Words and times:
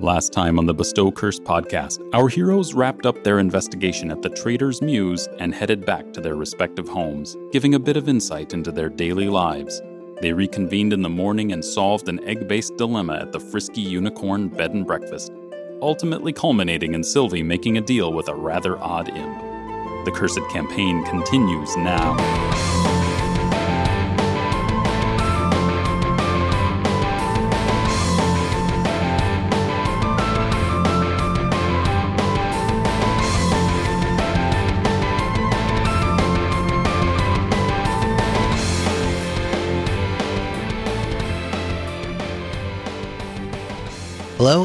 Last 0.00 0.32
time 0.32 0.58
on 0.58 0.66
the 0.66 0.74
Bestow 0.74 1.12
Curse 1.12 1.38
podcast, 1.38 2.04
our 2.12 2.28
heroes 2.28 2.74
wrapped 2.74 3.06
up 3.06 3.22
their 3.22 3.38
investigation 3.38 4.10
at 4.10 4.22
the 4.22 4.28
Traitor's 4.28 4.82
Mews 4.82 5.28
and 5.38 5.54
headed 5.54 5.86
back 5.86 6.12
to 6.12 6.20
their 6.20 6.34
respective 6.34 6.88
homes, 6.88 7.36
giving 7.52 7.76
a 7.76 7.78
bit 7.78 7.96
of 7.96 8.08
insight 8.08 8.54
into 8.54 8.72
their 8.72 8.88
daily 8.88 9.28
lives. 9.28 9.80
They 10.20 10.32
reconvened 10.32 10.92
in 10.92 11.02
the 11.02 11.08
morning 11.08 11.52
and 11.52 11.64
solved 11.64 12.08
an 12.08 12.22
egg 12.24 12.48
based 12.48 12.76
dilemma 12.76 13.14
at 13.20 13.30
the 13.30 13.38
Frisky 13.38 13.82
Unicorn 13.82 14.48
Bed 14.48 14.72
and 14.72 14.84
Breakfast, 14.84 15.32
ultimately 15.80 16.32
culminating 16.32 16.94
in 16.94 17.04
Sylvie 17.04 17.44
making 17.44 17.78
a 17.78 17.80
deal 17.80 18.12
with 18.12 18.26
a 18.26 18.34
rather 18.34 18.76
odd 18.78 19.10
imp. 19.10 19.38
The 20.04 20.12
Cursed 20.12 20.48
campaign 20.50 21.04
continues 21.04 21.76
now. 21.76 22.73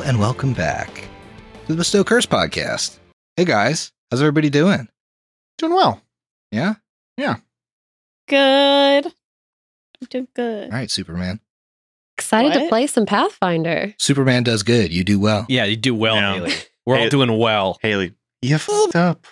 And 0.09 0.19
welcome 0.19 0.53
back 0.53 1.07
to 1.67 1.73
the 1.73 1.75
Bestow 1.75 2.03
Curse 2.03 2.25
podcast. 2.25 2.97
Hey 3.37 3.45
guys, 3.45 3.91
how's 4.09 4.19
everybody 4.21 4.49
doing? 4.49 4.87
Doing 5.59 5.71
well. 5.75 6.01
Yeah? 6.51 6.73
Yeah. 7.15 7.35
Good. 8.27 9.05
I'm 9.05 10.07
doing 10.09 10.27
good. 10.35 10.63
All 10.63 10.71
right, 10.71 10.89
Superman. 10.89 11.39
Excited 12.17 12.57
to 12.57 12.69
play 12.69 12.87
some 12.87 13.05
Pathfinder. 13.05 13.93
Superman 13.99 14.41
does 14.41 14.63
good. 14.63 14.91
You 14.91 15.03
do 15.03 15.19
well. 15.19 15.45
Yeah, 15.47 15.65
you 15.65 15.75
do 15.75 15.93
well, 15.93 16.15
Yeah. 16.15 16.33
Haley. 16.33 16.53
We're 16.87 16.97
all 16.97 17.09
doing 17.09 17.37
well. 17.37 17.77
Haley, 17.83 18.15
you 18.41 18.57
fucked 18.57 18.95
up. 18.95 19.27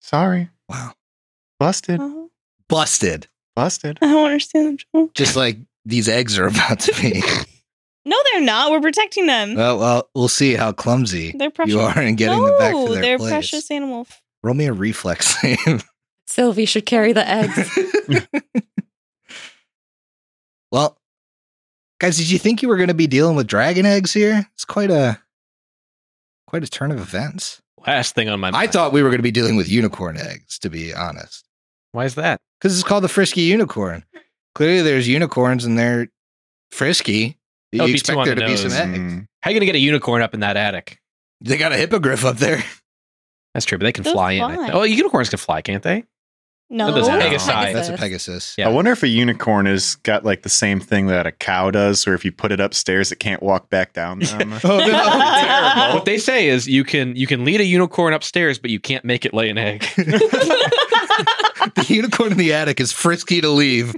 Sorry. 0.00 0.48
Wow. 0.70 0.94
Busted. 1.60 2.00
Oh, 2.00 2.30
Busted. 2.66 3.26
Busted. 3.54 3.98
I 4.00 4.06
don't 4.06 4.24
understand 4.24 4.78
the 4.78 4.84
joke. 5.00 5.12
Just 5.12 5.36
like 5.36 5.58
these 5.84 6.08
eggs 6.08 6.38
are 6.38 6.46
about 6.46 6.80
to 6.80 6.98
be. 6.98 7.22
No, 8.04 8.16
they're 8.32 8.40
not. 8.40 8.70
We're 8.70 8.80
protecting 8.80 9.26
them. 9.26 9.54
well, 9.54 9.78
well, 9.78 10.10
we'll 10.14 10.28
see 10.28 10.54
how 10.54 10.72
clumsy 10.72 11.32
they're 11.36 11.50
precious. 11.50 11.74
you 11.74 11.80
are 11.80 12.00
in 12.00 12.16
getting 12.16 12.38
no, 12.38 12.46
them 12.46 12.58
back 12.58 12.72
to 12.72 12.92
their 12.92 13.02
they're 13.02 13.18
place. 13.18 13.30
precious 13.30 13.70
animal. 13.70 14.06
Roll 14.42 14.54
me 14.54 14.66
a 14.66 14.72
reflex 14.72 15.40
save. 15.40 15.84
Sylvie 16.26 16.66
should 16.66 16.86
carry 16.86 17.12
the 17.12 17.26
eggs. 17.26 17.78
well, 20.72 20.98
guys, 21.98 22.16
did 22.18 22.30
you 22.30 22.38
think 22.38 22.62
you 22.62 22.68
were 22.68 22.76
going 22.76 22.88
to 22.88 22.94
be 22.94 23.06
dealing 23.06 23.36
with 23.36 23.46
dragon 23.46 23.86
eggs 23.86 24.12
here? 24.12 24.46
It's 24.54 24.64
quite 24.64 24.90
a 24.90 25.20
quite 26.46 26.64
a 26.64 26.68
turn 26.68 26.92
of 26.92 26.98
events. 26.98 27.60
Last 27.86 28.14
thing 28.14 28.28
on 28.28 28.40
my 28.40 28.50
I 28.52 28.66
thought 28.66 28.92
we 28.92 29.02
were 29.02 29.08
going 29.08 29.18
to 29.18 29.22
be 29.22 29.30
dealing 29.30 29.56
with 29.56 29.68
unicorn 29.68 30.16
eggs, 30.16 30.58
to 30.60 30.70
be 30.70 30.92
honest. 30.94 31.46
Why 31.92 32.04
is 32.04 32.14
that? 32.16 32.40
Because 32.60 32.78
it's 32.78 32.86
called 32.86 33.04
the 33.04 33.08
frisky 33.08 33.42
unicorn. 33.42 34.04
Clearly, 34.54 34.82
there's 34.82 35.08
unicorns 35.08 35.64
and 35.64 35.78
they're 35.78 36.08
frisky. 36.70 37.38
That 37.72 37.80
would 37.82 37.88
You 37.88 37.94
be 37.94 37.98
too 38.00 38.12
expect 38.12 38.24
there 38.24 38.34
the 38.34 38.40
to 38.42 38.46
be 38.46 38.56
some 38.56 38.70
nose. 38.70 38.78
eggs. 38.78 38.98
Mm. 38.98 39.26
How 39.42 39.50
are 39.50 39.52
you 39.52 39.54
going 39.54 39.60
to 39.60 39.66
get 39.66 39.74
a 39.76 39.80
unicorn 39.80 40.22
up 40.22 40.34
in 40.34 40.40
that 40.40 40.56
attic? 40.56 40.98
They 41.40 41.56
got 41.56 41.72
a 41.72 41.76
hippogriff 41.76 42.24
up 42.24 42.38
there. 42.38 42.64
That's 43.54 43.66
true, 43.66 43.78
but 43.78 43.84
they 43.84 43.92
can 43.92 44.04
They'll 44.04 44.12
fly 44.14 44.32
in. 44.32 44.42
I 44.42 44.54
fly. 44.54 44.64
think. 44.64 44.74
Oh, 44.76 44.82
unicorns 44.84 45.28
can 45.30 45.38
fly, 45.38 45.62
can't 45.62 45.82
they? 45.82 46.04
No, 46.70 46.94
doesn't 46.94 47.14
No, 47.14 47.20
Pegasus. 47.20 47.46
That's 47.48 47.88
a 47.88 47.96
Pegasus. 47.96 48.54
Yeah. 48.58 48.68
I 48.68 48.70
wonder 48.72 48.92
if 48.92 49.02
a 49.02 49.08
unicorn 49.08 49.64
has 49.64 49.94
got 49.96 50.24
like 50.26 50.42
the 50.42 50.50
same 50.50 50.80
thing 50.80 51.06
that 51.06 51.26
a 51.26 51.32
cow 51.32 51.70
does, 51.70 52.04
where 52.04 52.14
if 52.14 52.26
you 52.26 52.30
put 52.32 52.52
it 52.52 52.60
upstairs, 52.60 53.10
it 53.10 53.16
can't 53.16 53.42
walk 53.42 53.70
back 53.70 53.94
down 53.94 54.18
them. 54.18 54.52
Oh, 54.64 54.78
no. 54.78 54.84
Terrible. 54.86 55.94
What 55.94 56.04
they 56.04 56.18
say 56.18 56.48
is 56.48 56.68
you 56.68 56.84
can 56.84 57.16
you 57.16 57.26
can 57.26 57.46
lead 57.46 57.62
a 57.62 57.64
unicorn 57.64 58.12
upstairs, 58.12 58.58
but 58.58 58.70
you 58.70 58.78
can't 58.80 59.02
make 59.04 59.24
it 59.24 59.32
lay 59.32 59.48
an 59.48 59.56
egg. 59.56 59.80
the 59.96 61.86
unicorn 61.88 62.32
in 62.32 62.38
the 62.38 62.52
attic 62.52 62.80
is 62.80 62.92
frisky 62.92 63.40
to 63.40 63.48
leave. 63.48 63.94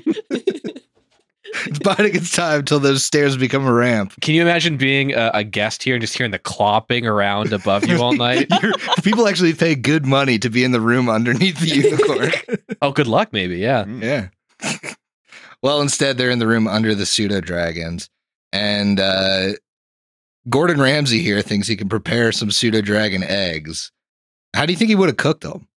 It's 1.66 1.78
biding 1.78 2.14
its 2.14 2.30
time 2.32 2.60
until 2.60 2.78
those 2.80 3.04
stairs 3.04 3.36
become 3.36 3.66
a 3.66 3.72
ramp. 3.72 4.14
Can 4.20 4.34
you 4.34 4.42
imagine 4.42 4.76
being 4.76 5.12
a, 5.14 5.30
a 5.34 5.44
guest 5.44 5.82
here 5.82 5.94
and 5.94 6.00
just 6.00 6.16
hearing 6.16 6.30
the 6.30 6.38
clopping 6.38 7.04
around 7.04 7.52
above 7.52 7.86
you 7.86 8.00
all 8.00 8.12
night? 8.16 8.48
People 9.02 9.26
actually 9.28 9.54
pay 9.54 9.74
good 9.74 10.06
money 10.06 10.38
to 10.38 10.48
be 10.50 10.64
in 10.64 10.72
the 10.72 10.80
room 10.80 11.08
underneath 11.08 11.58
the 11.60 11.66
unicorn. 12.48 12.66
oh, 12.82 12.92
good 12.92 13.06
luck, 13.06 13.32
maybe. 13.32 13.56
Yeah. 13.58 13.84
Mm. 13.84 14.02
yeah. 14.02 14.90
well, 15.62 15.80
instead, 15.80 16.16
they're 16.18 16.30
in 16.30 16.38
the 16.38 16.46
room 16.46 16.66
under 16.68 16.94
the 16.94 17.06
pseudo 17.06 17.40
dragons. 17.40 18.08
And 18.52 18.98
uh, 18.98 19.52
Gordon 20.48 20.80
Ramsay 20.80 21.20
here 21.20 21.42
thinks 21.42 21.68
he 21.68 21.76
can 21.76 21.88
prepare 21.88 22.32
some 22.32 22.50
pseudo 22.50 22.80
dragon 22.80 23.22
eggs. 23.24 23.92
How 24.54 24.66
do 24.66 24.72
you 24.72 24.76
think 24.76 24.88
he 24.88 24.96
would 24.96 25.08
have 25.08 25.16
cooked 25.16 25.42
them? 25.42 25.68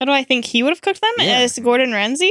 How 0.00 0.06
do 0.06 0.12
I 0.12 0.22
think 0.24 0.44
he 0.44 0.62
would 0.62 0.70
have 0.70 0.82
cooked 0.82 1.00
them 1.00 1.12
Yeah. 1.18 1.38
as 1.38 1.58
Gordon 1.58 1.92
Ramsay? 1.92 2.30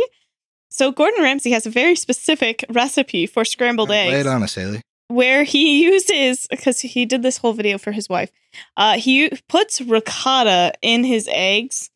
So 0.74 0.92
Gordon 0.92 1.22
Ramsay 1.22 1.52
has 1.52 1.68
a 1.68 1.70
very 1.70 1.96
specific 1.96 2.66
recipe 2.68 3.28
for 3.28 3.46
scrambled 3.46 3.90
Lay 3.90 4.08
eggs. 4.08 4.26
it 4.26 4.28
on 4.28 4.42
us, 4.42 4.56
Haley. 4.56 4.82
where 5.08 5.44
he 5.44 5.84
uses 5.84 6.48
because 6.50 6.80
he 6.80 7.06
did 7.06 7.22
this 7.22 7.38
whole 7.38 7.54
video 7.54 7.78
for 7.78 7.92
his 7.92 8.10
wife. 8.10 8.32
Uh, 8.76 8.98
he 8.98 9.30
puts 9.48 9.82
ricotta 9.82 10.74
in 10.82 11.04
his 11.04 11.30
eggs 11.32 11.92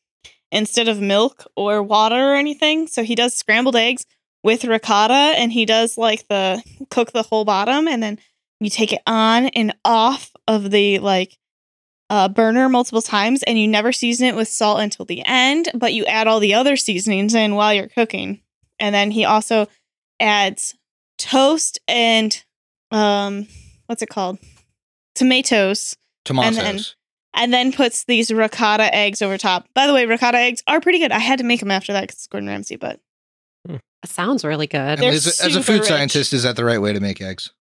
instead 0.51 0.87
of 0.87 1.01
milk 1.01 1.45
or 1.55 1.81
water 1.81 2.33
or 2.33 2.35
anything. 2.35 2.85
So 2.85 3.01
he 3.03 3.15
does 3.15 3.33
scrambled 3.35 3.75
eggs 3.75 4.05
with 4.43 4.63
ricotta, 4.63 5.33
and 5.35 5.51
he 5.51 5.65
does 5.65 5.97
like 5.97 6.27
the 6.27 6.61
cook 6.91 7.13
the 7.13 7.23
whole 7.23 7.45
bottom, 7.45 7.87
and 7.87 8.03
then 8.03 8.19
you 8.59 8.69
take 8.69 8.93
it 8.93 9.01
on 9.07 9.47
and 9.47 9.75
off 9.85 10.31
of 10.47 10.69
the 10.69 10.99
like 10.99 11.35
uh, 12.11 12.29
burner 12.29 12.69
multiple 12.69 13.01
times, 13.01 13.41
and 13.41 13.59
you 13.59 13.67
never 13.67 13.91
season 13.91 14.27
it 14.27 14.35
with 14.35 14.47
salt 14.47 14.81
until 14.81 15.05
the 15.05 15.23
end, 15.25 15.69
but 15.73 15.95
you 15.95 16.05
add 16.05 16.27
all 16.27 16.39
the 16.39 16.53
other 16.53 16.77
seasonings 16.77 17.33
in 17.33 17.55
while 17.55 17.73
you're 17.73 17.87
cooking, 17.87 18.41
and 18.79 18.93
then 18.93 19.11
he 19.11 19.25
also 19.25 19.67
adds 20.19 20.75
toast 21.17 21.79
and 21.87 22.43
um 22.91 23.47
what's 23.87 24.01
it 24.01 24.09
called 24.09 24.37
tomatoes 25.15 25.95
Tomatoes. 26.25 26.55
then- 26.57 26.79
and 27.33 27.53
then 27.53 27.71
puts 27.71 28.05
these 28.05 28.31
ricotta 28.31 28.93
eggs 28.95 29.21
over 29.21 29.37
top 29.37 29.67
by 29.75 29.85
the 29.87 29.93
way 29.93 30.05
ricotta 30.05 30.37
eggs 30.37 30.63
are 30.67 30.79
pretty 30.79 30.99
good 30.99 31.11
i 31.11 31.19
had 31.19 31.39
to 31.39 31.45
make 31.45 31.59
them 31.59 31.71
after 31.71 31.93
that 31.93 32.01
because 32.01 32.15
it's 32.15 32.27
gordon 32.27 32.49
ramsay 32.49 32.75
but 32.75 32.99
Sounds 34.05 34.45
really 34.45 34.67
good. 34.67 35.01
As, 35.03 35.41
a, 35.41 35.45
as 35.45 35.55
a 35.55 35.63
food 35.63 35.79
rich. 35.79 35.85
scientist, 35.85 36.31
is 36.31 36.43
that 36.43 36.55
the 36.55 36.63
right 36.63 36.81
way 36.81 36.93
to 36.93 36.99
make 36.99 37.21
eggs? 37.21 37.51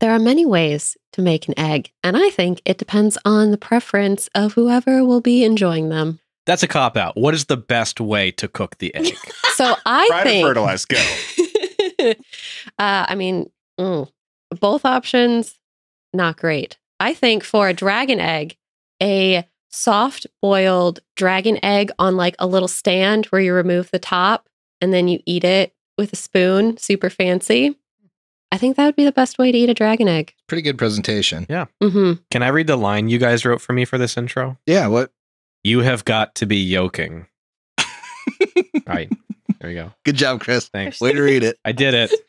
There 0.00 0.10
are 0.12 0.18
many 0.18 0.44
ways 0.44 0.96
to 1.12 1.22
make 1.22 1.46
an 1.48 1.58
egg, 1.58 1.92
and 2.02 2.16
I 2.16 2.30
think 2.30 2.60
it 2.64 2.78
depends 2.78 3.16
on 3.24 3.50
the 3.50 3.58
preference 3.58 4.28
of 4.34 4.54
whoever 4.54 5.04
will 5.04 5.20
be 5.20 5.44
enjoying 5.44 5.90
them. 5.90 6.18
That's 6.46 6.62
a 6.62 6.68
cop 6.68 6.96
out. 6.96 7.16
What 7.16 7.34
is 7.34 7.46
the 7.46 7.56
best 7.56 8.00
way 8.00 8.30
to 8.32 8.48
cook 8.48 8.78
the 8.78 8.94
egg? 8.94 9.16
So 9.54 9.76
I 9.86 10.08
Try 10.08 10.24
to 10.24 10.28
think 10.28 10.46
fertilize. 10.48 10.84
Go. 10.84 10.96
uh, 12.00 12.12
I 12.76 13.14
mean, 13.14 13.48
mm, 13.78 14.10
both 14.50 14.84
options 14.84 15.60
not 16.12 16.36
great. 16.38 16.76
I 16.98 17.14
think 17.14 17.44
for 17.44 17.68
a 17.68 17.72
dragon 17.72 18.18
egg, 18.18 18.56
a 19.00 19.46
soft 19.70 20.26
boiled 20.42 20.98
dragon 21.14 21.64
egg 21.64 21.92
on 22.00 22.16
like 22.16 22.34
a 22.40 22.48
little 22.48 22.66
stand 22.66 23.26
where 23.26 23.40
you 23.40 23.54
remove 23.54 23.92
the 23.92 24.00
top 24.00 24.48
and 24.80 24.92
then 24.92 25.06
you 25.06 25.20
eat 25.24 25.44
it 25.44 25.72
with 25.98 26.12
a 26.12 26.16
spoon, 26.16 26.76
super 26.76 27.10
fancy. 27.10 27.76
I 28.50 28.56
think 28.56 28.76
that 28.76 28.86
would 28.86 28.96
be 28.96 29.04
the 29.04 29.12
best 29.12 29.38
way 29.38 29.50
to 29.50 29.58
eat 29.58 29.68
a 29.68 29.74
dragon 29.74 30.08
egg. 30.08 30.32
Pretty 30.48 30.62
good 30.62 30.78
presentation. 30.78 31.46
Yeah. 31.48 31.66
Mm-hmm. 31.82 32.22
Can 32.30 32.42
I 32.42 32.48
read 32.48 32.68
the 32.68 32.76
line 32.76 33.08
you 33.08 33.18
guys 33.18 33.44
wrote 33.44 33.60
for 33.60 33.72
me 33.72 33.84
for 33.84 33.98
this 33.98 34.16
intro? 34.16 34.58
Yeah, 34.66 34.86
what? 34.86 35.12
You 35.64 35.80
have 35.80 36.04
got 36.04 36.34
to 36.36 36.46
be 36.46 36.58
yoking. 36.58 37.26
All 37.78 37.84
right. 38.86 39.10
There 39.60 39.70
you 39.70 39.76
go. 39.76 39.92
Good 40.04 40.16
job, 40.16 40.40
Chris. 40.40 40.68
Thanks. 40.68 41.00
Way 41.00 41.12
to 41.12 41.22
read 41.22 41.42
it. 41.42 41.58
I 41.64 41.72
did 41.72 41.94
it. 41.94 42.10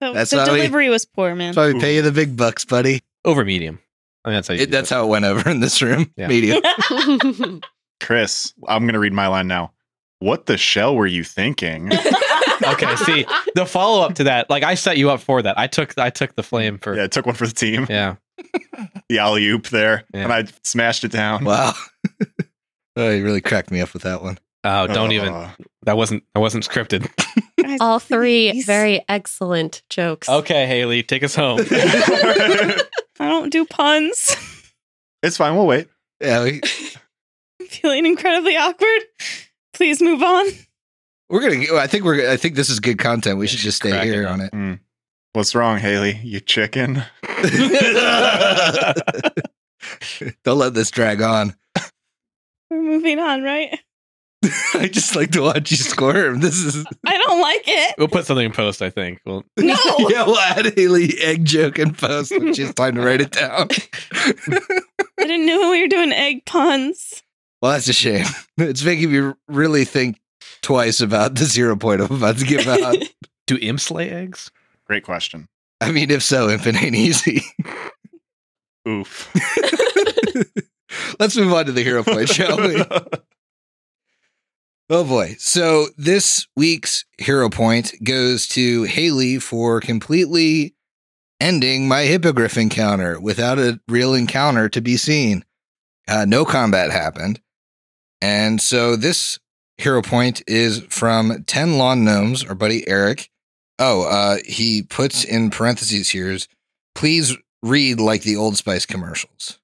the, 0.00 0.12
That's 0.12 0.30
the 0.30 0.36
why 0.38 0.44
we- 0.52 0.56
delivery 0.58 0.88
was 0.88 1.04
poor 1.04 1.34
man 1.34 1.48
That's 1.48 1.56
why 1.56 1.72
we 1.72 1.80
pay 1.80 1.96
you 1.96 2.02
the 2.02 2.12
big 2.12 2.36
bucks, 2.36 2.64
buddy. 2.64 3.02
Over 3.24 3.44
medium. 3.44 3.80
I 4.24 4.28
mean, 4.28 4.34
that's 4.36 4.48
how 4.48 4.54
you 4.54 4.62
It, 4.62 4.70
that's 4.70 4.90
it. 4.90 4.94
how 4.94 5.04
it 5.04 5.08
went 5.08 5.24
over 5.24 5.48
in 5.50 5.60
this 5.60 5.82
room. 5.82 6.12
Yeah. 6.16 6.28
Medium. 6.28 6.62
Chris, 8.00 8.52
I'm 8.68 8.84
going 8.84 8.92
to 8.94 8.98
read 9.00 9.12
my 9.12 9.26
line 9.26 9.48
now. 9.48 9.72
What 10.20 10.46
the 10.46 10.56
shell 10.56 10.94
were 10.96 11.06
you 11.06 11.24
thinking? 11.24 11.90
Okay, 11.92 12.96
see 12.96 13.26
the 13.54 13.66
follow 13.66 14.02
up 14.02 14.14
to 14.14 14.24
that. 14.24 14.48
Like 14.48 14.62
I 14.62 14.74
set 14.74 14.96
you 14.96 15.10
up 15.10 15.20
for 15.20 15.42
that. 15.42 15.58
I 15.58 15.66
took 15.66 15.96
I 15.98 16.08
took 16.10 16.34
the 16.36 16.42
flame 16.42 16.78
for 16.78 16.96
yeah, 16.96 17.04
I 17.04 17.06
took 17.06 17.26
one 17.26 17.34
for 17.34 17.46
the 17.46 17.52
team. 17.52 17.86
yeah. 17.90 18.16
The 19.08 19.18
alley 19.20 19.46
oop 19.46 19.68
there. 19.68 20.04
Yeah. 20.12 20.24
And 20.24 20.32
I 20.32 20.44
smashed 20.64 21.04
it 21.04 21.12
down. 21.12 21.44
Wow. 21.44 21.74
oh, 22.96 23.10
you 23.10 23.24
really 23.24 23.40
cracked 23.40 23.70
me 23.70 23.80
up 23.80 23.92
with 23.92 24.02
that 24.02 24.20
one. 24.20 24.38
Oh, 24.64 24.88
don't 24.88 25.12
even. 25.12 25.32
Uh, 25.32 25.52
That 25.84 25.96
wasn't 25.96 26.24
that 26.34 26.40
wasn't 26.40 26.68
scripted. 26.68 27.08
Guys, 27.62 27.78
All 27.80 28.00
three 28.00 28.50
please. 28.50 28.66
very 28.66 29.04
excellent 29.08 29.82
jokes. 29.88 30.28
Okay, 30.28 30.66
Haley, 30.66 31.04
take 31.04 31.22
us 31.22 31.36
home. 31.36 31.60
i 31.70 32.82
don't 33.18 33.50
do 33.50 33.64
puns 33.64 34.36
it's 35.22 35.36
fine. 35.36 35.54
We'll 35.54 35.66
wait. 35.66 35.88
Yeah, 36.20 36.42
we, 36.42 36.60
i'm 37.60 37.66
feeling 37.68 38.06
incredibly 38.06 38.56
awkward 38.56 39.02
please 39.72 40.02
move 40.02 40.22
on 40.22 40.46
we're 41.28 41.40
gonna. 41.40 41.76
I 41.76 41.86
think 41.86 42.04
we're. 42.04 42.30
I 42.30 42.36
think 42.36 42.54
this 42.54 42.70
is 42.70 42.78
good 42.78 42.98
content. 42.98 43.38
We 43.38 43.46
should 43.48 43.58
just 43.58 43.78
stay 43.78 43.90
Crack 43.90 44.06
it 44.06 44.12
here 44.12 44.28
on 44.28 44.40
it. 44.40 44.50
Hmm. 44.52 44.74
What's 45.36 45.54
wrong, 45.54 45.76
Haley? 45.76 46.18
You 46.24 46.40
chicken? 46.40 47.02
Don't 50.44 50.56
let 50.58 50.72
this 50.72 50.90
drag 50.90 51.20
on. 51.20 51.54
We're 52.70 52.80
moving 52.80 53.18
on, 53.18 53.42
right? 53.42 53.78
I 54.72 54.88
just 54.90 55.14
like 55.14 55.32
to 55.32 55.42
watch 55.42 55.70
you 55.70 55.76
squirm. 55.76 56.40
This 56.40 56.54
is 56.54 56.86
I 57.06 57.18
don't 57.18 57.38
like 57.42 57.64
it. 57.66 57.96
we'll 57.98 58.08
put 58.08 58.24
something 58.24 58.46
in 58.46 58.52
post. 58.52 58.80
I 58.80 58.88
think. 58.88 59.20
Well, 59.26 59.44
No. 59.58 59.76
yeah. 60.08 60.24
We'll 60.24 60.38
add 60.38 60.72
Haley 60.74 61.18
egg 61.20 61.44
joke 61.44 61.78
and 61.78 61.94
post 61.98 62.30
when 62.30 62.54
she's 62.54 62.72
time 62.72 62.94
to 62.94 63.02
write 63.02 63.20
it 63.20 63.32
down. 63.32 63.68
I 64.14 64.60
didn't 65.18 65.44
know 65.44 65.70
we 65.70 65.82
were 65.82 65.88
doing 65.88 66.12
egg 66.12 66.46
puns. 66.46 67.22
Well, 67.60 67.72
that's 67.72 67.88
a 67.88 67.92
shame. 67.92 68.24
It's 68.56 68.82
making 68.82 69.12
me 69.12 69.34
really 69.48 69.84
think 69.84 70.18
twice 70.62 71.02
about 71.02 71.34
the 71.34 71.44
zero 71.44 71.76
point 71.76 72.00
I'm 72.00 72.10
about 72.16 72.38
to 72.38 72.46
give 72.46 72.66
out. 72.66 72.96
do 73.46 73.58
imps 73.58 73.90
lay 73.90 74.08
eggs? 74.08 74.50
Great 74.86 75.04
question. 75.04 75.48
I 75.80 75.90
mean, 75.90 76.10
if 76.10 76.22
so, 76.22 76.48
infant 76.48 76.82
ain't 76.82 76.94
easy. 76.94 77.42
Oof. 78.88 79.32
Let's 81.20 81.36
move 81.36 81.52
on 81.52 81.66
to 81.66 81.72
the 81.72 81.82
hero 81.82 82.02
point, 82.02 82.28
shall 82.28 82.56
we? 82.56 82.82
Oh 84.88 85.02
boy. 85.02 85.34
So 85.38 85.86
this 85.96 86.46
week's 86.54 87.04
hero 87.18 87.50
point 87.50 87.92
goes 88.04 88.46
to 88.48 88.84
Haley 88.84 89.40
for 89.40 89.80
completely 89.80 90.76
ending 91.40 91.88
my 91.88 92.02
hippogriff 92.02 92.56
encounter 92.56 93.18
without 93.18 93.58
a 93.58 93.80
real 93.88 94.14
encounter 94.14 94.68
to 94.68 94.80
be 94.80 94.96
seen. 94.96 95.44
Uh, 96.06 96.24
no 96.24 96.44
combat 96.44 96.92
happened. 96.92 97.40
And 98.20 98.60
so 98.62 98.94
this 98.94 99.40
hero 99.76 100.02
point 100.02 100.42
is 100.46 100.80
from 100.88 101.42
10 101.44 101.78
Lawn 101.78 102.04
Gnomes, 102.04 102.44
our 102.44 102.54
buddy 102.54 102.86
Eric. 102.88 103.28
Oh, 103.78 104.02
uh, 104.08 104.38
he 104.46 104.82
puts 104.82 105.24
in 105.24 105.50
parentheses 105.50 106.10
here 106.10 106.30
is 106.30 106.48
please 106.94 107.36
read 107.62 108.00
like 108.00 108.22
the 108.22 108.36
Old 108.36 108.56
Spice 108.56 108.86
commercials. 108.86 109.58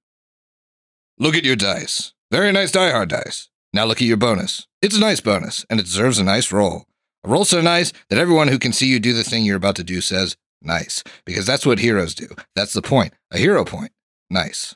Look 1.18 1.34
at 1.34 1.44
your 1.44 1.56
dice. 1.56 2.12
Very 2.30 2.52
nice 2.52 2.72
Die 2.72 2.90
Hard 2.90 3.08
dice. 3.08 3.48
Now 3.72 3.84
look 3.84 3.98
at 4.02 4.06
your 4.08 4.16
bonus. 4.16 4.66
It's 4.82 4.96
a 4.96 5.00
nice 5.00 5.20
bonus, 5.20 5.64
and 5.70 5.78
it 5.80 5.84
deserves 5.84 6.18
a 6.18 6.24
nice 6.24 6.52
roll. 6.52 6.86
A 7.24 7.28
roll 7.28 7.44
so 7.44 7.60
nice 7.60 7.92
that 8.10 8.18
everyone 8.18 8.48
who 8.48 8.58
can 8.58 8.72
see 8.72 8.86
you 8.86 8.98
do 9.00 9.12
the 9.12 9.24
thing 9.24 9.44
you're 9.44 9.56
about 9.56 9.76
to 9.76 9.84
do 9.84 10.00
says, 10.00 10.36
nice. 10.60 11.02
Because 11.24 11.46
that's 11.46 11.64
what 11.64 11.78
heroes 11.78 12.14
do. 12.14 12.28
That's 12.56 12.72
the 12.72 12.82
point. 12.82 13.14
A 13.30 13.38
hero 13.38 13.64
point. 13.64 13.92
Nice. 14.28 14.74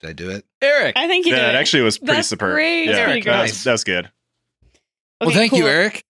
Did 0.00 0.10
I 0.10 0.12
do 0.12 0.30
it? 0.30 0.44
Eric. 0.62 0.96
I 0.96 1.08
think 1.08 1.26
you 1.26 1.32
yeah, 1.32 1.46
did. 1.46 1.54
it 1.54 1.58
actually 1.58 1.82
was 1.82 1.98
pretty 1.98 2.14
That's 2.14 2.28
superb. 2.28 2.54
great. 2.54 2.84
Yeah, 2.84 2.92
That's 2.92 3.04
pretty 3.04 3.20
that, 3.22 3.36
good. 3.36 3.42
was, 3.42 3.64
that 3.64 3.72
was 3.72 3.84
good. 3.84 4.10
well, 5.20 5.30
Okay, 5.30 5.38
thank 5.38 5.52
you. 5.54 5.66
Eric. 5.66 6.04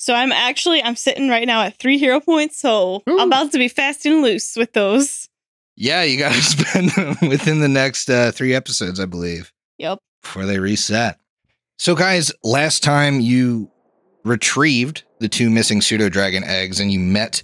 So 0.00 0.14
I'm 0.14 0.32
actually 0.32 0.82
I'm 0.82 0.96
sitting 0.96 1.28
right 1.28 1.46
now 1.46 1.60
at 1.60 1.78
three 1.78 1.98
hero 1.98 2.20
points, 2.20 2.58
so 2.58 3.02
Ooh. 3.06 3.20
I'm 3.20 3.28
about 3.28 3.52
to 3.52 3.58
be 3.58 3.68
fast 3.68 4.06
and 4.06 4.22
loose 4.22 4.56
with 4.56 4.72
those. 4.72 5.28
Yeah, 5.76 6.02
you 6.04 6.18
got 6.18 6.32
to 6.32 6.42
spend 6.42 6.90
them 6.92 7.28
within 7.28 7.60
the 7.60 7.68
next 7.68 8.08
uh, 8.08 8.32
three 8.32 8.54
episodes, 8.54 8.98
I 8.98 9.04
believe. 9.04 9.52
Yep. 9.76 9.98
before 10.22 10.46
they 10.46 10.58
reset. 10.58 11.18
So, 11.78 11.94
guys, 11.94 12.32
last 12.42 12.82
time 12.82 13.20
you 13.20 13.70
retrieved 14.24 15.04
the 15.18 15.28
two 15.28 15.50
missing 15.50 15.82
pseudo 15.82 16.08
dragon 16.08 16.44
eggs 16.44 16.80
and 16.80 16.90
you 16.90 16.98
met 16.98 17.42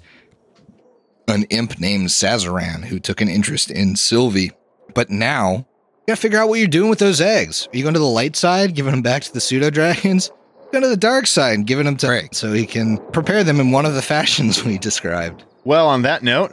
an 1.29 1.44
imp 1.50 1.79
named 1.79 2.08
Sazaran 2.08 2.85
who 2.85 2.99
took 2.99 3.20
an 3.20 3.29
interest 3.29 3.70
in 3.70 3.97
Sylvie. 3.97 4.53
But 4.94 5.11
now, 5.11 5.53
you 5.56 5.64
gotta 6.08 6.20
figure 6.20 6.38
out 6.38 6.49
what 6.49 6.58
you're 6.58 6.69
doing 6.69 6.88
with 6.88 7.00
those 7.00 7.20
eggs. 7.20 7.69
Are 7.70 7.76
you 7.76 7.82
going 7.82 7.94
to 7.94 8.00
the 8.00 8.06
light 8.06 8.35
side, 8.35 8.75
giving 8.75 8.93
them 8.93 9.03
back 9.03 9.25
to 9.25 9.32
the 9.32 9.41
pseudo 9.41 9.69
dragons? 9.69 10.31
Going 10.73 10.83
to 10.83 10.89
the 10.89 10.97
dark 10.97 11.27
side 11.27 11.55
and 11.55 11.67
giving 11.67 11.87
them 11.87 11.97
to 11.99 12.09
Rick 12.09 12.35
so 12.35 12.53
he 12.53 12.67
can 12.67 12.99
prepare 13.13 13.45
them 13.45 13.61
in 13.61 13.71
one 13.71 13.87
of 13.87 13.95
the 13.95 14.03
fashions 14.03 14.65
we 14.65 14.79
described. 14.79 15.45
Well, 15.65 15.89
on 15.89 16.03
that 16.03 16.23
note, 16.23 16.53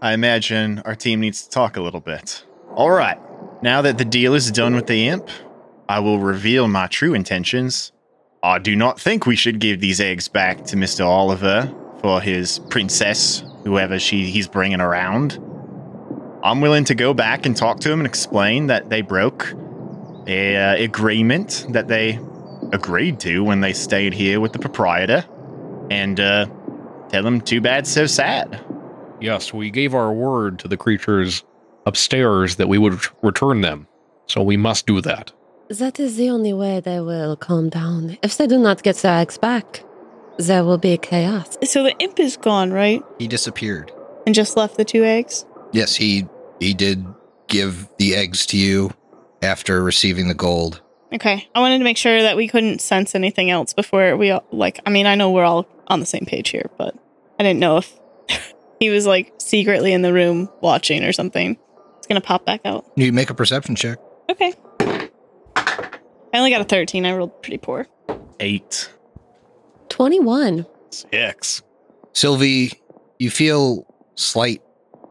I 0.00 0.12
imagine 0.12 0.80
our 0.80 0.94
team 0.94 1.20
needs 1.20 1.42
to 1.42 1.50
talk 1.50 1.76
a 1.76 1.82
little 1.82 2.00
bit. 2.00 2.44
All 2.74 2.90
right. 2.90 3.18
Now 3.62 3.82
that 3.82 3.98
the 3.98 4.04
deal 4.04 4.34
is 4.34 4.50
done 4.50 4.74
with 4.74 4.86
the 4.86 5.08
imp, 5.08 5.28
I 5.88 6.00
will 6.00 6.18
reveal 6.18 6.66
my 6.68 6.86
true 6.86 7.14
intentions. 7.14 7.92
I 8.42 8.58
do 8.58 8.74
not 8.74 9.00
think 9.00 9.26
we 9.26 9.36
should 9.36 9.58
give 9.58 9.80
these 9.80 10.00
eggs 10.00 10.28
back 10.28 10.64
to 10.66 10.76
Mr. 10.76 11.06
Oliver 11.06 11.72
for 12.00 12.20
his 12.20 12.58
princess, 12.70 13.42
whoever 13.64 13.98
she 13.98 14.26
he's 14.26 14.48
bringing 14.48 14.80
around. 14.80 15.38
I'm 16.42 16.60
willing 16.60 16.84
to 16.84 16.94
go 16.94 17.12
back 17.14 17.44
and 17.44 17.56
talk 17.56 17.80
to 17.80 17.90
him 17.90 18.00
and 18.00 18.06
explain 18.06 18.68
that 18.68 18.88
they 18.88 19.02
broke 19.02 19.52
a 20.26 20.56
uh, 20.56 20.76
agreement 20.76 21.66
that 21.70 21.88
they 21.88 22.18
agreed 22.72 23.20
to 23.20 23.44
when 23.44 23.60
they 23.60 23.72
stayed 23.72 24.12
here 24.12 24.40
with 24.40 24.52
the 24.52 24.58
proprietor, 24.58 25.24
and 25.90 26.18
uh, 26.20 26.46
tell 27.08 27.22
them 27.22 27.40
too 27.40 27.60
bad, 27.60 27.86
so 27.86 28.06
sad. 28.06 28.64
Yes, 29.20 29.52
we 29.52 29.70
gave 29.70 29.94
our 29.94 30.12
word 30.12 30.58
to 30.60 30.68
the 30.68 30.76
creatures 30.76 31.44
upstairs 31.86 32.56
that 32.56 32.68
we 32.68 32.78
would 32.78 33.00
return 33.22 33.60
them. 33.60 33.86
So 34.26 34.42
we 34.42 34.56
must 34.56 34.86
do 34.86 35.00
that. 35.00 35.32
That 35.68 35.98
is 35.98 36.16
the 36.16 36.30
only 36.30 36.52
way 36.52 36.80
they 36.80 37.00
will 37.00 37.36
calm 37.36 37.68
down. 37.68 38.18
If 38.22 38.36
they 38.36 38.46
do 38.46 38.58
not 38.58 38.82
get 38.82 38.96
their 38.96 39.18
eggs 39.18 39.38
back, 39.38 39.84
there 40.38 40.64
will 40.64 40.78
be 40.78 40.96
chaos. 40.98 41.56
So 41.64 41.82
the 41.82 41.96
imp 41.98 42.20
is 42.20 42.36
gone, 42.36 42.72
right? 42.72 43.02
He 43.18 43.26
disappeared. 43.28 43.92
And 44.26 44.34
just 44.34 44.56
left 44.56 44.76
the 44.76 44.84
two 44.84 45.04
eggs. 45.04 45.46
Yes, 45.72 45.94
he 45.94 46.26
he 46.60 46.74
did 46.74 47.06
give 47.48 47.88
the 47.98 48.14
eggs 48.14 48.46
to 48.46 48.56
you 48.56 48.90
after 49.42 49.82
receiving 49.82 50.28
the 50.28 50.34
gold. 50.34 50.82
Okay. 51.12 51.48
I 51.54 51.60
wanted 51.60 51.78
to 51.78 51.84
make 51.84 51.96
sure 51.96 52.22
that 52.22 52.36
we 52.36 52.48
couldn't 52.48 52.80
sense 52.80 53.14
anything 53.14 53.50
else 53.50 53.72
before 53.72 54.16
we 54.16 54.30
all, 54.30 54.44
like 54.50 54.80
I 54.86 54.90
mean, 54.90 55.06
I 55.06 55.14
know 55.14 55.30
we're 55.30 55.44
all 55.44 55.66
on 55.86 56.00
the 56.00 56.06
same 56.06 56.26
page 56.26 56.50
here, 56.50 56.70
but 56.76 56.96
I 57.38 57.42
didn't 57.42 57.60
know 57.60 57.78
if 57.78 57.92
he 58.80 58.90
was 58.90 59.06
like 59.06 59.32
secretly 59.38 59.92
in 59.92 60.02
the 60.02 60.12
room 60.12 60.48
watching 60.60 61.04
or 61.04 61.12
something. 61.12 61.56
It's 61.98 62.06
going 62.06 62.20
to 62.20 62.26
pop 62.26 62.44
back 62.44 62.60
out. 62.64 62.84
You 62.96 63.12
make 63.12 63.30
a 63.30 63.34
perception 63.34 63.74
check. 63.74 63.98
Okay. 64.30 64.54
I 65.56 66.38
only 66.38 66.50
got 66.50 66.60
a 66.60 66.64
13. 66.64 67.06
I 67.06 67.12
rolled 67.14 67.42
pretty 67.42 67.58
poor. 67.58 67.86
Eight. 68.40 68.92
21. 69.88 70.66
Six. 70.90 71.62
Sylvie, 72.12 72.72
you 73.18 73.30
feel 73.30 73.86
slight 74.14 74.62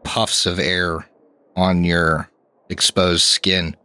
puffs 0.04 0.46
of 0.46 0.58
air 0.58 1.08
on 1.56 1.84
your 1.84 2.30
exposed 2.68 3.24
skin. 3.24 3.76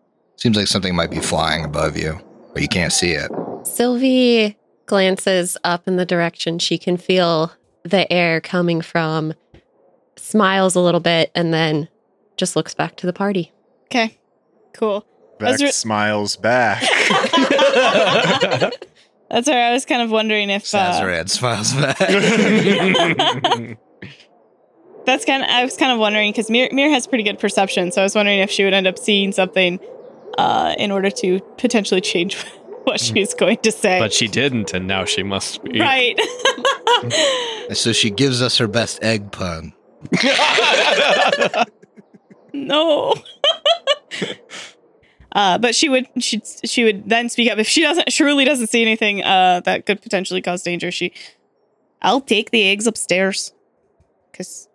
Seems 0.42 0.58
like 0.58 0.66
something 0.66 0.96
might 0.96 1.12
be 1.12 1.20
flying 1.20 1.64
above 1.64 1.96
you, 1.96 2.20
but 2.54 2.64
you 2.64 2.68
can't 2.68 2.92
see 2.92 3.12
it. 3.12 3.30
Sylvie 3.62 4.58
glances 4.88 5.56
up 5.64 5.88
in 5.88 5.98
the 5.98 6.06
direction 6.06 6.58
she 6.58 6.80
can 6.80 6.98
feel 6.98 7.52
the 7.84 8.12
air 8.12 8.42
coming 8.42 8.82
from, 8.82 9.36
smiles 10.16 10.74
a 10.74 10.80
little 10.80 11.00
bit, 11.00 11.30
and 11.36 11.54
then 11.54 11.90
just 12.38 12.56
looks 12.56 12.74
back 12.74 12.96
to 12.96 13.06
the 13.06 13.14
party. 13.14 13.52
Okay. 13.86 14.18
Cool. 14.74 15.06
Beck 15.38 15.54
Ezra- 15.54 15.72
smiles 15.72 16.38
back. 16.38 16.82
That's 19.30 19.48
where 19.48 19.70
I 19.70 19.74
was 19.74 19.86
kind 19.86 20.02
of 20.02 20.10
wondering 20.10 20.50
if 20.50 20.64
uh, 20.74 20.92
Sazerad 20.92 21.30
smiles 21.30 21.76
back. 21.76 22.00
that's 25.06 25.24
kind 25.24 25.44
of 25.44 25.50
I 25.50 25.64
was 25.64 25.78
kind 25.78 25.92
of 25.92 26.00
wondering 26.00 26.32
because 26.32 26.50
Mir, 26.50 26.68
Mir 26.72 26.90
has 26.90 27.06
pretty 27.06 27.24
good 27.24 27.38
perception, 27.38 27.92
so 27.92 28.02
I 28.02 28.04
was 28.04 28.16
wondering 28.16 28.40
if 28.40 28.50
she 28.50 28.64
would 28.64 28.74
end 28.74 28.88
up 28.88 28.98
seeing 28.98 29.32
something 29.32 29.80
uh, 30.38 30.76
in 30.78 30.92
order 30.92 31.10
to 31.10 31.40
potentially 31.58 32.02
change 32.02 32.36
what 32.84 33.00
she's 33.00 33.34
going 33.34 33.58
to 33.58 33.72
say. 33.72 34.00
But 34.00 34.14
she 34.14 34.28
didn't, 34.28 34.74
and 34.74 34.88
now 34.88 35.06
she 35.06 35.24
must 35.24 35.64
be. 35.64 35.80
right. 35.80 36.20
so 37.74 37.92
she 37.94 38.10
gives 38.10 38.42
us 38.42 38.58
her 38.58 38.68
best 38.68 39.04
egg 39.04 39.32
pun. 39.32 39.74
no. 42.54 43.14
uh, 45.34 45.58
but 45.58 45.76
she 45.76 45.90
would 45.90 46.08
she 46.20 46.42
she 46.66 46.84
would 46.84 47.08
then 47.08 47.30
speak 47.30 47.52
up 47.52 47.58
if 47.60 47.68
she 47.68 47.82
doesn't 47.82 48.12
she 48.12 48.24
really 48.24 48.46
doesn't 48.46 48.68
see 48.68 48.82
anything 48.82 49.24
uh, 49.24 49.62
that 49.64 49.86
could 49.86 50.02
potentially 50.02 50.42
cause 50.42 50.64
danger. 50.64 50.92
She, 50.92 51.14
I'll 52.02 52.22
take 52.22 52.52
the 52.52 52.68
eggs 52.68 52.88
upstairs 52.88 53.54
because. 54.32 54.68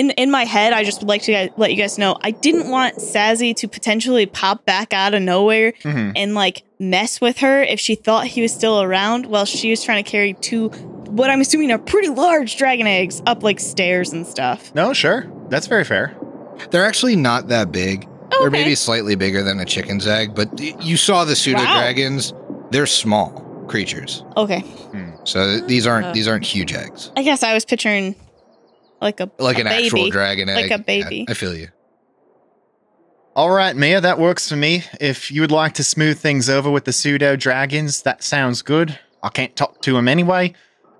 In, 0.00 0.10
in 0.12 0.30
my 0.30 0.44
head, 0.44 0.72
I 0.72 0.82
just 0.82 1.00
would 1.00 1.08
like 1.08 1.22
to 1.22 1.32
guys- 1.32 1.50
let 1.58 1.70
you 1.70 1.76
guys 1.76 1.98
know 1.98 2.16
I 2.22 2.30
didn't 2.30 2.70
want 2.70 3.00
Sassy 3.00 3.52
to 3.54 3.68
potentially 3.68 4.24
pop 4.24 4.64
back 4.64 4.94
out 4.94 5.12
of 5.14 5.20
nowhere 5.22 5.72
Mhm. 5.82 6.12
and 6.16 6.34
like 6.34 6.62
mess 6.78 7.20
with 7.20 7.38
her 7.38 7.62
if 7.62 7.78
she 7.78 7.94
thought 7.96 8.26
he 8.26 8.40
was 8.40 8.52
still 8.52 8.80
around 8.80 9.26
while 9.26 9.44
she 9.44 9.68
was 9.70 9.82
trying 9.84 10.02
to 10.02 10.10
carry 10.10 10.32
two 10.32 10.68
what 11.10 11.28
I'm 11.28 11.40
assuming 11.40 11.70
are 11.72 11.78
pretty 11.78 12.08
large 12.08 12.56
dragon 12.56 12.86
eggs 12.86 13.20
up 13.26 13.42
like 13.42 13.58
stairs 13.60 14.12
and 14.12 14.24
stuff. 14.26 14.72
No, 14.74 14.92
sure. 14.92 15.26
That's 15.48 15.66
very 15.66 15.82
fair. 15.84 16.14
They're 16.70 16.86
actually 16.86 17.16
not 17.16 17.48
that 17.48 17.72
big. 17.72 18.06
They're 18.38 18.48
maybe 18.50 18.74
slightly 18.76 19.16
bigger 19.16 19.42
than 19.42 19.58
a 19.60 19.64
chicken's 19.64 20.06
egg, 20.06 20.34
but 20.36 20.48
y- 20.58 20.74
you 20.80 20.96
saw 20.96 21.24
the 21.24 21.34
pseudo 21.34 21.58
dragons. 21.62 22.32
They're 22.70 22.86
small 22.86 23.30
creatures. 23.66 24.24
Okay. 24.36 24.62
So 25.24 25.44
th- 25.46 25.64
these 25.66 25.86
aren't 25.86 26.06
Uh. 26.06 26.12
these 26.12 26.28
aren't 26.28 26.46
huge 26.46 26.72
eggs. 26.72 27.10
I 27.16 27.22
guess 27.22 27.42
I 27.42 27.52
was 27.54 27.64
picturing 27.64 28.14
like 29.00 29.20
a 29.20 29.30
Like 29.38 29.58
a 29.58 29.62
an 29.62 29.66
actual 29.66 29.98
baby. 30.00 30.10
dragon 30.10 30.48
egg. 30.48 30.56
Like 30.56 30.66
a 30.66 30.68
Yeah, 30.68 30.76
baby. 31.02 31.26
I 31.28 31.34
feel 31.34 31.54
you. 31.56 31.68
All 33.36 33.50
right, 33.50 33.74
Mia, 33.76 34.00
that 34.00 34.18
works 34.18 34.48
for 34.48 34.56
me. 34.56 34.84
If 35.00 35.30
you 35.30 35.40
would 35.40 35.52
like 35.52 35.74
to 35.74 35.84
smooth 35.84 36.18
things 36.18 36.50
over 36.50 36.70
with 36.70 36.84
the 36.84 36.92
pseudo 36.92 37.36
dragons, 37.36 38.02
that 38.02 38.22
sounds 38.24 38.60
good. 38.62 38.98
I 39.22 39.28
can't 39.28 39.54
talk 39.54 39.80
to 39.82 39.92
them 39.92 40.08
anyway. 40.08 40.54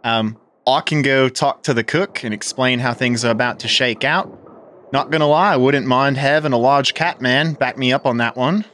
Um, 0.04 0.38
I 0.66 0.80
can 0.80 1.02
go 1.02 1.28
talk 1.28 1.64
to 1.64 1.74
the 1.74 1.82
cook 1.82 2.22
and 2.22 2.32
explain 2.32 2.78
how 2.78 2.94
things 2.94 3.24
are 3.24 3.30
about 3.30 3.58
to 3.60 3.68
shake 3.68 4.04
out. 4.04 4.36
Not 4.92 5.10
gonna 5.10 5.26
lie, 5.26 5.52
I 5.52 5.56
wouldn't 5.56 5.86
mind 5.86 6.16
having 6.16 6.52
a 6.52 6.58
large 6.58 6.94
cat 6.94 7.20
man 7.20 7.54
back 7.54 7.76
me 7.76 7.92
up 7.92 8.06
on 8.06 8.18
that 8.18 8.36
one. 8.36 8.64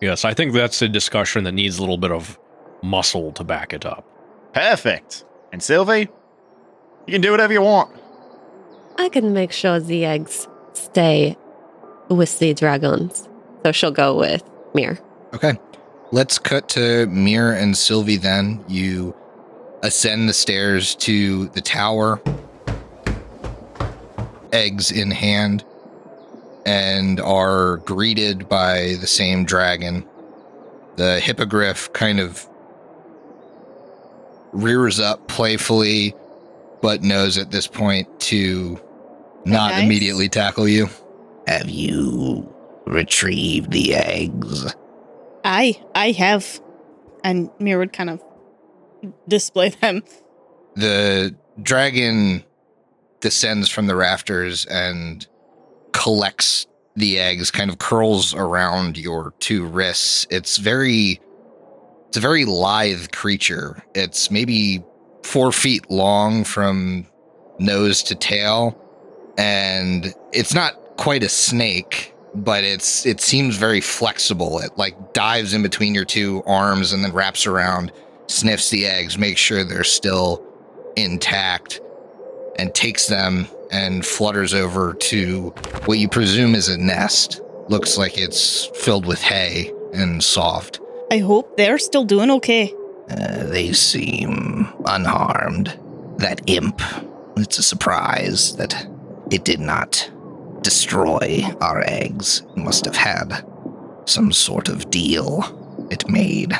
Yes, 0.00 0.24
I 0.24 0.34
think 0.34 0.52
that's 0.52 0.80
a 0.82 0.88
discussion 0.88 1.44
that 1.44 1.52
needs 1.52 1.78
a 1.78 1.80
little 1.80 1.98
bit 1.98 2.12
of 2.12 2.38
muscle 2.82 3.32
to 3.32 3.44
back 3.44 3.72
it 3.72 3.84
up. 3.86 4.04
Perfect. 4.52 5.24
And 5.52 5.62
Sylvie, 5.62 6.08
you 7.06 7.12
can 7.12 7.20
do 7.20 7.30
whatever 7.30 7.52
you 7.52 7.62
want. 7.62 7.97
I 8.98 9.08
can 9.08 9.32
make 9.32 9.52
sure 9.52 9.78
the 9.78 10.04
eggs 10.04 10.48
stay 10.72 11.36
with 12.08 12.38
the 12.40 12.52
dragons. 12.52 13.28
So 13.64 13.72
she'll 13.72 13.92
go 13.92 14.18
with 14.18 14.42
Mir. 14.74 14.98
Okay. 15.34 15.58
Let's 16.10 16.38
cut 16.38 16.68
to 16.70 17.06
Mir 17.06 17.52
and 17.52 17.76
Sylvie 17.76 18.16
then. 18.16 18.64
You 18.66 19.14
ascend 19.82 20.28
the 20.28 20.32
stairs 20.32 20.94
to 20.96 21.46
the 21.50 21.60
tower, 21.60 22.20
eggs 24.52 24.90
in 24.90 25.10
hand, 25.10 25.64
and 26.66 27.20
are 27.20 27.76
greeted 27.78 28.48
by 28.48 28.96
the 29.00 29.06
same 29.06 29.44
dragon. 29.44 30.04
The 30.96 31.20
hippogriff 31.20 31.92
kind 31.92 32.18
of 32.18 32.48
rears 34.52 34.98
up 34.98 35.28
playfully, 35.28 36.14
but 36.80 37.02
knows 37.02 37.38
at 37.38 37.50
this 37.50 37.66
point 37.66 38.18
to 38.20 38.80
not 39.48 39.72
Nice. 39.72 39.84
immediately 39.84 40.28
tackle 40.28 40.68
you. 40.68 40.88
Have 41.46 41.68
you 41.70 42.46
retrieved 42.86 43.70
the 43.72 43.94
eggs? 43.94 44.74
I 45.44 45.80
I 45.94 46.10
have, 46.12 46.60
and 47.24 47.50
Mir 47.58 47.78
would 47.78 47.92
kind 47.92 48.10
of 48.10 48.22
display 49.28 49.70
them. 49.70 50.02
the 50.76 51.34
dragon 51.62 52.44
descends 53.20 53.68
from 53.68 53.86
the 53.86 53.96
rafters 53.96 54.64
and 54.66 55.26
collects 55.92 56.66
the 56.94 57.18
eggs 57.18 57.50
kind 57.50 57.70
of 57.70 57.78
curls 57.78 58.34
around 58.34 58.96
your 58.96 59.32
two 59.40 59.64
wrists 59.66 60.26
it's 60.30 60.56
very 60.58 61.20
it's 62.08 62.16
a 62.16 62.20
very 62.20 62.44
lithe 62.44 63.10
creature 63.12 63.82
it's 63.94 64.30
maybe 64.30 64.82
four 65.24 65.50
feet 65.52 65.88
long 65.90 66.44
from 66.44 67.06
nose 67.58 68.02
to 68.04 68.14
tail 68.14 68.80
and 69.38 70.14
it's 70.32 70.52
not 70.52 70.74
quite 70.98 71.22
a 71.22 71.28
snake 71.28 72.14
but 72.34 72.62
it's 72.62 73.06
it 73.06 73.20
seems 73.20 73.56
very 73.56 73.80
flexible 73.80 74.58
it 74.58 74.76
like 74.76 75.14
dives 75.14 75.54
in 75.54 75.62
between 75.62 75.94
your 75.94 76.04
two 76.04 76.42
arms 76.46 76.92
and 76.92 77.02
then 77.02 77.12
wraps 77.12 77.46
around 77.46 77.90
sniffs 78.28 78.70
the 78.70 78.86
eggs, 78.86 79.18
makes 79.18 79.40
sure 79.40 79.64
they're 79.64 79.84
still 79.84 80.44
intact, 80.96 81.80
and 82.58 82.74
takes 82.74 83.06
them 83.06 83.46
and 83.70 84.06
flutters 84.06 84.54
over 84.54 84.94
to 84.94 85.50
what 85.84 85.98
you 85.98 86.08
presume 86.08 86.54
is 86.54 86.68
a 86.68 86.78
nest. 86.78 87.40
Looks 87.68 87.98
like 87.98 88.16
it's 88.16 88.66
filled 88.74 89.06
with 89.06 89.20
hay 89.20 89.72
and 89.92 90.22
soft. 90.22 90.80
I 91.10 91.18
hope 91.18 91.56
they're 91.56 91.78
still 91.78 92.04
doing 92.04 92.30
okay. 92.32 92.74
Uh, 93.10 93.44
they 93.44 93.72
seem 93.72 94.68
unharmed. 94.86 95.78
That 96.18 96.40
imp, 96.46 96.80
it's 97.36 97.58
a 97.58 97.62
surprise 97.62 98.56
that 98.56 98.86
it 99.30 99.44
did 99.44 99.60
not 99.60 100.10
destroy 100.62 101.42
our 101.60 101.82
eggs. 101.86 102.42
It 102.56 102.58
must 102.58 102.84
have 102.84 102.96
had 102.96 103.44
some 104.06 104.32
sort 104.32 104.68
of 104.68 104.90
deal 104.90 105.54
it 105.90 106.08
made. 106.08 106.52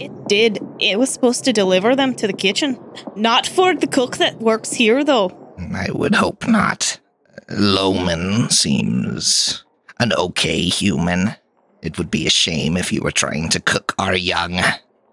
It 0.00 0.28
did. 0.28 0.58
It 0.80 0.98
was 0.98 1.10
supposed 1.10 1.44
to 1.44 1.52
deliver 1.52 1.94
them 1.94 2.14
to 2.16 2.26
the 2.26 2.32
kitchen. 2.32 2.78
Not 3.14 3.46
for 3.46 3.74
the 3.74 3.86
cook 3.86 4.16
that 4.16 4.40
works 4.40 4.72
here, 4.72 5.04
though. 5.04 5.30
I 5.74 5.90
would 5.92 6.14
hope 6.14 6.46
not. 6.46 6.98
Loman 7.48 8.50
seems 8.50 9.64
an 10.00 10.12
okay 10.14 10.62
human. 10.62 11.36
It 11.82 11.98
would 11.98 12.10
be 12.10 12.26
a 12.26 12.30
shame 12.30 12.76
if 12.76 12.92
you 12.92 13.02
were 13.02 13.10
trying 13.10 13.50
to 13.50 13.60
cook 13.60 13.94
our 13.98 14.14
young. 14.14 14.58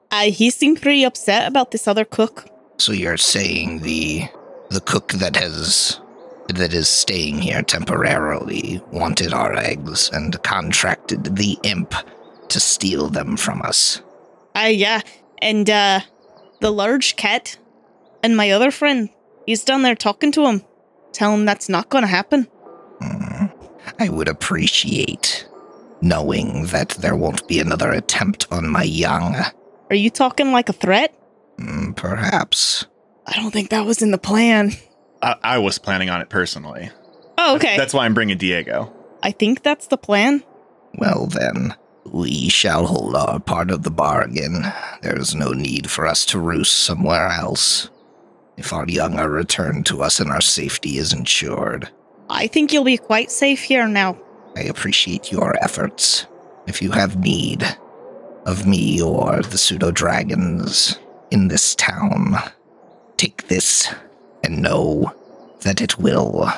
Uh, 0.10 0.24
he 0.24 0.50
seemed 0.50 0.81
pretty 0.81 1.03
upset 1.03 1.48
about 1.48 1.72
this 1.72 1.88
other 1.88 2.05
cook. 2.05 2.48
So 2.77 2.91
you're 2.91 3.17
saying 3.17 3.79
the 3.79 4.24
the 4.70 4.81
cook 4.81 5.10
that 5.13 5.36
has 5.36 6.00
that 6.48 6.74
is 6.74 6.89
staying 6.89 7.39
here 7.39 7.62
temporarily 7.62 8.81
wanted 8.91 9.33
our 9.33 9.55
eggs 9.55 10.10
and 10.12 10.41
contracted 10.43 11.36
the 11.36 11.57
imp 11.63 11.93
to 12.50 12.60
steal 12.60 13.07
them 13.10 13.38
from 13.38 13.62
us. 13.62 14.01
Uh, 14.55 14.69
yeah. 14.71 15.01
And, 15.41 15.69
uh, 15.69 16.01
the 16.60 16.71
large 16.71 17.15
cat 17.15 17.57
and 18.21 18.36
my 18.38 18.51
other 18.51 18.69
friend, 18.71 19.10
he's 19.45 19.63
down 19.63 19.81
there 19.81 19.95
talking 19.95 20.31
to 20.33 20.45
him. 20.45 20.63
Tell 21.12 21.33
him 21.33 21.45
that's 21.45 21.69
not 21.69 21.89
gonna 21.89 22.07
happen. 22.07 22.48
Hmm. 23.01 23.45
I 24.00 24.10
would 24.10 24.27
appreciate 24.27 25.48
knowing 26.01 26.65
that 26.67 26.89
there 26.89 27.15
won't 27.15 27.48
be 27.48 27.60
another 27.60 27.91
attempt 27.91 28.48
on 28.51 28.67
my 28.67 28.83
young. 28.83 29.36
Are 29.89 29.95
you 29.95 30.10
talking 30.10 30.51
like 30.51 30.69
a 30.69 30.74
threat? 30.74 31.13
Hmm, 31.60 31.91
Perhaps. 31.93 32.86
I 33.27 33.33
don't 33.36 33.51
think 33.51 33.69
that 33.69 33.86
was 33.86 34.01
in 34.01 34.12
the 34.12 34.17
plan. 34.17 34.71
I, 35.22 35.36
I 35.44 35.58
was 35.58 35.78
planning 35.78 36.10
on 36.10 36.22
it 36.22 36.30
personally. 36.30 36.90
Oh, 37.38 37.56
okay. 37.56 37.78
That's 37.78 37.94
why 37.94 38.06
I'm 38.06 38.13
bringing 38.13 38.38
Diego. 38.38 38.94
I 39.24 39.32
think 39.32 39.63
that's 39.63 39.88
the 39.88 39.98
plan. 39.98 40.44
Well, 40.96 41.28
then, 41.28 41.75
we 42.06 42.50
shall 42.50 42.86
hold 42.86 43.16
our 43.16 43.40
part 43.40 43.72
of 43.72 43.84
the 43.84 43.92
bargain. 43.92 44.66
There's 45.01 45.36
no 45.36 45.51
need 45.51 45.90
for 45.90 46.06
us 46.06 46.25
to 46.28 46.40
roost 46.40 46.78
somewhere 46.78 47.28
else. 47.28 47.90
If 48.58 48.74
our 48.74 48.88
young 48.88 49.18
are 49.18 49.30
returned 49.30 49.86
to 49.88 50.04
us 50.04 50.20
and 50.20 50.30
our 50.30 50.42
safety 50.42 50.98
is 50.98 51.13
ensured, 51.13 51.90
I 52.30 52.48
think 52.48 52.72
you'll 52.74 52.84
be 52.84 52.98
quite 52.98 53.32
safe 53.32 53.62
here 53.62 53.88
now. 53.88 54.18
I 54.56 54.62
appreciate 54.62 55.32
your 55.32 55.56
efforts. 55.63 56.28
If 56.68 56.82
you 56.82 56.92
have 56.92 57.18
need 57.18 57.63
of 58.46 58.68
me 58.68 59.01
or 59.01 59.42
the 59.42 59.58
pseudo 59.58 59.92
dragons 59.92 61.00
in 61.32 61.48
this 61.48 61.75
town, 61.75 62.36
take 63.18 63.48
this 63.48 63.94
and 64.43 64.62
know 64.62 65.13
that 65.62 65.81
it 65.81 65.98
will 65.98 66.50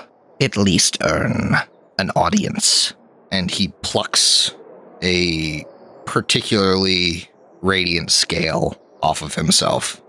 at 0.41 0.57
least 0.57 0.97
earn 1.03 1.55
an 1.97 2.09
audience. 2.11 2.93
And 3.31 3.49
he 3.49 3.69
plucks 3.81 4.53
a 5.01 5.65
particularly 6.05 7.29
radiant 7.61 8.11
scale 8.11 8.79
off 9.01 9.21
of 9.21 9.35
himself 9.35 10.01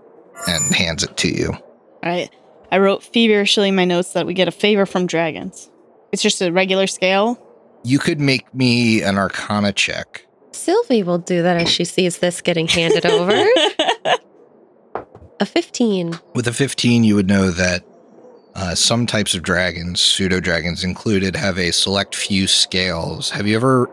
and 0.47 0.75
hands 0.75 1.03
it 1.03 1.17
to 1.17 1.29
you. 1.29 1.49
All 1.53 1.61
right. 2.03 2.29
I 2.71 2.77
wrote 2.79 3.03
feverishly 3.03 3.69
in 3.69 3.75
my 3.75 3.85
notes 3.85 4.13
that 4.13 4.25
we 4.25 4.33
get 4.33 4.47
a 4.47 4.51
favor 4.51 4.85
from 4.85 5.07
dragons. 5.07 5.69
It's 6.11 6.21
just 6.21 6.41
a 6.41 6.51
regular 6.51 6.87
scale. 6.87 7.41
You 7.83 7.99
could 7.99 8.19
make 8.19 8.53
me 8.53 9.01
an 9.01 9.17
arcana 9.17 9.71
check. 9.71 10.25
Sylvie 10.51 11.03
will 11.03 11.17
do 11.17 11.43
that 11.43 11.57
as 11.57 11.69
she 11.69 11.85
sees 11.85 12.19
this 12.19 12.41
getting 12.41 12.67
handed 12.67 13.05
over. 13.05 13.31
A 15.39 15.45
15. 15.45 16.19
With 16.33 16.47
a 16.47 16.53
15, 16.53 17.03
you 17.03 17.15
would 17.15 17.27
know 17.27 17.51
that 17.51 17.83
uh, 18.55 18.73
some 18.73 19.05
types 19.05 19.35
of 19.35 19.43
dragons, 19.43 20.01
pseudo 20.01 20.39
dragons 20.39 20.83
included, 20.83 21.35
have 21.35 21.57
a 21.57 21.71
select 21.71 22.15
few 22.15 22.47
scales. 22.47 23.29
Have 23.31 23.45
you 23.45 23.55
ever, 23.55 23.85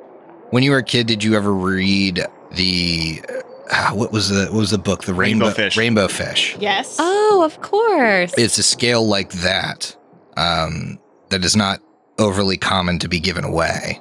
when 0.50 0.62
you 0.62 0.70
were 0.70 0.78
a 0.78 0.84
kid, 0.84 1.08
did 1.08 1.24
you 1.24 1.34
ever 1.34 1.52
read 1.52 2.24
the 2.52 3.20
uh, 3.70 3.90
what 3.92 4.12
was 4.12 4.28
the 4.28 4.44
what 4.46 4.58
was 4.58 4.70
the 4.70 4.78
book? 4.78 5.04
The 5.04 5.14
Rainbow 5.14 5.46
rainbow, 5.46 5.56
Fish. 5.56 5.76
Rainbow 5.76 6.08
Fish. 6.08 6.56
yes. 6.60 6.96
Oh, 6.98 7.42
of 7.44 7.60
course. 7.62 8.34
It's 8.36 8.58
a 8.58 8.62
scale 8.62 9.06
like 9.06 9.30
that 9.32 9.96
um, 10.36 10.98
that 11.30 11.44
is 11.44 11.56
not 11.56 11.80
overly 12.18 12.58
common 12.58 12.98
to 13.00 13.08
be 13.08 13.18
given 13.18 13.44
away, 13.44 14.00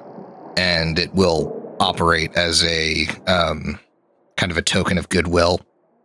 and 0.56 0.98
it 0.98 1.12
will 1.14 1.76
operate 1.80 2.32
as 2.34 2.62
a 2.64 3.06
um, 3.26 3.80
kind 4.36 4.52
of 4.52 4.58
a 4.58 4.62
token 4.62 4.98
of 4.98 5.08
goodwill. 5.08 5.60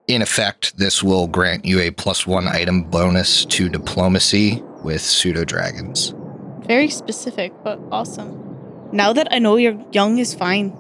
In 0.08 0.22
effect, 0.22 0.78
this 0.78 1.04
will 1.04 1.28
grant 1.28 1.66
you 1.66 1.80
a 1.82 1.92
plus 1.92 2.26
one 2.26 2.48
item 2.48 2.84
bonus 2.84 3.44
to 3.46 3.68
diplomacy 3.70 4.64
with 4.84 5.02
pseudo 5.02 5.44
dragons. 5.44 6.14
Very 6.66 6.90
specific, 6.90 7.52
but 7.64 7.78
awesome. 7.92 8.44
Now 8.94 9.12
that 9.14 9.28
I 9.32 9.40
know 9.40 9.58
your 9.58 9.76
young 9.92 10.18
is 10.18 10.34
fine, 10.34 10.72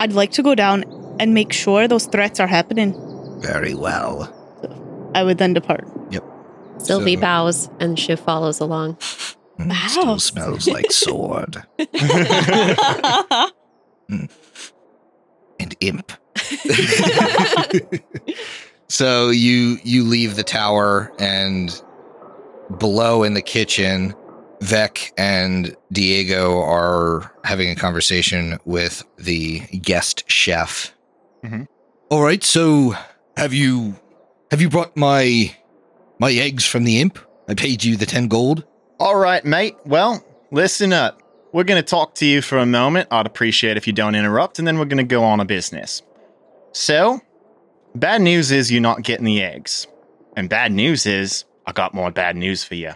I'd 0.00 0.12
like 0.14 0.32
to 0.32 0.42
go 0.42 0.54
down 0.54 0.84
and 1.20 1.34
make 1.34 1.52
sure 1.52 1.86
those 1.86 2.06
threats 2.06 2.40
are 2.40 2.46
happening. 2.46 2.94
Very 3.42 3.74
well. 3.74 4.30
I 5.14 5.22
would 5.24 5.36
then 5.38 5.52
depart. 5.52 5.86
Yep. 6.10 6.24
Sylvie 6.78 7.16
So- 7.16 7.20
bows 7.20 7.68
and 7.80 7.98
she 7.98 8.16
follows 8.16 8.60
along. 8.60 8.94
Mm, 9.58 9.68
Wow. 9.68 9.86
Still 9.88 10.18
smells 10.18 10.66
like 10.66 10.90
sword 11.04 11.62
and 14.08 14.28
imp. 15.80 16.12
so 18.88 19.30
you 19.30 19.78
you 19.84 20.04
leave 20.04 20.36
the 20.36 20.44
tower 20.44 21.12
and 21.18 21.82
below 22.78 23.22
in 23.22 23.34
the 23.34 23.42
kitchen 23.42 24.14
Vex 24.60 25.12
and 25.18 25.76
Diego 25.92 26.60
are 26.62 27.30
having 27.44 27.68
a 27.70 27.74
conversation 27.74 28.58
with 28.64 29.04
the 29.18 29.58
guest 29.82 30.24
chef. 30.30 30.94
Mhm. 31.44 31.66
All 32.08 32.22
right, 32.22 32.42
so 32.42 32.94
have 33.36 33.52
you 33.52 33.96
have 34.50 34.62
you 34.62 34.70
brought 34.70 34.96
my 34.96 35.54
my 36.18 36.32
eggs 36.32 36.64
from 36.64 36.84
the 36.84 37.00
imp? 37.00 37.18
I 37.48 37.54
paid 37.54 37.84
you 37.84 37.96
the 37.96 38.06
10 38.06 38.28
gold. 38.28 38.64
All 38.98 39.16
right, 39.16 39.44
mate. 39.44 39.76
Well, 39.84 40.24
listen 40.50 40.92
up. 40.94 41.20
We're 41.52 41.64
going 41.64 41.82
to 41.82 41.88
talk 41.88 42.14
to 42.16 42.26
you 42.26 42.40
for 42.40 42.56
a 42.58 42.64
moment. 42.66 43.08
I'd 43.10 43.26
appreciate 43.26 43.76
if 43.76 43.86
you 43.86 43.92
don't 43.92 44.14
interrupt, 44.14 44.58
and 44.58 44.66
then 44.66 44.78
we're 44.78 44.86
going 44.86 44.98
to 44.98 45.04
go 45.04 45.22
on 45.24 45.40
a 45.40 45.44
business. 45.44 46.00
So, 46.74 47.20
bad 47.94 48.20
news 48.20 48.50
is 48.50 48.72
you're 48.72 48.80
not 48.80 49.02
getting 49.02 49.24
the 49.24 49.40
eggs. 49.40 49.86
And 50.36 50.48
bad 50.48 50.72
news 50.72 51.06
is 51.06 51.44
I 51.66 51.72
got 51.72 51.94
more 51.94 52.10
bad 52.10 52.34
news 52.34 52.64
for 52.64 52.74
you. 52.74 52.94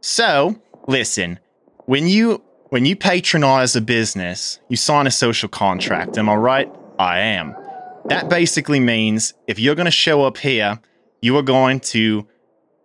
So, 0.00 0.62
listen, 0.86 1.40
when 1.86 2.06
you 2.06 2.40
when 2.68 2.84
you 2.84 2.94
patronize 2.94 3.74
a 3.74 3.80
business, 3.80 4.60
you 4.68 4.76
sign 4.76 5.08
a 5.08 5.10
social 5.10 5.48
contract. 5.48 6.16
Am 6.16 6.28
I 6.28 6.36
right? 6.36 6.72
I 7.00 7.18
am. 7.18 7.56
That 8.04 8.28
basically 8.28 8.78
means 8.78 9.34
if 9.48 9.58
you're 9.58 9.74
going 9.74 9.86
to 9.86 9.90
show 9.90 10.22
up 10.22 10.36
here, 10.36 10.80
you 11.20 11.36
are 11.36 11.42
going 11.42 11.80
to 11.80 12.28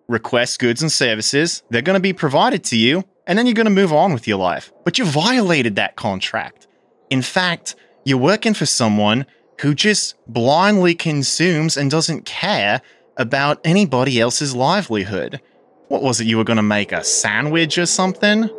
request 0.08 0.58
goods 0.58 0.82
and 0.82 0.92
services. 0.92 1.62
They're 1.70 1.84
going 1.84 1.98
to 1.98 2.02
be 2.02 2.14
provided 2.14 2.64
to 2.66 2.78
you, 2.78 3.04
and 3.28 3.38
then 3.38 3.46
you're 3.46 3.54
going 3.54 3.66
to 3.66 3.70
move 3.70 3.94
on 3.94 4.12
with 4.12 4.28
your 4.28 4.40
life. 4.40 4.74
But 4.86 4.98
you 4.98 5.06
violated 5.06 5.76
that 5.76 5.96
contract. 5.96 6.66
In 7.12 7.22
fact, 7.22 7.76
you're 8.06 8.18
working 8.18 8.56
for 8.56 8.66
someone 8.66 9.28
who 9.62 9.76
just 9.76 10.16
blindly 10.28 10.96
consumes 10.96 11.78
and 11.78 11.92
doesn't 11.92 12.26
care 12.26 12.82
about 13.18 13.62
anybody 13.64 14.20
else's 14.20 14.56
livelihood. 14.56 15.40
What 15.88 16.02
was 16.02 16.20
it 16.20 16.26
you 16.26 16.38
were 16.38 16.44
going 16.44 16.58
to 16.58 16.64
make 16.64 16.92
a 16.92 17.04
sandwich 17.04 17.78
or 17.78 17.86
something? 17.86 18.50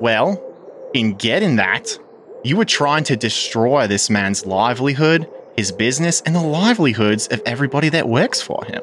Well, 0.00 0.44
in 0.92 1.14
getting 1.14 1.56
that, 1.56 1.96
you 2.42 2.56
were 2.56 2.64
trying 2.64 3.04
to 3.04 3.16
destroy 3.16 3.86
this 3.86 4.10
man's 4.10 4.44
livelihood, 4.44 5.30
his 5.56 5.70
business, 5.70 6.20
and 6.22 6.34
the 6.34 6.42
livelihoods 6.42 7.28
of 7.28 7.40
everybody 7.46 7.88
that 7.90 8.08
works 8.08 8.40
for 8.40 8.64
him. 8.64 8.82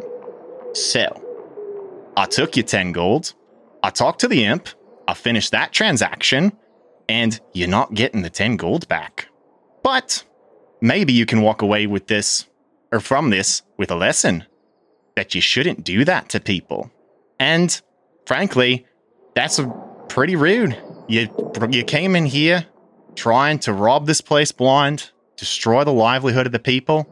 So, 0.74 1.22
I 2.15 2.27
took 2.27 2.56
your 2.56 2.65
10 2.65 2.94
gold, 2.94 3.34
I 3.84 3.89
talked 3.89 4.22
to 4.22 4.30
the 4.30 4.46
imp, 4.46 4.70
I 5.08 5.13
finished 5.13 5.51
that 5.51 5.74
transaction, 5.74 6.54
and 7.10 7.39
you're 7.54 7.68
not 7.68 7.94
getting 7.94 8.22
the 8.22 8.30
10 8.30 8.56
gold 8.56 8.88
back. 8.88 9.27
But 9.84 10.24
maybe 10.86 11.13
you 11.13 11.25
can 11.25 11.42
walk 11.42 11.62
away 11.62 11.88
with 11.88 12.08
this, 12.08 12.46
or 12.92 13.00
from 13.00 13.32
this, 13.32 13.63
with 13.77 13.89
a 13.89 13.96
lesson 13.96 14.46
that 15.15 15.34
you 15.34 15.42
shouldn't 15.42 15.84
do 15.84 16.06
that 16.06 16.30
to 16.30 16.39
people. 16.39 16.92
And 17.39 17.82
frankly, 18.25 18.86
that's 19.34 19.60
pretty 20.08 20.36
rude. 20.36 20.77
You 21.08 21.30
you 21.70 21.84
came 21.84 22.15
in 22.15 22.25
here 22.25 22.65
trying 23.15 23.60
to 23.60 23.74
rob 23.74 24.06
this 24.06 24.22
place 24.22 24.51
blind, 24.51 25.12
destroy 25.38 25.84
the 25.84 25.94
livelihood 25.94 26.46
of 26.46 26.51
the 26.51 26.60
people, 26.60 27.08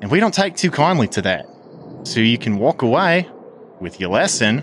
and 0.00 0.10
we 0.10 0.20
don't 0.20 0.34
take 0.34 0.56
too 0.56 0.70
kindly 0.70 1.08
to 1.08 1.22
that. 1.22 1.46
So 2.04 2.20
you 2.20 2.38
can 2.38 2.58
walk 2.58 2.82
away 2.82 3.28
with 3.80 4.00
your 4.00 4.10
lesson, 4.10 4.60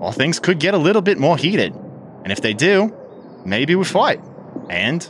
or 0.00 0.12
things 0.12 0.38
could 0.38 0.58
get 0.58 0.74
a 0.74 0.78
little 0.78 1.02
bit 1.02 1.18
more 1.18 1.36
heated. 1.36 1.74
And 2.22 2.32
if 2.32 2.40
they 2.40 2.54
do, 2.54 2.94
maybe 3.44 3.74
we 3.74 3.84
fight. 3.84 4.20
And 4.70 5.08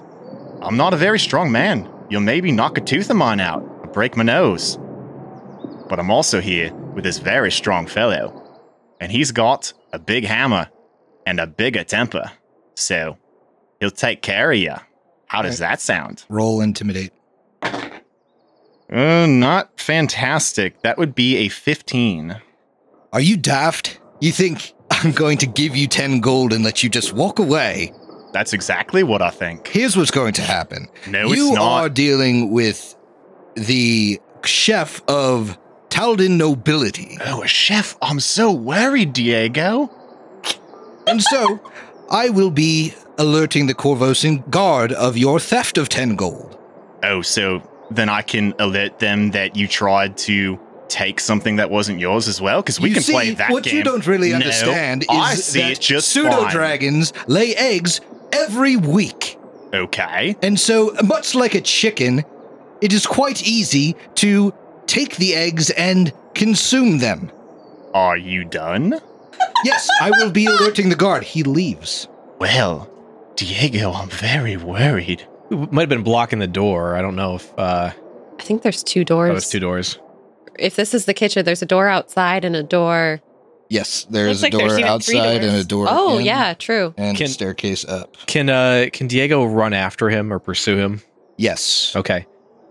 I'm 0.60 0.76
not 0.76 0.94
a 0.94 0.96
very 0.96 1.18
strong 1.18 1.52
man. 1.52 1.88
You'll 2.08 2.20
maybe 2.20 2.52
knock 2.52 2.78
a 2.78 2.80
tooth 2.80 3.10
of 3.10 3.16
mine 3.16 3.40
out, 3.40 3.62
or 3.62 3.88
break 3.88 4.16
my 4.16 4.22
nose. 4.22 4.78
But 5.88 5.98
I'm 5.98 6.10
also 6.10 6.40
here 6.40 6.72
with 6.75 7.04
this 7.04 7.18
very 7.18 7.50
strong 7.50 7.86
fellow, 7.86 8.42
and 9.00 9.10
he's 9.12 9.32
got 9.32 9.72
a 9.92 9.98
big 9.98 10.25
hammer 10.25 10.68
and 11.26 11.40
a 11.40 11.46
bigger 11.46 11.84
temper. 11.84 12.30
So 12.75 13.18
he'll 13.80 13.90
take 13.90 14.22
care 14.22 14.52
of 14.52 14.58
you. 14.58 14.75
How 15.26 15.42
does 15.42 15.58
that 15.58 15.80
sound? 15.80 16.25
Roll 16.28 16.60
intimidate. 16.60 17.12
Uh, 17.62 19.26
not 19.26 19.80
fantastic. 19.80 20.80
That 20.82 20.98
would 20.98 21.14
be 21.14 21.38
a 21.38 21.48
15. 21.48 22.40
Are 23.12 23.20
you 23.20 23.36
daft? 23.36 23.98
You 24.20 24.30
think 24.30 24.72
I'm 24.90 25.12
going 25.12 25.38
to 25.38 25.46
give 25.46 25.76
you 25.76 25.88
10 25.88 26.20
gold 26.20 26.52
and 26.52 26.62
let 26.62 26.82
you 26.82 26.88
just 26.88 27.12
walk 27.12 27.38
away? 27.38 27.92
That's 28.33 28.52
exactly 28.52 29.02
what 29.02 29.23
I 29.23 29.30
think. 29.30 29.68
Here's 29.68 29.97
what's 29.97 30.11
going 30.11 30.35
to 30.35 30.42
happen. 30.42 30.88
No, 31.09 31.33
you 31.33 31.49
it's 31.49 31.56
not. 31.56 31.80
are 31.83 31.88
dealing 31.88 32.50
with 32.50 32.95
the 33.54 34.20
chef 34.44 35.03
of 35.09 35.57
Taldan 35.88 36.37
nobility. 36.37 37.16
Oh, 37.24 37.42
a 37.42 37.46
chef. 37.46 37.96
I'm 38.03 38.20
so 38.20 38.53
worried, 38.53 39.12
Diego. 39.12 39.90
And 41.07 41.22
so 41.22 41.61
I 42.11 42.29
will 42.31 42.50
be 42.50 42.92
alerting 43.18 43.66
the 43.66 43.74
Korvosan 43.74 44.48
guard 44.50 44.92
of 44.92 45.16
your 45.16 45.40
theft 45.40 45.79
of 45.79 45.88
10 45.88 46.16
gold. 46.16 46.59
Oh, 47.03 47.22
so 47.22 47.62
then 47.90 48.09
I 48.09 48.20
can 48.22 48.53
alert 48.59 48.98
them 48.98 49.31
that 49.31 49.57
you 49.57 49.68
tried 49.68 50.18
to 50.18 50.59
take 50.88 51.18
something 51.20 51.57
that 51.57 51.70
wasn't 51.70 51.98
yours 51.98 52.29
as 52.29 52.40
well? 52.40 52.62
Because 52.62 52.81
we 52.81 52.88
you 52.90 52.94
can 52.94 53.03
see, 53.03 53.12
play 53.12 53.35
that 53.35 53.50
what 53.50 53.64
game. 53.64 53.77
you 53.77 53.83
don't 53.83 54.07
really 54.07 54.31
No, 54.31 54.37
understand 54.37 55.03
is 55.03 55.09
I 55.11 55.35
see 55.35 55.61
that 55.61 55.81
just 55.81 56.09
pseudo 56.09 56.48
dragons 56.48 57.12
lay 57.27 57.55
eggs 57.57 58.00
every 58.32 58.76
week. 58.76 59.38
Okay. 59.72 60.36
And 60.42 60.58
so, 60.58 60.94
much 61.04 61.34
like 61.34 61.54
a 61.54 61.60
chicken, 61.60 62.24
it 62.80 62.92
is 62.92 63.06
quite 63.06 63.46
easy 63.46 63.96
to 64.16 64.54
take 64.86 65.16
the 65.16 65.34
eggs 65.34 65.70
and 65.70 66.12
consume 66.34 66.98
them. 66.98 67.30
Are 67.94 68.16
you 68.16 68.44
done? 68.44 69.00
Yes, 69.64 69.88
I 70.00 70.10
will 70.10 70.30
be 70.30 70.46
alerting 70.46 70.88
the 70.88 70.96
guard. 70.96 71.24
He 71.24 71.42
leaves. 71.42 72.08
Well, 72.38 72.90
Diego, 73.36 73.92
I'm 73.92 74.08
very 74.08 74.56
worried. 74.56 75.26
We 75.50 75.56
might 75.56 75.82
have 75.82 75.88
been 75.88 76.02
blocking 76.02 76.38
the 76.38 76.46
door. 76.46 76.96
I 76.96 77.02
don't 77.02 77.16
know 77.16 77.36
if 77.36 77.52
uh, 77.58 77.92
I 78.38 78.42
think 78.42 78.62
there's 78.62 78.82
two 78.82 79.04
doors. 79.04 79.36
it's 79.36 79.50
two 79.50 79.60
doors. 79.60 79.98
If 80.58 80.76
this 80.76 80.94
is 80.94 81.04
the 81.04 81.14
kitchen, 81.14 81.44
there's 81.44 81.62
a 81.62 81.66
door 81.66 81.88
outside 81.88 82.44
and 82.44 82.56
a 82.56 82.62
door. 82.62 83.20
Yes, 83.68 84.07
there 84.11 84.29
is 84.29 84.42
Looks 84.42 84.55
a 84.55 84.59
like 84.59 84.66
there's 84.68 84.72
door 84.79 84.87
even 84.88 85.00
three 85.00 85.18
outside 85.18 85.44
and 85.44 85.57
a 85.57 85.64
doors. 85.64 85.66
door. 85.66 85.87
Oh, 85.88 86.18
in 86.18 86.24
yeah, 86.24 86.55
true. 86.55 86.94
And 86.96 87.16
Can- 87.16 87.29
staircase 87.29 87.85
up. 87.85 88.16
Can 88.26 88.48
uh 88.48 88.87
can 88.92 89.07
Diego 89.09 89.44
run 89.44 89.72
after 89.72 90.09
him 90.09 90.33
or 90.33 90.38
pursue 90.38 90.76
him? 90.76 91.02
Yes. 91.37 91.94
Okay. 91.96 92.26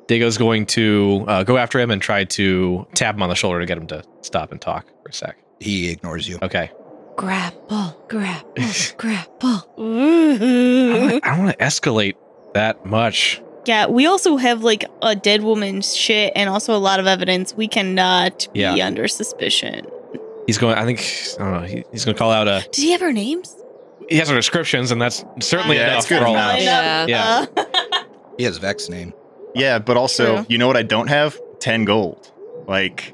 Diego's 0.08 0.38
going 0.38 0.68
to 0.68 1.26
uh, 1.28 1.44
go 1.44 1.58
after 1.58 1.80
him 1.80 1.90
and 1.92 2.00
try 2.02 2.26
to 2.26 2.86
tap 2.94 3.16
him 3.16 3.24
on 3.24 3.30
the 3.30 3.36
shoulder 3.36 3.60
to 3.60 3.66
get 3.66 3.76
him 3.78 3.88
to 3.88 4.04
stop 4.22 4.52
and 4.52 4.62
talk 4.62 4.86
for 5.02 5.10
a 5.10 5.14
sec. 5.14 5.36
He 5.60 5.90
ignores 5.90 6.28
you. 6.28 6.38
Okay. 6.44 6.70
Grapple, 7.16 7.98
grapple, 8.08 8.64
grapple. 8.98 9.50
I 9.78 9.82
Ooh. 9.82 10.38
don't, 11.10 11.26
I 11.26 11.36
don't 11.36 11.46
want 11.46 11.58
to 11.58 11.64
escalate 11.66 12.16
that 12.54 12.86
much. 12.86 13.42
Yeah, 13.66 13.88
we 13.88 14.06
also 14.06 14.38
have 14.38 14.64
like 14.64 14.86
a 15.02 15.16
dead 15.16 15.42
woman's 15.42 15.96
shit 15.96 16.34
and 16.36 16.50
also 16.50 16.76
a 16.76 16.78
lot 16.78 17.00
of 17.00 17.08
evidence. 17.08 17.56
We 17.56 17.68
cannot 17.68 18.48
be 18.54 18.60
Yeah. 18.60 18.86
under 18.86 19.08
suspicion. 19.08 19.88
He's 20.46 20.58
going. 20.58 20.76
I 20.78 20.86
think 20.86 21.00
I 21.40 21.44
don't 21.44 21.54
know. 21.62 21.68
He, 21.68 21.84
he's 21.92 22.06
going 22.06 22.16
to 22.16 22.20
call 22.20 22.32
out 22.32 22.48
a. 22.48 22.62
Did 22.72 22.82
he 22.84 22.92
have 22.92 23.02
our 23.02 23.12
names? 23.14 23.56
He 24.10 24.18
has 24.18 24.30
our 24.30 24.36
descriptions, 24.36 24.92
and 24.92 25.02
that's 25.02 25.26
certainly 25.40 25.78
Yeah, 25.78 25.88
enough 25.88 25.98
it's 26.00 26.10
good 26.10 26.20
for 26.20 26.28
all 26.28 26.34
enough. 26.36 26.54
of 26.54 26.58
us. 26.60 26.64
Yeah. 26.64 27.46
Yeah. 27.56 28.04
He 28.38 28.44
has 28.44 28.58
Vex 28.58 28.90
name. 28.90 29.14
Yeah, 29.56 29.80
but 29.80 29.98
also, 29.98 30.36
True. 30.38 30.46
you 30.50 30.58
know 30.58 30.68
what 30.68 30.78
I 30.78 30.84
don't 30.84 31.08
have? 31.08 31.40
10 31.60 31.86
gold. 31.86 32.32
Like, 32.68 33.14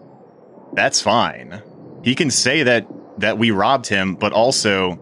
that's 0.73 0.99
fine. 1.01 1.61
He 2.03 2.15
can 2.15 2.31
say 2.31 2.63
that 2.63 2.87
that 3.19 3.37
we 3.37 3.51
robbed 3.51 3.87
him, 3.87 4.15
but 4.15 4.33
also 4.33 4.97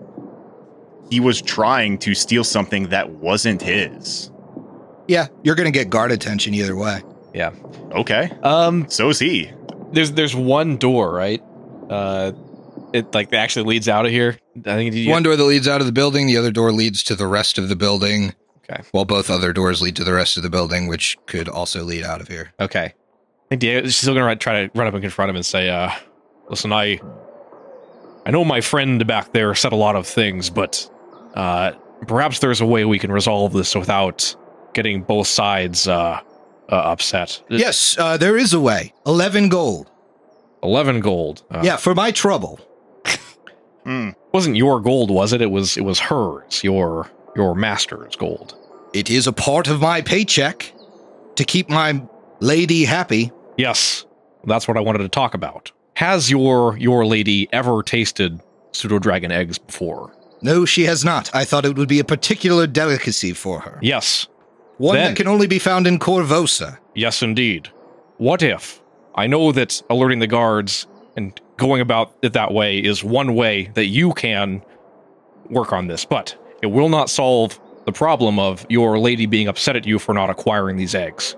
he 1.09 1.19
was 1.21 1.41
trying 1.41 1.97
to 1.99 2.13
steal 2.13 2.43
something 2.43 2.89
that 2.89 3.09
wasn't 3.11 3.61
his. 3.61 4.29
Yeah, 5.07 5.27
you're 5.43 5.55
going 5.55 5.71
to 5.71 5.77
get 5.77 5.89
guard 5.89 6.11
attention 6.11 6.53
either 6.53 6.75
way. 6.75 7.01
Yeah. 7.33 7.51
Okay. 7.91 8.29
Um, 8.43 8.87
So 8.89 9.09
is 9.09 9.17
he. 9.19 9.49
there's 9.93 10.11
there's 10.11 10.35
one 10.35 10.77
door, 10.77 11.13
right? 11.13 11.41
Uh, 11.89 12.31
it 12.93 13.13
like 13.13 13.33
actually 13.33 13.65
leads 13.65 13.87
out 13.89 14.05
of 14.05 14.11
here. 14.11 14.37
I 14.65 14.75
think 14.75 14.93
you, 14.93 15.09
One 15.09 15.23
door 15.23 15.35
that 15.35 15.43
leads 15.43 15.67
out 15.67 15.81
of 15.81 15.87
the 15.87 15.93
building, 15.93 16.27
the 16.27 16.37
other 16.37 16.51
door 16.51 16.71
leads 16.71 17.03
to 17.03 17.15
the 17.15 17.27
rest 17.27 17.57
of 17.57 17.69
the 17.69 17.75
building. 17.75 18.33
Okay. 18.69 18.83
While 18.91 19.05
both 19.05 19.29
other 19.29 19.51
doors 19.53 19.81
lead 19.81 19.95
to 19.95 20.03
the 20.03 20.13
rest 20.13 20.37
of 20.37 20.43
the 20.43 20.49
building, 20.49 20.87
which 20.87 21.17
could 21.25 21.49
also 21.49 21.83
lead 21.83 22.03
out 22.03 22.21
of 22.21 22.27
here. 22.27 22.53
Okay. 22.59 22.85
I 22.85 22.93
think 23.49 23.61
Diego's 23.61 23.95
still 23.95 24.13
gonna 24.13 24.35
try 24.35 24.67
to 24.67 24.71
run 24.77 24.87
up 24.87 24.93
and 24.93 25.01
confront 25.01 25.29
him 25.29 25.35
and 25.35 25.45
say, 25.45 25.69
uh, 25.69 25.89
listen, 26.49 26.71
I 26.71 26.99
I 28.25 28.31
know 28.31 28.45
my 28.45 28.61
friend 28.61 29.05
back 29.07 29.33
there 29.33 29.53
said 29.55 29.71
a 29.71 29.75
lot 29.75 29.95
of 29.95 30.05
things, 30.05 30.49
but 30.49 30.89
uh 31.33 31.71
perhaps 32.07 32.39
there's 32.39 32.61
a 32.61 32.65
way 32.65 32.85
we 32.85 32.99
can 32.99 33.11
resolve 33.11 33.53
this 33.53 33.75
without 33.75 34.35
getting 34.73 35.01
both 35.01 35.27
sides 35.27 35.87
uh, 35.87 36.19
uh 36.69 36.75
upset. 36.75 37.41
Yes, 37.49 37.97
uh, 37.97 38.17
there 38.17 38.37
is 38.37 38.53
a 38.53 38.59
way. 38.59 38.93
11 39.05 39.49
gold. 39.49 39.88
Eleven 40.63 40.99
gold. 40.99 41.43
Uh, 41.51 41.61
yeah, 41.63 41.77
for 41.77 41.95
my 41.95 42.11
trouble. 42.11 42.59
Hmm. 43.85 44.09
wasn't 44.33 44.57
your 44.57 44.79
gold, 44.81 45.09
was 45.09 45.31
it? 45.33 45.41
It 45.41 45.51
was 45.51 45.77
it 45.77 45.83
was 45.83 45.99
hers, 45.99 46.63
your 46.63 47.09
your 47.35 47.55
master's 47.55 48.15
gold. 48.15 48.55
It 48.93 49.09
is 49.09 49.25
a 49.25 49.33
part 49.33 49.67
of 49.67 49.79
my 49.81 50.01
paycheck 50.01 50.73
to 51.35 51.43
keep 51.43 51.69
my 51.69 52.01
lady 52.39 52.83
happy. 52.85 53.31
Yes, 53.57 54.05
that's 54.45 54.67
what 54.67 54.77
I 54.77 54.81
wanted 54.81 54.99
to 54.99 55.09
talk 55.09 55.33
about. 55.33 55.71
Has 55.95 56.29
your 56.29 56.77
your 56.77 57.05
lady 57.05 57.47
ever 57.53 57.81
tasted 57.81 58.39
pseudo 58.73 58.99
dragon 58.99 59.31
eggs 59.31 59.57
before? 59.57 60.13
No, 60.41 60.65
she 60.65 60.83
has 60.83 61.03
not. 61.03 61.33
I 61.33 61.45
thought 61.45 61.65
it 61.65 61.75
would 61.77 61.89
be 61.89 61.99
a 61.99 62.03
particular 62.05 62.67
delicacy 62.67 63.33
for 63.33 63.61
her. 63.61 63.79
Yes, 63.81 64.27
One 64.77 64.95
Then- 64.95 65.11
that 65.11 65.17
can 65.17 65.27
only 65.27 65.47
be 65.47 65.59
found 65.59 65.87
in 65.87 65.99
Korvosa. 65.99 66.77
yes, 66.95 67.21
indeed. 67.23 67.69
What 68.17 68.41
if 68.43 68.81
I 69.19 69.27
know 69.27 69.51
that 69.51 69.83
alerting 69.89 70.19
the 70.19 70.27
guards 70.27 70.87
and 71.17 71.37
going 71.57 71.81
about 71.81 72.15
it 72.21 72.31
that 72.31 72.53
way 72.53 72.79
is 72.79 73.03
one 73.03 73.35
way 73.35 73.69
that 73.73 73.87
you 73.87 74.13
can 74.13 74.63
work 75.49 75.73
on 75.73 75.87
this, 75.87 76.05
but 76.05 76.37
it 76.61 76.67
will 76.67 76.87
not 76.87 77.09
solve 77.09 77.59
the 77.85 77.91
problem 77.91 78.39
of 78.39 78.65
your 78.69 78.97
lady 78.97 79.25
being 79.25 79.49
upset 79.49 79.75
at 79.75 79.85
you 79.85 79.99
for 79.99 80.13
not 80.13 80.29
acquiring 80.29 80.77
these 80.77 80.95
eggs. 80.95 81.35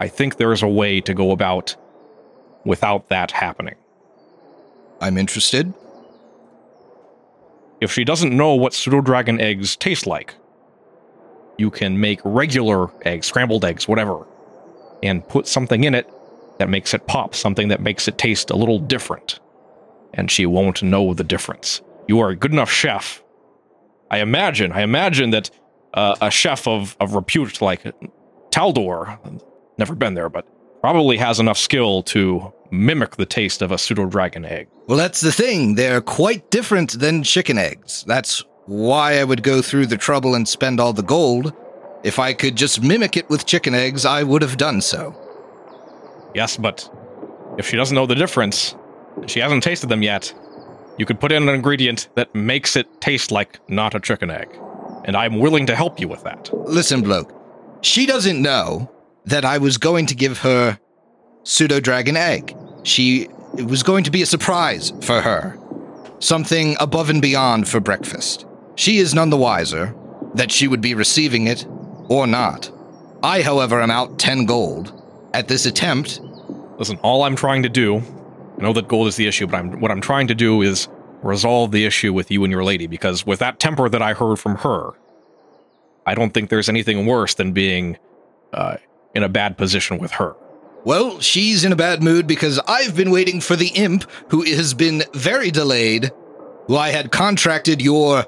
I 0.00 0.08
think 0.08 0.38
there 0.38 0.50
is 0.50 0.62
a 0.62 0.68
way 0.68 1.02
to 1.02 1.12
go 1.12 1.30
about 1.30 1.76
without 2.64 3.10
that 3.10 3.32
happening. 3.32 3.74
I'm 5.02 5.18
interested. 5.18 5.74
If 7.82 7.92
she 7.92 8.02
doesn't 8.02 8.34
know 8.34 8.54
what 8.54 8.72
pseudo 8.72 9.02
dragon 9.02 9.42
eggs 9.42 9.76
taste 9.76 10.06
like, 10.06 10.34
you 11.58 11.70
can 11.70 12.00
make 12.00 12.20
regular 12.24 12.88
eggs, 13.06 13.26
scrambled 13.26 13.66
eggs, 13.66 13.86
whatever, 13.86 14.26
and 15.02 15.28
put 15.28 15.46
something 15.46 15.84
in 15.84 15.94
it 15.94 16.10
that 16.58 16.68
makes 16.68 16.94
it 16.94 17.06
pop, 17.06 17.34
something 17.34 17.68
that 17.68 17.80
makes 17.80 18.08
it 18.08 18.18
taste 18.18 18.50
a 18.50 18.56
little 18.56 18.78
different. 18.78 19.40
And 20.14 20.30
she 20.30 20.46
won't 20.46 20.82
know 20.82 21.14
the 21.14 21.24
difference. 21.24 21.82
You 22.08 22.20
are 22.20 22.30
a 22.30 22.36
good 22.36 22.52
enough 22.52 22.70
chef. 22.70 23.22
I 24.10 24.18
imagine, 24.18 24.72
I 24.72 24.82
imagine 24.82 25.30
that 25.30 25.50
uh, 25.94 26.16
a 26.20 26.30
chef 26.30 26.66
of, 26.66 26.96
of 27.00 27.14
repute 27.14 27.60
like 27.60 27.82
Taldor, 28.50 29.18
never 29.78 29.94
been 29.94 30.14
there, 30.14 30.28
but 30.28 30.46
probably 30.80 31.16
has 31.16 31.40
enough 31.40 31.58
skill 31.58 32.02
to 32.04 32.52
mimic 32.70 33.16
the 33.16 33.26
taste 33.26 33.62
of 33.62 33.72
a 33.72 33.78
pseudo 33.78 34.06
dragon 34.06 34.44
egg. 34.44 34.68
Well, 34.86 34.98
that's 34.98 35.20
the 35.20 35.32
thing. 35.32 35.74
They're 35.74 36.00
quite 36.00 36.50
different 36.50 36.98
than 37.00 37.22
chicken 37.22 37.58
eggs. 37.58 38.04
That's 38.06 38.44
why 38.66 39.18
I 39.18 39.24
would 39.24 39.42
go 39.42 39.62
through 39.62 39.86
the 39.86 39.96
trouble 39.96 40.34
and 40.34 40.46
spend 40.48 40.80
all 40.80 40.92
the 40.92 41.02
gold. 41.02 41.52
If 42.04 42.18
I 42.18 42.32
could 42.34 42.56
just 42.56 42.82
mimic 42.82 43.16
it 43.16 43.28
with 43.28 43.46
chicken 43.46 43.74
eggs, 43.74 44.04
I 44.04 44.22
would 44.22 44.42
have 44.42 44.56
done 44.56 44.80
so. 44.80 45.20
Yes, 46.36 46.58
but 46.58 46.90
if 47.56 47.66
she 47.66 47.78
doesn't 47.78 47.94
know 47.94 48.04
the 48.04 48.14
difference, 48.14 48.76
she 49.26 49.40
hasn't 49.40 49.62
tasted 49.62 49.88
them 49.88 50.02
yet, 50.02 50.34
you 50.98 51.06
could 51.06 51.18
put 51.18 51.32
in 51.32 51.48
an 51.48 51.54
ingredient 51.54 52.10
that 52.14 52.34
makes 52.34 52.76
it 52.76 53.00
taste 53.00 53.30
like 53.30 53.58
not 53.70 53.94
a 53.94 54.00
chicken 54.00 54.30
egg. 54.30 54.48
And 55.06 55.16
I'm 55.16 55.38
willing 55.38 55.64
to 55.64 55.74
help 55.74 55.98
you 55.98 56.08
with 56.08 56.24
that. 56.24 56.50
Listen, 56.68 57.00
bloke. 57.00 57.32
She 57.80 58.04
doesn't 58.04 58.42
know 58.42 58.92
that 59.24 59.46
I 59.46 59.56
was 59.56 59.78
going 59.78 60.04
to 60.06 60.14
give 60.14 60.40
her 60.40 60.78
pseudo 61.42 61.80
dragon 61.80 62.18
egg. 62.18 62.54
She 62.82 63.28
it 63.56 63.64
was 63.64 63.82
going 63.82 64.04
to 64.04 64.10
be 64.10 64.20
a 64.20 64.26
surprise 64.26 64.92
for 65.00 65.22
her. 65.22 65.58
Something 66.18 66.76
above 66.78 67.08
and 67.08 67.22
beyond 67.22 67.66
for 67.66 67.80
breakfast. 67.80 68.44
She 68.74 68.98
is 68.98 69.14
none 69.14 69.30
the 69.30 69.38
wiser 69.38 69.94
that 70.34 70.52
she 70.52 70.68
would 70.68 70.82
be 70.82 70.92
receiving 70.92 71.46
it 71.46 71.66
or 72.10 72.26
not. 72.26 72.70
I, 73.22 73.40
however, 73.40 73.80
am 73.80 73.90
out 73.90 74.18
10 74.18 74.44
gold. 74.44 74.92
At 75.32 75.48
this 75.48 75.66
attempt, 75.66 76.20
Listen, 76.78 76.98
all 77.02 77.22
I'm 77.22 77.36
trying 77.36 77.62
to 77.62 77.68
do, 77.68 77.98
I 78.58 78.62
know 78.62 78.72
that 78.72 78.88
gold 78.88 79.08
is 79.08 79.16
the 79.16 79.26
issue, 79.26 79.46
but 79.46 79.56
I'm 79.56 79.80
what 79.80 79.90
I'm 79.90 80.00
trying 80.00 80.26
to 80.28 80.34
do 80.34 80.62
is 80.62 80.88
resolve 81.22 81.72
the 81.72 81.84
issue 81.84 82.12
with 82.12 82.30
you 82.30 82.44
and 82.44 82.50
your 82.50 82.64
lady 82.64 82.86
because 82.86 83.26
with 83.26 83.38
that 83.38 83.58
temper 83.58 83.88
that 83.88 84.02
I 84.02 84.12
heard 84.12 84.36
from 84.36 84.56
her, 84.56 84.90
I 86.06 86.14
don't 86.14 86.32
think 86.32 86.50
there's 86.50 86.68
anything 86.68 87.06
worse 87.06 87.34
than 87.34 87.52
being 87.52 87.98
uh, 88.52 88.76
in 89.14 89.22
a 89.22 89.28
bad 89.28 89.56
position 89.56 89.98
with 89.98 90.12
her. 90.12 90.36
well, 90.84 91.18
she's 91.20 91.64
in 91.64 91.72
a 91.72 91.76
bad 91.76 92.02
mood 92.02 92.26
because 92.26 92.60
I've 92.68 92.94
been 92.94 93.10
waiting 93.10 93.40
for 93.40 93.56
the 93.56 93.68
imp 93.68 94.08
who 94.28 94.42
has 94.44 94.72
been 94.72 95.02
very 95.14 95.50
delayed, 95.50 96.12
who 96.66 96.76
I 96.76 96.90
had 96.90 97.10
contracted 97.10 97.82
your 97.82 98.24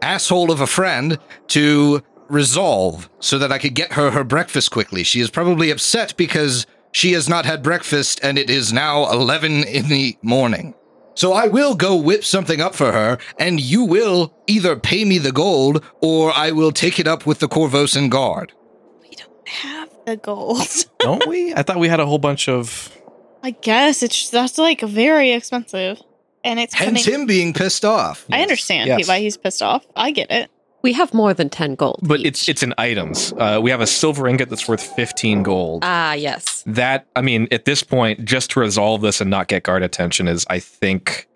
asshole 0.00 0.50
of 0.50 0.60
a 0.60 0.66
friend 0.66 1.18
to 1.48 2.02
resolve 2.28 3.10
so 3.18 3.38
that 3.38 3.52
I 3.52 3.58
could 3.58 3.74
get 3.74 3.92
her 3.92 4.12
her 4.12 4.24
breakfast 4.24 4.70
quickly. 4.70 5.02
She 5.02 5.20
is 5.20 5.30
probably 5.30 5.70
upset 5.70 6.16
because 6.16 6.66
she 6.92 7.12
has 7.12 7.28
not 7.28 7.44
had 7.46 7.62
breakfast 7.62 8.20
and 8.22 8.38
it 8.38 8.50
is 8.50 8.72
now 8.72 9.10
11 9.10 9.64
in 9.64 9.88
the 9.88 10.16
morning. 10.22 10.74
So 11.14 11.32
I 11.32 11.48
will 11.48 11.74
go 11.74 11.96
whip 11.96 12.24
something 12.24 12.60
up 12.60 12.74
for 12.74 12.92
her, 12.92 13.18
and 13.38 13.60
you 13.60 13.84
will 13.84 14.32
either 14.46 14.74
pay 14.76 15.04
me 15.04 15.18
the 15.18 15.32
gold 15.32 15.84
or 16.00 16.32
I 16.34 16.50
will 16.52 16.72
take 16.72 16.98
it 16.98 17.06
up 17.06 17.26
with 17.26 17.40
the 17.40 17.48
Korvosan 17.48 18.08
guard. 18.08 18.52
We 19.02 19.16
don't 19.16 19.48
have 19.48 19.90
the 20.06 20.16
gold. 20.16 20.66
Don't 20.98 21.26
we? 21.26 21.52
I 21.52 21.62
thought 21.62 21.78
we 21.78 21.88
had 21.88 22.00
a 22.00 22.06
whole 22.06 22.18
bunch 22.18 22.48
of. 22.48 22.90
I 23.42 23.50
guess 23.50 24.02
it's 24.02 24.30
that's 24.30 24.56
like 24.56 24.80
very 24.80 25.32
expensive, 25.32 26.00
and 26.44 26.58
it's 26.60 26.72
Hence 26.74 27.04
coming- 27.04 27.20
him 27.22 27.26
being 27.26 27.52
pissed 27.52 27.84
off. 27.84 28.24
I 28.30 28.40
understand 28.40 28.88
Yes. 28.88 29.08
why 29.08 29.18
he's 29.20 29.36
pissed 29.36 29.62
off. 29.62 29.84
I 29.96 30.12
get 30.12 30.30
it. 30.30 30.50
We 30.82 30.92
have 30.94 31.12
more 31.12 31.34
than 31.34 31.50
10 31.50 31.74
gold. 31.74 32.00
But 32.02 32.20
each. 32.20 32.26
it's 32.26 32.48
it's 32.48 32.62
in 32.62 32.72
items. 32.78 33.32
Uh, 33.36 33.60
we 33.62 33.70
have 33.70 33.80
a 33.80 33.86
silver 33.86 34.26
ingot 34.26 34.48
that's 34.48 34.66
worth 34.68 34.82
15 34.82 35.42
gold. 35.42 35.82
Ah, 35.84 36.14
yes. 36.14 36.62
that 36.66 37.06
I 37.14 37.20
mean, 37.22 37.48
at 37.50 37.64
this 37.66 37.82
point, 37.82 38.24
just 38.24 38.50
to 38.52 38.60
resolve 38.60 39.00
this 39.02 39.20
and 39.20 39.28
not 39.30 39.48
get 39.48 39.62
guard 39.64 39.82
attention 39.82 40.26
is, 40.28 40.46
I 40.48 40.58
think, 40.58 41.26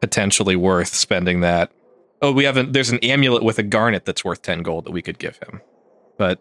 potentially 0.00 0.56
worth 0.56 0.94
spending 0.94 1.40
that. 1.40 1.70
Oh, 2.22 2.32
we 2.32 2.44
haven't. 2.44 2.72
There's 2.72 2.90
an 2.90 2.98
amulet 3.00 3.42
with 3.42 3.58
a 3.58 3.62
garnet 3.62 4.06
that's 4.06 4.24
worth 4.24 4.40
ten 4.42 4.62
gold 4.62 4.84
that 4.86 4.92
we 4.92 5.02
could 5.02 5.18
give 5.18 5.36
him, 5.38 5.60
but 6.16 6.40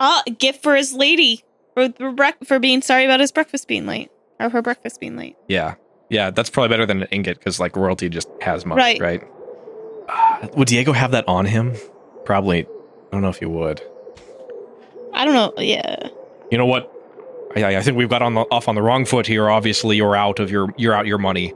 Ah, 0.00 0.22
gift 0.38 0.62
for 0.62 0.74
his 0.76 0.92
lady 0.92 1.44
for 1.74 1.88
for, 1.92 2.14
for 2.44 2.58
being 2.58 2.82
sorry 2.82 3.04
about 3.06 3.20
his 3.20 3.32
breakfast 3.32 3.66
being 3.68 3.86
late 3.86 4.10
or 4.38 4.50
her 4.50 4.60
breakfast 4.60 5.00
being 5.00 5.16
late. 5.16 5.36
yeah, 5.48 5.76
yeah, 6.10 6.30
that's 6.30 6.50
probably 6.50 6.68
better 6.68 6.84
than 6.84 7.02
an 7.02 7.08
ingot 7.10 7.38
because 7.38 7.58
like 7.58 7.76
royalty 7.76 8.10
just 8.10 8.28
has 8.42 8.66
money, 8.66 8.80
Right. 8.82 9.00
right? 9.00 9.22
Uh, 10.08 10.48
would 10.56 10.68
Diego 10.68 10.92
have 10.92 11.12
that 11.12 11.26
on 11.26 11.46
him? 11.46 11.74
Probably. 12.24 12.60
I 12.64 12.66
don't 13.12 13.22
know 13.22 13.28
if 13.28 13.40
you 13.40 13.50
would. 13.50 13.82
I 15.12 15.24
don't 15.24 15.34
know. 15.34 15.52
Yeah, 15.62 16.08
You 16.50 16.58
know 16.58 16.66
what? 16.66 16.90
I, 17.54 17.76
I 17.76 17.82
think 17.82 17.96
we've 17.98 18.08
got 18.08 18.22
on 18.22 18.34
the, 18.34 18.40
off 18.50 18.66
on 18.68 18.74
the 18.74 18.82
wrong 18.82 19.04
foot 19.04 19.26
here. 19.26 19.50
Obviously, 19.50 19.96
you're 19.96 20.16
out 20.16 20.38
of 20.38 20.50
your 20.50 20.72
you're 20.78 20.94
out 20.94 21.06
your 21.06 21.18
money. 21.18 21.52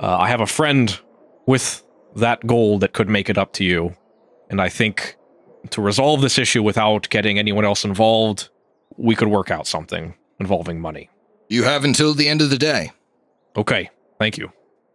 Uh, 0.00 0.18
I 0.18 0.28
have 0.28 0.40
a 0.40 0.46
friend 0.46 0.98
with 1.46 1.82
that 2.16 2.46
gold 2.46 2.82
that 2.82 2.92
could 2.92 3.08
make 3.08 3.30
it 3.30 3.38
up 3.38 3.52
to 3.54 3.64
you, 3.64 3.96
and 4.50 4.60
I 4.60 4.68
think 4.68 5.16
to 5.70 5.80
resolve 5.80 6.20
this 6.20 6.38
issue 6.38 6.62
without 6.62 7.08
getting 7.08 7.38
anyone 7.38 7.64
else 7.64 7.84
involved, 7.84 8.50
we 8.98 9.14
could 9.14 9.28
work 9.28 9.50
out 9.50 9.66
something 9.66 10.14
involving 10.38 10.80
money. 10.80 11.08
You 11.48 11.62
have 11.64 11.84
until 11.84 12.14
the 12.14 12.28
end 12.28 12.42
of 12.42 12.50
the 12.50 12.58
day. 12.58 12.90
Okay, 13.56 13.90
thank 14.18 14.36
you. 14.36 14.52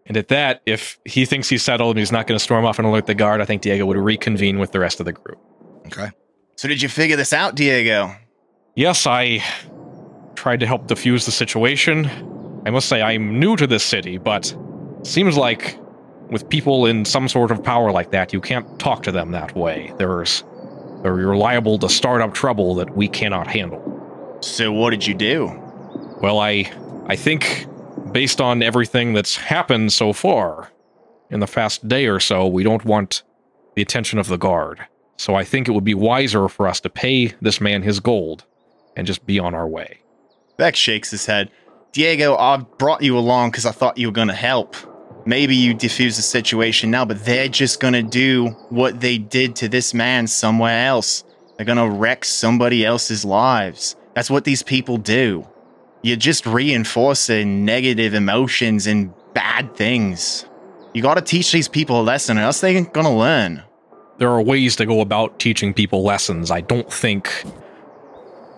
And 0.07 0.15
at 0.15 0.29
that, 0.29 0.61
if 0.65 0.99
he 1.05 1.25
thinks 1.25 1.49
he's 1.49 1.63
settled 1.63 1.91
and 1.91 1.99
he's 1.99 2.11
not 2.11 2.27
going 2.27 2.37
to 2.37 2.43
storm 2.43 2.65
off 2.65 2.79
and 2.79 2.87
alert 2.87 3.05
the 3.05 3.13
guard, 3.13 3.41
I 3.41 3.45
think 3.45 3.61
Diego 3.61 3.85
would 3.85 3.97
reconvene 3.97 4.57
with 4.57 4.71
the 4.71 4.79
rest 4.79 4.99
of 4.99 5.05
the 5.05 5.13
group. 5.13 5.37
Okay. 5.87 6.09
So 6.55 6.67
did 6.67 6.81
you 6.81 6.89
figure 6.89 7.17
this 7.17 7.33
out, 7.33 7.55
Diego? 7.55 8.15
Yes, 8.75 9.05
I 9.05 9.43
tried 10.35 10.61
to 10.61 10.65
help 10.65 10.87
defuse 10.87 11.25
the 11.25 11.31
situation. 11.31 12.09
I 12.65 12.69
must 12.69 12.87
say 12.87 13.01
I'm 13.01 13.39
new 13.39 13.55
to 13.57 13.67
this 13.67 13.83
city, 13.83 14.17
but 14.17 14.55
seems 15.03 15.37
like 15.37 15.77
with 16.29 16.47
people 16.49 16.85
in 16.85 17.05
some 17.05 17.27
sort 17.27 17.51
of 17.51 17.63
power 17.63 17.91
like 17.91 18.11
that, 18.11 18.33
you 18.33 18.41
can't 18.41 18.79
talk 18.79 19.03
to 19.03 19.11
them 19.11 19.31
that 19.31 19.55
way. 19.55 19.93
There's 19.97 20.43
they're 21.03 21.35
liable 21.35 21.77
to 21.79 21.89
start 21.89 22.21
up 22.21 22.33
trouble 22.33 22.75
that 22.75 22.95
we 22.95 23.07
cannot 23.07 23.47
handle. 23.47 24.39
So 24.41 24.71
what 24.71 24.89
did 24.89 25.05
you 25.05 25.13
do? 25.13 25.47
Well, 26.21 26.39
I 26.39 26.71
I 27.07 27.15
think 27.15 27.65
based 28.17 28.41
on 28.41 28.63
everything 28.63 29.13
that's 29.13 29.36
happened 29.36 29.93
so 29.93 30.12
far 30.12 30.71
in 31.30 31.39
the 31.39 31.45
past 31.45 31.88
day 31.88 32.08
or 32.08 32.19
so, 32.19 32.47
we 32.47 32.63
don't 32.63 32.84
want 32.84 33.21
the 33.75 33.82
attention 33.84 34.17
of 34.17 34.25
the 34.25 34.38
guard. 34.38 34.84
So 35.17 35.36
I 35.36 35.43
think 35.43 35.67
it 35.67 35.73
would 35.73 35.84
be 35.84 35.93
wiser 35.93 36.49
for 36.49 36.67
us 36.67 36.80
to 36.80 36.89
pay 36.89 37.36
this 37.41 37.62
man 37.62 37.84
his 37.84 37.99
gold 37.99 38.43
and 38.95 39.06
just 39.06 39.27
be 39.27 39.38
on 39.38 39.53
our 39.53 39.67
way. 39.67 39.99
Beck 40.58 40.75
shakes 40.75 41.12
his 41.12 41.27
head. 41.27 41.51
Diego, 41.91 42.36
I 42.36 42.58
brought 42.58 43.03
you 43.03 43.15
along 43.19 43.51
because 43.51 43.67
I 43.67 43.71
thought 43.71 43.99
you 43.99 44.08
were 44.08 44.13
going 44.13 44.30
to 44.30 44.34
help. 44.34 44.75
Maybe 45.27 45.56
you 45.56 45.75
defuse 45.75 46.15
the 46.15 46.23
situation 46.23 46.89
now, 46.89 47.06
but 47.06 47.23
they're 47.23 47.47
just 47.47 47.80
going 47.80 47.93
to 47.93 48.01
do 48.01 48.47
what 48.69 48.99
they 48.99 49.19
did 49.19 49.56
to 49.58 49.69
this 49.69 49.93
man 49.93 50.25
somewhere 50.25 50.88
else. 50.88 51.23
They're 51.56 51.67
going 51.67 51.77
to 51.77 51.95
wreck 51.95 52.25
somebody 52.25 52.84
else's 52.84 53.23
lives. 53.23 53.95
That's 54.15 54.32
what 54.32 54.43
these 54.43 54.63
people 54.63 54.97
do. 54.97 55.47
You're 56.01 56.17
just 56.17 56.45
reinforcing 56.45 57.65
negative 57.65 58.13
emotions 58.13 58.88
and 58.88 59.13
bad 59.33 59.75
things. 59.75 60.45
You 60.93 61.01
got 61.01 61.15
to 61.15 61.21
teach 61.21 61.51
these 61.51 61.67
people 61.67 62.01
a 62.01 62.03
lesson, 62.03 62.38
or 62.38 62.41
else 62.41 62.62
they 62.62 62.75
ain't 62.75 62.93
going 62.93 63.05
to 63.05 63.12
learn. 63.12 63.63
There 64.17 64.29
are 64.29 64.41
ways 64.41 64.75
to 64.77 64.86
go 64.86 65.01
about 65.01 65.39
teaching 65.39 65.73
people 65.73 66.03
lessons. 66.03 66.49
I 66.49 66.62
don't 66.62 66.91
think 66.91 67.43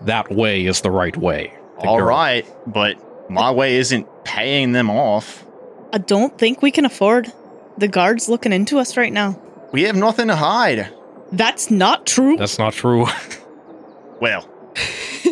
that 0.03 0.31
way 0.31 0.65
is 0.65 0.81
the 0.81 0.91
right 0.91 1.15
way. 1.17 1.53
All 1.79 2.01
right, 2.01 2.45
All 2.47 2.63
but 2.67 3.29
my 3.29 3.51
way 3.51 3.77
isn't 3.77 4.07
paying 4.23 4.71
them 4.71 4.89
off. 4.89 5.45
I 5.91 5.97
don't 5.97 6.37
think 6.37 6.61
we 6.61 6.71
can 6.71 6.85
afford 6.85 7.31
the 7.77 7.87
guards 7.87 8.29
looking 8.29 8.53
into 8.53 8.79
us 8.79 8.95
right 8.97 9.11
now. 9.11 9.41
We 9.71 9.83
have 9.83 9.95
nothing 9.95 10.27
to 10.27 10.35
hide. 10.35 10.89
That's 11.31 11.71
not 11.71 12.05
true. 12.05 12.37
That's 12.37 12.57
not 12.59 12.73
true. 12.73 13.05
Well, 14.21 14.45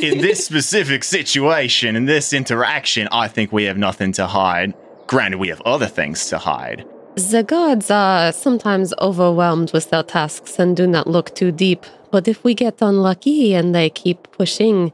in 0.04 0.20
this 0.20 0.46
specific 0.46 1.04
situation, 1.04 1.96
in 1.96 2.06
this 2.06 2.34
interaction, 2.34 3.08
I 3.12 3.28
think 3.28 3.52
we 3.52 3.64
have 3.66 3.78
nothing 3.78 4.12
to 4.14 4.28
hide. 4.28 4.74
Granted, 5.08 5.40
we 5.40 5.48
have 5.50 5.62
other 5.62 5.88
things 5.88 6.28
to 6.30 6.38
hide. 6.38 6.86
The 7.16 7.44
gods 7.44 7.90
are 7.90 8.32
sometimes 8.32 8.94
overwhelmed 9.00 9.74
with 9.74 9.90
their 9.90 10.04
tasks 10.04 10.60
and 10.60 10.76
do 10.78 10.86
not 10.86 11.08
look 11.08 11.34
too 11.34 11.52
deep. 11.52 11.86
But 12.12 12.28
if 12.28 12.44
we 12.44 12.54
get 12.54 12.82
unlucky 12.82 13.54
and 13.54 13.74
they 13.74 13.90
keep 13.90 14.32
pushing, 14.32 14.92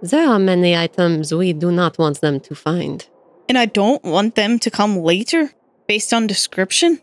there 0.00 0.28
are 0.28 0.38
many 0.38 0.76
items 0.76 1.34
we 1.34 1.52
do 1.52 1.72
not 1.72 1.98
want 1.98 2.20
them 2.20 2.40
to 2.40 2.54
find. 2.54 3.06
and 3.48 3.58
I 3.58 3.66
don't 3.66 4.02
want 4.04 4.36
them 4.36 4.58
to 4.60 4.70
come 4.70 4.96
later 4.96 5.50
based 5.86 6.14
on 6.14 6.26
description. 6.26 7.00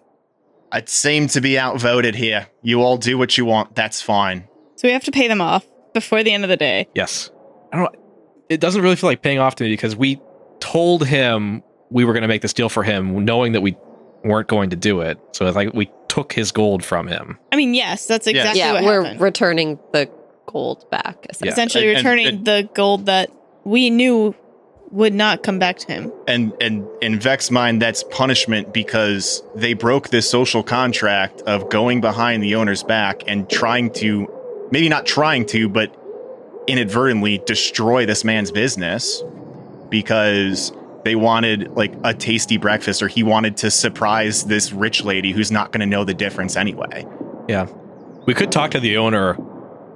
I 0.72 0.82
seem 0.86 1.28
to 1.28 1.42
be 1.42 1.60
outvoted 1.60 2.16
here. 2.16 2.48
You 2.64 2.82
all 2.82 2.98
do 2.98 3.18
what 3.18 3.38
you 3.38 3.46
want. 3.46 3.76
That's 3.76 4.02
fine. 4.02 4.48
So 4.76 4.88
we 4.88 4.94
have 4.94 5.04
to 5.04 5.12
pay 5.12 5.28
them 5.28 5.42
off 5.42 5.66
before 5.94 6.24
the 6.24 6.32
end 6.34 6.44
of 6.44 6.50
the 6.50 6.58
day. 6.58 6.88
Yes. 6.96 7.30
I 7.72 7.78
don't. 7.78 7.96
It 8.50 8.60
doesn't 8.60 8.82
really 8.82 8.96
feel 8.96 9.10
like 9.10 9.22
paying 9.22 9.40
off 9.40 9.56
to 9.56 9.64
me 9.64 9.70
because 9.72 9.96
we 9.96 10.20
told 10.60 11.06
him 11.08 11.64
we 11.90 12.06
were 12.06 12.14
going 12.14 12.22
to 12.24 12.28
make 12.28 12.42
this 12.42 12.54
deal 12.54 12.70
for 12.70 12.84
him, 12.84 13.24
knowing 13.26 13.54
that 13.54 13.62
we 13.62 13.76
weren't 14.24 14.48
going 14.48 14.70
to 14.72 14.76
do 14.76 15.02
it. 15.02 15.18
So 15.34 15.46
it's 15.48 15.56
like 15.56 15.74
we 15.74 15.90
took 16.08 16.34
his 16.34 16.52
gold 16.52 16.84
from 16.84 17.08
him. 17.08 17.38
I 17.52 17.56
mean, 17.56 17.74
yes, 17.74 18.06
that's 18.06 18.28
Yeah. 18.28 18.34
exactly 18.38 18.60
yeah, 18.60 18.74
what 18.74 18.84
we're 18.84 19.04
happened. 19.04 19.22
returning 19.22 19.80
the 19.94 20.10
gold 20.46 20.90
back. 20.92 21.26
essentially. 21.30 21.50
Essentially 21.50 21.88
And- 21.90 21.98
and- 21.98 22.06
returning 22.06 22.28
and- 22.28 22.46
the 22.46 22.70
gold 22.74 23.06
that 23.08 23.32
we 23.64 23.90
knew 23.90 24.36
would 24.92 25.14
not 25.14 25.42
come 25.44 25.58
back 25.58 25.78
to 25.80 25.88
him. 25.92 26.12
And 26.28 26.52
and 26.60 26.86
in 27.02 27.18
Vex's 27.20 27.50
mind, 27.52 27.82
that's 27.82 28.04
punishment 28.04 28.74
because 28.74 29.42
they 29.56 29.74
broke 29.74 30.10
this 30.10 30.30
social 30.30 30.62
contract 30.64 31.42
of 31.44 31.70
going 31.70 32.02
behind 32.02 32.44
the 32.44 32.56
owner's 32.56 32.84
back 32.84 33.24
and 33.28 33.50
trying 33.50 33.92
to, 33.94 34.28
maybe 34.72 34.90
not 34.90 35.06
trying 35.06 35.46
to, 35.48 35.70
but 35.70 35.96
inadvertently 36.68 37.40
destroy 37.46 38.06
this 38.06 38.24
man's 38.24 38.52
business 38.52 39.24
because 39.90 40.72
they 41.04 41.16
wanted 41.16 41.72
like 41.76 41.94
a 42.04 42.14
tasty 42.14 42.58
breakfast 42.58 43.02
or 43.02 43.08
he 43.08 43.24
wanted 43.24 43.58
to 43.58 43.72
surprise 43.72 44.46
this 44.46 44.72
rich 44.72 45.04
lady 45.04 45.32
who's 45.32 45.52
not 45.52 45.72
going 45.72 45.82
to 45.82 45.86
know 45.86 46.04
the 46.04 46.14
difference 46.14 46.56
anyway. 46.56 47.06
Yeah. 47.48 47.68
We 48.26 48.34
could 48.34 48.52
talk 48.52 48.72
to 48.72 48.80
the 48.80 48.98
owner 48.98 49.36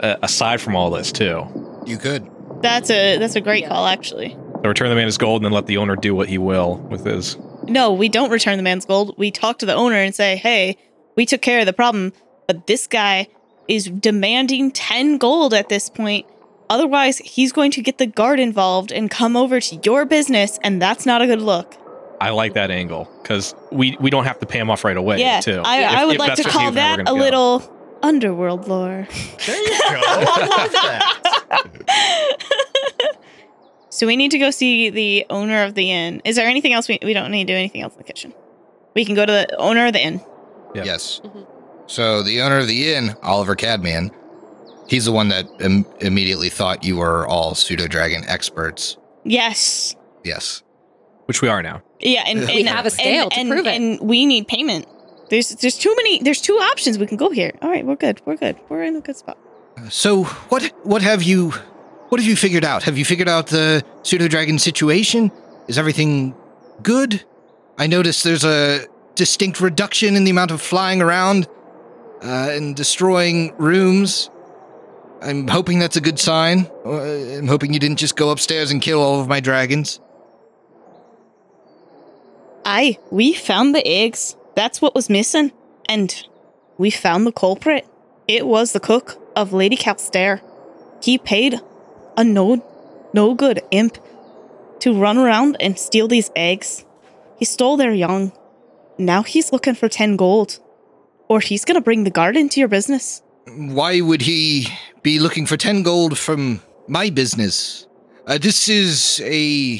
uh, 0.01 0.15
aside 0.23 0.59
from 0.59 0.75
all 0.75 0.89
this 0.89 1.11
too. 1.11 1.45
You 1.85 1.97
could. 1.97 2.29
That's 2.61 2.89
a 2.89 3.17
that's 3.17 3.35
a 3.35 3.41
great 3.41 3.61
Yeah. 3.61 3.69
call, 3.69 3.85
actually. 3.85 4.29
So 4.31 4.61
return 4.69 4.89
the 4.89 4.95
man 4.95 5.05
his 5.05 5.17
gold 5.17 5.41
and 5.41 5.45
then 5.45 5.51
let 5.53 5.67
the 5.67 5.77
owner 5.77 5.95
do 5.95 6.15
what 6.15 6.27
he 6.27 6.37
will 6.39 6.77
with 6.89 7.05
his. 7.05 7.37
No, 7.67 7.93
we 7.93 8.09
don't 8.09 8.31
return 8.31 8.57
the 8.57 8.63
man's 8.63 8.85
gold. 8.85 9.13
We 9.17 9.29
talk 9.29 9.59
to 9.59 9.65
the 9.65 9.73
owner 9.75 9.95
and 9.97 10.13
say, 10.15 10.35
"Hey, 10.37 10.77
we 11.15 11.25
took 11.27 11.41
care 11.41 11.59
of 11.59 11.65
the 11.67 11.73
problem, 11.73 12.13
but 12.47 12.65
this 12.65 12.87
guy 12.87 13.27
is 13.67 13.85
demanding 13.85 14.71
10 14.71 15.17
gold 15.17 15.53
at 15.53 15.69
this 15.69 15.89
point. 15.89 16.25
Otherwise, 16.69 17.19
he's 17.19 17.51
going 17.51 17.71
to 17.71 17.81
get 17.81 17.97
the 17.97 18.07
guard 18.07 18.39
involved 18.39 18.91
and 18.91 19.09
come 19.11 19.35
over 19.37 19.59
to 19.59 19.79
your 19.83 20.05
business, 20.05 20.57
and 20.63 20.81
that's 20.81 21.05
not 21.05 21.21
a 21.21 21.27
good 21.27 21.41
look." 21.41 21.75
I 22.21 22.29
like 22.29 22.53
that 22.53 22.71
angle 22.71 23.09
because 23.21 23.53
we 23.71 23.97
we 23.99 24.09
don't 24.09 24.23
have 24.25 24.39
to 24.39 24.45
pay 24.45 24.57
him 24.59 24.69
off 24.71 24.83
right 24.85 24.95
away. 24.97 25.19
yeah, 25.19 25.41
too. 25.41 25.61
I, 25.65 25.83
If- 25.83 25.91
I 25.91 26.05
would 26.05 26.17
like 26.19 26.35
to 26.35 26.43
call 26.43 26.61
you 26.63 26.67
and 26.69 26.79
I 26.79 26.95
that 26.97 26.99
a 27.01 27.03
go. 27.05 27.13
little 27.13 27.97
underworld 28.01 28.67
lore. 28.67 29.07
There 29.45 29.55
you 29.61 29.67
go. 29.69 30.01
I 30.07 30.47
love 30.49 30.71
that. 30.71 31.91
So 33.89 34.05
we 34.05 34.17
need 34.17 34.31
to 34.31 34.37
go 34.39 34.51
see 34.51 34.89
the 34.89 35.25
owner 35.29 35.63
of 35.63 35.73
the 35.73 35.89
inn. 35.89 36.21
Is 36.25 36.35
there 36.35 36.45
anything 36.47 36.73
else 36.73 36.89
we, 36.89 36.99
we 37.01 37.13
don't 37.13 37.31
need 37.31 37.47
to 37.47 37.53
do 37.53 37.57
anything 37.57 37.81
else 37.81 37.93
in 37.93 37.99
the 37.99 38.03
kitchen? 38.03 38.33
We 38.93 39.05
can 39.05 39.15
go 39.15 39.25
to 39.25 39.31
the 39.31 39.55
owner 39.55 39.85
of 39.87 39.93
the 39.93 40.01
inn. 40.03 40.19
Yeah. 40.73 40.83
Yes. 40.83 41.21
Mhm. 41.23 41.47
So 41.87 42.21
the 42.21 42.41
owner 42.41 42.57
of 42.57 42.67
the 42.67 42.93
inn, 42.93 43.15
Oliver 43.23 43.55
Cadman, 43.55 44.11
he's 44.87 45.05
the 45.05 45.11
one 45.11 45.27
that 45.29 45.47
Im- 45.59 45.85
immediately 45.99 46.49
thought 46.49 46.83
you 46.83 46.97
were 46.97 47.27
all 47.27 47.55
pseudo 47.55 47.87
dragon 47.87 48.23
experts. 48.27 48.97
Yes. 49.23 49.95
Yes. 50.23 50.63
which 51.25 51.41
we 51.41 51.47
are 51.47 51.63
now. 51.63 51.81
Yeah, 51.99 52.23
and, 52.27 52.45
We 52.45 52.63
have 52.63 52.85
a 52.85 52.89
scale 52.91 53.23
and, 53.23 53.31
to 53.31 53.39
and, 53.39 53.49
prove 53.49 53.65
it. 53.65 53.75
and 53.81 53.99
we 54.01 54.25
need 54.25 54.47
payment. 54.47 54.85
There's 55.29 55.49
there's 55.49 55.77
too 55.77 55.93
many. 55.95 56.21
There's 56.21 56.39
two 56.41 56.53
options. 56.53 56.99
We 56.99 57.07
can 57.07 57.17
go 57.17 57.31
here. 57.31 57.51
All 57.63 57.69
right, 57.69 57.83
we're 57.85 57.95
good. 57.95 58.21
We're 58.25 58.35
good. 58.35 58.57
We're 58.69 58.83
in 58.83 58.95
a 58.95 59.01
good 59.01 59.15
spot. 59.15 59.37
So 59.89 60.25
what 60.49 60.71
what 60.83 61.01
have 61.01 61.23
you 61.23 61.51
what 62.09 62.21
have 62.21 62.29
you 62.29 62.35
figured 62.35 62.63
out? 62.63 62.83
Have 62.83 62.97
you 62.97 63.05
figured 63.05 63.27
out 63.27 63.47
the 63.47 63.83
pseudo 64.03 64.27
dragon 64.27 64.59
situation? 64.59 65.31
Is 65.67 65.79
everything 65.79 66.35
good? 66.83 67.23
I 67.79 67.87
noticed 67.87 68.23
there's 68.23 68.43
a 68.45 68.85
distinct 69.15 69.59
reduction 69.61 70.15
in 70.15 70.25
the 70.25 70.31
amount 70.31 70.51
of 70.51 70.61
flying 70.61 71.01
around 71.01 71.47
uh, 72.21 72.49
and 72.51 72.75
destroying 72.75 73.55
rooms. 73.57 74.29
I'm 75.25 75.47
hoping 75.47 75.79
that's 75.79 75.95
a 75.95 76.01
good 76.01 76.19
sign. 76.19 76.69
Uh, 76.85 77.01
I'm 77.01 77.47
hoping 77.47 77.73
you 77.73 77.79
didn't 77.79 77.97
just 77.97 78.15
go 78.15 78.29
upstairs 78.29 78.69
and 78.69 78.79
kill 78.79 79.01
all 79.01 79.19
of 79.19 79.27
my 79.27 79.39
dragons. 79.39 79.99
Aye, 82.63 82.99
we 83.11 83.33
found 83.33 83.73
the 83.73 83.85
eggs. 83.87 84.35
That's 84.55 84.81
what 84.81 84.93
was 84.93 85.09
missing, 85.09 85.51
and 85.89 86.27
we 86.77 86.91
found 86.91 87.25
the 87.25 87.31
culprit. 87.31 87.87
It 88.27 88.45
was 88.45 88.71
the 88.71 88.79
cook 88.79 89.21
of 89.35 89.51
Lady 89.51 89.75
Calstair. 89.75 90.41
He 91.01 91.17
paid 91.17 91.59
a 92.17 92.23
no 92.23 92.63
no 93.13 93.33
good 93.33 93.61
imp 93.71 93.97
to 94.79 94.93
run 94.93 95.17
around 95.17 95.57
and 95.59 95.79
steal 95.79 96.07
these 96.07 96.31
eggs. 96.35 96.85
He 97.37 97.45
stole 97.45 97.77
their 97.77 97.93
young. 97.93 98.31
Now 98.97 99.23
he's 99.23 99.51
looking 99.51 99.75
for 99.75 99.89
10 99.89 100.15
gold. 100.17 100.59
Or 101.27 101.39
he's 101.39 101.65
gonna 101.65 101.81
bring 101.81 102.03
the 102.03 102.11
guard 102.11 102.37
into 102.37 102.59
your 102.59 102.69
business. 102.69 103.21
Why 103.47 104.01
would 104.01 104.21
he 104.21 104.67
be 105.05 105.19
looking 105.19 105.45
for 105.45 105.55
10 105.55 105.83
gold 105.83 106.17
from 106.17 106.61
my 106.87 107.11
business? 107.11 107.87
Uh, 108.25 108.39
this 108.39 108.67
is 108.67 109.21
a. 109.23 109.77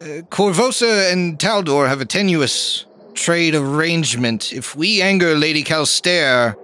Uh, 0.00 0.04
Korvosa 0.28 1.12
and 1.12 1.38
Taldor 1.38 1.88
have 1.88 2.00
a 2.00 2.04
tenuous 2.04 2.84
trade 3.14 3.54
arrangement. 3.54 4.52
If 4.52 4.74
we 4.74 5.00
anger 5.00 5.36
Lady 5.36 5.62
Calstair, 5.62 6.56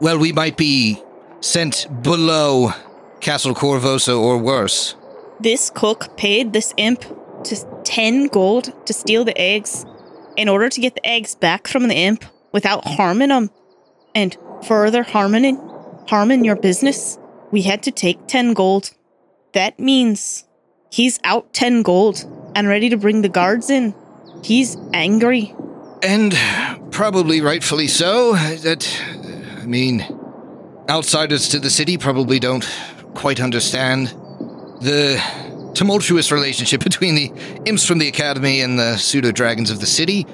well, 0.00 0.18
we 0.18 0.32
might 0.32 0.56
be 0.56 1.00
sent 1.40 1.86
below 2.02 2.72
Castle 3.20 3.54
Korvosa 3.54 4.18
or 4.18 4.38
worse. 4.38 4.96
This 5.38 5.68
cook 5.68 6.16
paid 6.16 6.54
this 6.54 6.72
imp 6.78 7.04
to 7.44 7.56
10 7.84 8.28
gold 8.28 8.72
to 8.86 8.94
steal 8.94 9.22
the 9.22 9.38
eggs 9.38 9.84
in 10.38 10.48
order 10.48 10.70
to 10.70 10.80
get 10.80 10.94
the 10.94 11.06
eggs 11.06 11.34
back 11.34 11.68
from 11.68 11.88
the 11.88 11.94
imp 11.94 12.24
without 12.52 12.86
harming 12.86 13.28
them 13.28 13.50
and 14.14 14.34
further 14.66 15.02
harming 15.02 15.56
harming 16.08 16.44
your 16.44 16.56
business. 16.56 17.18
We 17.54 17.62
had 17.62 17.84
to 17.84 17.92
take 17.92 18.26
10 18.26 18.52
gold. 18.52 18.90
That 19.52 19.78
means 19.78 20.44
he's 20.90 21.20
out 21.22 21.52
10 21.52 21.82
gold 21.82 22.24
and 22.56 22.66
ready 22.66 22.88
to 22.88 22.96
bring 22.96 23.22
the 23.22 23.28
guards 23.28 23.70
in. 23.70 23.94
He's 24.42 24.76
angry. 24.92 25.54
And 26.02 26.36
probably 26.90 27.40
rightfully 27.40 27.86
so. 27.86 28.32
That, 28.32 29.00
I 29.62 29.66
mean, 29.66 30.04
outsiders 30.90 31.48
to 31.50 31.60
the 31.60 31.70
city 31.70 31.96
probably 31.96 32.40
don't 32.40 32.68
quite 33.14 33.40
understand 33.40 34.08
the 34.80 35.22
tumultuous 35.74 36.32
relationship 36.32 36.82
between 36.90 37.14
the 37.14 37.32
imps 37.66 37.86
from 37.86 37.98
the 37.98 38.08
academy 38.08 38.62
and 38.62 38.76
the 38.80 38.96
pseudo 38.96 39.30
dragons 39.30 39.70
of 39.70 39.78
the 39.78 39.86
city. 39.86 40.26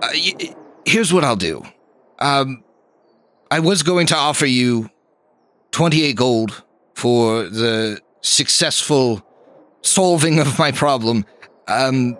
Uh, 0.00 0.08
y- 0.14 0.54
here's 0.86 1.12
what 1.12 1.22
I'll 1.22 1.36
do. 1.36 1.66
Um, 2.18 2.64
I 3.50 3.60
was 3.60 3.82
going 3.82 4.06
to 4.06 4.16
offer 4.16 4.46
you 4.46 4.88
28 5.72 6.16
gold 6.16 6.62
for 6.94 7.44
the 7.44 8.00
successful 8.20 9.22
solving 9.82 10.38
of 10.38 10.58
my 10.58 10.70
problem. 10.70 11.24
Um, 11.66 12.16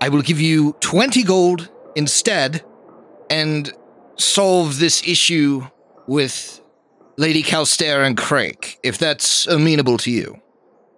I 0.00 0.08
will 0.08 0.22
give 0.22 0.40
you 0.40 0.74
20 0.80 1.22
gold 1.22 1.70
instead 1.94 2.64
and 3.30 3.72
solve 4.16 4.78
this 4.78 5.06
issue 5.06 5.66
with 6.06 6.60
Lady 7.16 7.42
Calstair 7.42 8.04
and 8.04 8.16
Craig, 8.16 8.76
if 8.82 8.98
that's 8.98 9.46
amenable 9.46 9.98
to 9.98 10.10
you. 10.10 10.40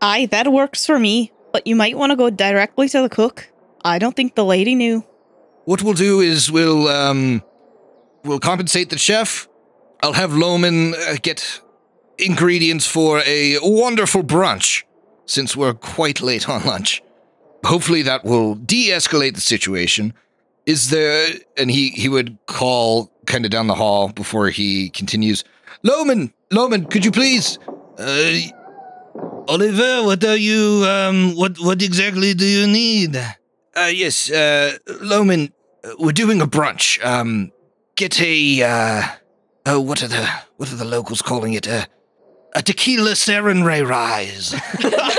Aye, 0.01 0.27
that 0.27 0.51
works 0.51 0.87
for 0.87 0.99
me, 0.99 1.33
but 1.53 1.67
you 1.67 1.77
might 1.77 1.97
want 1.97 2.11
to 2.11 2.17
go 2.17 2.31
directly 2.31 2.89
to 2.89 3.03
the 3.03 3.09
cook. 3.09 3.51
I 3.85 3.99
don't 3.99 4.17
think 4.17 4.35
the 4.35 4.45
lady 4.45 4.75
knew. 4.75 5.05
What 5.65 5.83
we'll 5.83 5.95
do 5.95 6.21
is 6.21 6.51
we'll 6.51 6.89
um 6.89 7.43
we'll 8.25 8.41
compensate 8.41 8.91
the 8.91 8.99
chef. 8.99 9.49
I'll 10.03 10.13
have 10.13 10.35
Loman 10.35 10.95
uh, 10.95 11.17
get 11.23 11.61
ingredients 12.19 12.87
for 12.87 13.21
a 13.27 13.59
wonderful 13.63 14.23
brunch 14.23 14.85
since 15.27 15.57
we're 15.57 15.75
quite 15.75 16.21
late 16.21 16.49
on 16.49 16.65
lunch. 16.65 17.03
Hopefully 17.65 18.03
that 18.03 18.25
will 18.25 18.55
de-escalate 18.55 19.35
the 19.35 19.41
situation. 19.41 20.15
Is 20.67 20.91
there 20.91 21.29
and 21.57 21.71
he 21.71 21.91
he 21.91 22.09
would 22.09 22.39
call 22.47 23.11
kind 23.27 23.45
of 23.45 23.51
down 23.51 23.67
the 23.67 23.75
hall 23.75 24.09
before 24.09 24.51
he 24.51 24.91
continues. 24.91 25.45
Loman, 25.83 26.33
Loman, 26.51 26.87
could 26.87 27.05
you 27.05 27.11
please 27.11 27.59
uh 27.99 28.33
Oliver, 29.49 30.03
what 30.05 30.25
are 30.25 30.37
you 30.37 30.85
um 30.87 31.37
what 31.37 31.59
what 31.59 31.83
exactly 31.83 32.35
do 32.35 32.45
you 32.45 32.67
need? 32.67 33.17
Uh, 33.77 33.91
yes, 33.93 34.31
uh, 34.31 34.79
Loman, 35.03 35.53
we're 35.99 36.13
doing 36.13 36.41
a 36.41 36.47
brunch. 36.47 37.05
Um, 37.05 37.53
get 37.95 38.19
a, 38.23 38.63
uh, 38.63 39.03
oh, 39.67 39.81
what 39.81 40.03
are 40.03 40.09
the, 40.09 40.29
what 40.57 40.73
are 40.73 40.77
the 40.77 40.85
locals 40.85 41.21
calling 41.23 41.53
it? 41.55 41.69
Uh, 41.69 41.85
a 42.55 42.63
tequila 42.63 43.13
Serenray 43.13 43.87
rise. 43.87 44.55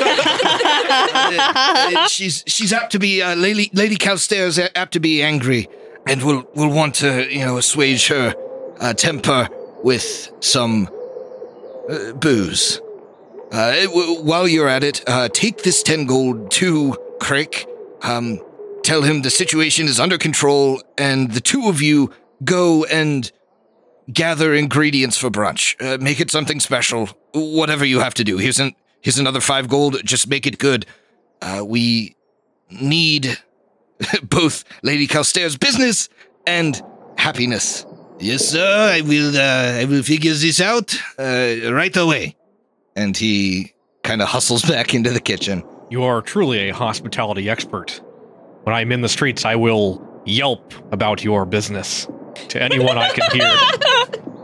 Uh, 0.89 2.07
she's, 2.07 2.43
she's 2.47 2.71
apt 2.73 2.91
to 2.91 2.99
be, 2.99 3.21
uh, 3.21 3.36
Lady, 3.36 3.69
Lady 3.73 3.95
Calstair's 3.95 4.57
apt 4.57 4.93
to 4.93 4.99
be 4.99 5.21
angry, 5.21 5.67
and 6.07 6.23
we'll, 6.23 6.47
we'll 6.55 6.69
want 6.69 6.95
to, 6.95 7.31
you 7.31 7.39
know, 7.45 7.57
assuage 7.57 8.07
her, 8.07 8.33
uh, 8.79 8.93
temper 8.93 9.47
with 9.83 10.31
some, 10.39 10.89
uh, 11.89 12.13
booze. 12.13 12.81
Uh, 13.51 13.83
w- 13.86 14.21
while 14.23 14.47
you're 14.47 14.67
at 14.67 14.83
it, 14.83 15.03
uh, 15.07 15.29
take 15.29 15.63
this 15.63 15.83
10 15.83 16.05
gold 16.05 16.49
to 16.51 16.95
Crick. 17.19 17.67
Um, 18.01 18.39
tell 18.83 19.01
him 19.01 19.21
the 19.21 19.29
situation 19.29 19.88
is 19.88 19.99
under 19.99 20.17
control 20.17 20.81
and 20.97 21.31
the 21.31 21.41
two 21.41 21.67
of 21.67 21.81
you 21.81 22.12
go 22.43 22.86
and 22.86 23.31
gather 24.11 24.53
ingredients 24.53 25.17
for 25.17 25.29
brunch. 25.29 25.75
Uh, 25.81 25.97
make 26.01 26.19
it 26.19 26.31
something 26.31 26.59
special. 26.59 27.09
Whatever 27.33 27.85
you 27.85 27.99
have 27.99 28.13
to 28.15 28.23
do. 28.23 28.37
Here's 28.37 28.59
an 28.59 28.73
here's 29.01 29.19
another 29.19 29.41
five 29.41 29.67
gold. 29.67 29.97
Just 30.03 30.27
make 30.27 30.47
it 30.47 30.57
good. 30.57 30.85
Uh, 31.41 31.63
we 31.65 32.15
need 32.69 33.37
both 34.23 34.63
Lady 34.83 35.07
Calstair's 35.07 35.57
business 35.57 36.09
and 36.45 36.81
happiness. 37.17 37.85
Yes, 38.19 38.47
sir. 38.47 38.91
I 38.93 39.01
will. 39.01 39.35
Uh, 39.35 39.81
I 39.81 39.85
will 39.85 40.03
figure 40.03 40.33
this 40.33 40.59
out 40.59 40.95
uh, 41.19 41.71
right 41.71 41.95
away. 41.95 42.35
And 42.95 43.15
he 43.15 43.73
kind 44.03 44.21
of 44.21 44.27
hustles 44.27 44.63
back 44.69 44.93
into 44.93 45.11
the 45.11 45.19
kitchen. 45.19 45.63
You 45.89 46.03
are 46.03 46.21
truly 46.21 46.69
a 46.69 46.73
hospitality 46.73 47.49
expert. 47.49 48.01
When 48.63 48.75
I'm 48.75 48.91
in 48.91 49.01
the 49.01 49.09
streets, 49.09 49.45
I 49.45 49.55
will 49.55 50.03
yelp 50.25 50.73
about 50.91 51.23
your 51.23 51.45
business 51.45 52.07
to 52.50 52.62
anyone 52.62 52.97
I 52.97 53.10
can 53.10 53.32
hear. 53.32 53.58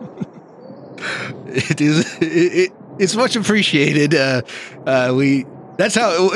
It 1.56 1.82
is. 1.82 2.18
It, 2.22 2.24
it, 2.24 2.72
it's 2.98 3.16
much 3.16 3.36
appreciated. 3.36 4.16
Uh, 4.16 4.42
uh, 4.86 5.14
we. 5.16 5.46
That's 5.78 5.96
how. 5.96 6.32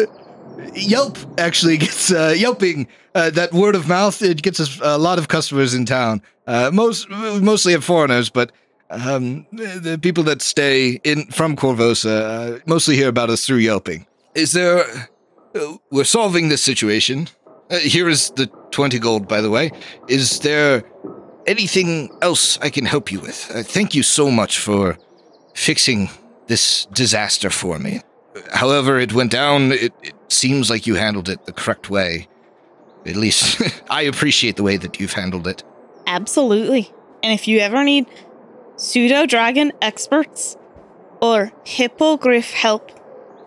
Yelp 0.73 1.17
actually 1.39 1.77
gets 1.85 2.11
uh, 2.11 2.33
yelping. 2.37 2.87
Uh, 3.15 3.29
that 3.31 3.51
word 3.51 3.75
of 3.75 3.87
mouth 3.87 4.21
it 4.21 4.41
gets 4.43 4.59
us 4.59 4.79
a 4.81 4.97
lot 4.97 5.17
of 5.17 5.27
customers 5.27 5.73
in 5.73 5.85
town. 5.85 6.21
Uh, 6.45 6.69
most 6.71 7.09
mostly 7.09 7.73
of 7.73 7.83
foreigners, 7.83 8.29
but 8.29 8.51
um, 8.89 9.45
the, 9.51 9.79
the 9.81 9.97
people 9.97 10.23
that 10.23 10.41
stay 10.41 10.99
in 11.03 11.25
from 11.27 11.55
Korvosa 11.55 12.57
uh, 12.57 12.59
mostly 12.65 12.95
hear 12.95 13.09
about 13.09 13.29
us 13.29 13.45
through 13.45 13.57
yelping. 13.57 14.05
Is 14.35 14.51
there? 14.51 14.85
Uh, 15.55 15.77
we're 15.89 16.03
solving 16.03 16.49
this 16.49 16.63
situation. 16.63 17.27
Uh, 17.69 17.77
here 17.79 18.07
is 18.07 18.29
the 18.31 18.47
twenty 18.71 18.99
gold, 18.99 19.27
by 19.27 19.41
the 19.41 19.49
way. 19.49 19.71
Is 20.07 20.39
there 20.39 20.83
anything 21.47 22.15
else 22.21 22.59
I 22.59 22.69
can 22.69 22.85
help 22.85 23.11
you 23.11 23.19
with? 23.19 23.51
Uh, 23.53 23.63
thank 23.63 23.95
you 23.95 24.03
so 24.03 24.29
much 24.29 24.59
for 24.59 24.97
fixing 25.53 26.09
this 26.47 26.85
disaster 26.93 27.49
for 27.49 27.79
me. 27.79 28.01
However, 28.53 28.99
it 28.99 29.13
went 29.13 29.31
down. 29.31 29.71
It, 29.71 29.93
it 30.03 30.13
seems 30.27 30.69
like 30.69 30.85
you 30.85 30.95
handled 30.95 31.29
it 31.29 31.45
the 31.45 31.53
correct 31.53 31.89
way. 31.89 32.27
At 33.05 33.15
least 33.15 33.61
I 33.89 34.03
appreciate 34.03 34.57
the 34.57 34.63
way 34.63 34.77
that 34.77 34.99
you've 34.99 35.13
handled 35.13 35.47
it. 35.47 35.63
Absolutely. 36.05 36.91
And 37.23 37.33
if 37.33 37.47
you 37.47 37.59
ever 37.59 37.83
need 37.83 38.05
pseudo 38.75 39.25
dragon 39.25 39.71
experts 39.81 40.55
or 41.21 41.51
hippogriff 41.65 42.51
help, 42.51 42.91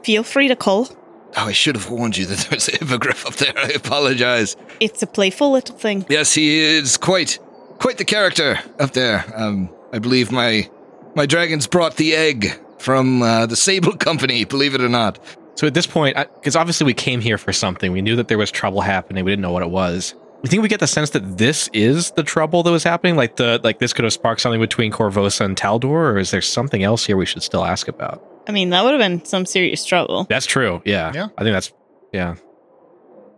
feel 0.05 0.23
free 0.25 0.49
to 0.49 0.57
call. 0.57 0.89
Oh, 1.37 1.47
I 1.47 1.53
should 1.53 1.77
have 1.77 1.89
warned 1.91 2.17
you 2.17 2.27
that 2.27 2.39
there's 2.51 2.69
a 2.69 2.73
hippogriff 2.73 3.27
up 3.27 3.35
there. 3.35 3.53
I 3.57 3.69
apologize. 3.69 4.57
It's 4.81 5.03
a 5.03 5.07
playful 5.07 5.53
little 5.53 5.77
thing. 5.77 6.05
Yes, 6.09 6.35
he 6.35 6.59
is 6.59 6.97
quite 6.97 7.39
quite 7.81 7.99
the 7.99 8.05
character 8.05 8.61
up 8.79 8.93
there. 8.93 9.25
Um, 9.35 9.69
I 9.93 9.99
believe 9.99 10.31
my 10.31 10.71
my 11.17 11.27
dragons 11.27 11.67
brought 11.67 11.97
the 11.97 12.15
egg 12.15 12.53
from 12.79 13.23
uh, 13.23 13.47
the 13.47 13.57
Sable 13.57 13.93
Company. 13.97 14.45
Believe 14.45 14.75
it 14.75 14.81
or 14.81 14.89
not. 14.89 15.19
So 15.57 15.67
at 15.67 15.75
this 15.75 15.87
point, 15.87 16.17
because 16.37 16.57
obviously 16.57 16.87
we 16.87 16.95
came 16.95 17.21
here 17.21 17.37
for 17.37 17.53
something, 17.53 17.93
we 17.93 18.01
knew 18.01 18.17
that 18.17 18.29
there 18.29 18.39
was 18.39 18.51
trouble 18.51 18.81
happening. 18.81 19.25
We 19.25 19.33
didn't 19.33 19.43
know 19.43 19.53
what 19.53 19.63
it 19.63 19.71
was. 19.71 20.15
You 20.43 20.49
think 20.49 20.63
we 20.63 20.69
get 20.69 20.81
the 20.81 20.87
sense 20.87 21.11
that 21.11 21.37
this 21.37 21.69
is 21.75 22.13
the 22.13 22.23
trouble 22.23 22.63
that 22.63 22.71
was 22.71 22.83
happening? 22.83 23.17
Like 23.17 23.37
the 23.37 23.61
like 23.63 23.79
this 23.79 23.93
could 23.93 24.05
have 24.05 24.13
sparked 24.13 24.41
something 24.41 24.61
between 24.61 24.91
Korvosa 24.93 25.43
and 25.43 25.57
Taldor, 25.57 25.91
or 25.91 26.19
is 26.19 26.31
there 26.31 26.41
something 26.41 26.83
else 26.83 27.05
here 27.05 27.17
we 27.17 27.27
should 27.27 27.43
still 27.43 27.65
ask 27.65 27.89
about? 27.89 28.25
I 28.49 28.53
mean, 28.53 28.71
that 28.71 28.83
would 28.83 28.93
have 28.93 29.01
been 29.01 29.25
some 29.25 29.45
serious 29.45 29.85
trouble. 29.85 30.25
That's 30.31 30.47
true. 30.47 30.81
Yeah. 30.87 31.13
Yeah. 31.15 31.29
I 31.37 31.43
think 31.43 31.53
that's 31.53 31.73
yeah. 32.13 32.37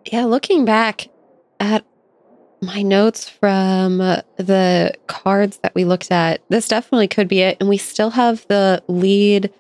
Yeah, 0.07 0.27
looking 0.27 0.65
back 0.65 1.09
at 1.59 1.85
my 2.63 2.83
notes 2.83 3.29
from 3.29 4.01
uh, 4.01 4.23
the 4.37 4.95
cards 5.09 5.59
that 5.59 5.75
we 5.75 5.85
looked 5.85 6.13
at, 6.13 6.41
this 6.49 6.69
definitely 6.69 7.09
could 7.09 7.29
be 7.29 7.41
it. 7.41 7.57
And 7.61 7.69
we 7.69 7.77
still 7.77 8.11
have 8.11 8.47
the 8.49 8.83
lead 8.87 9.53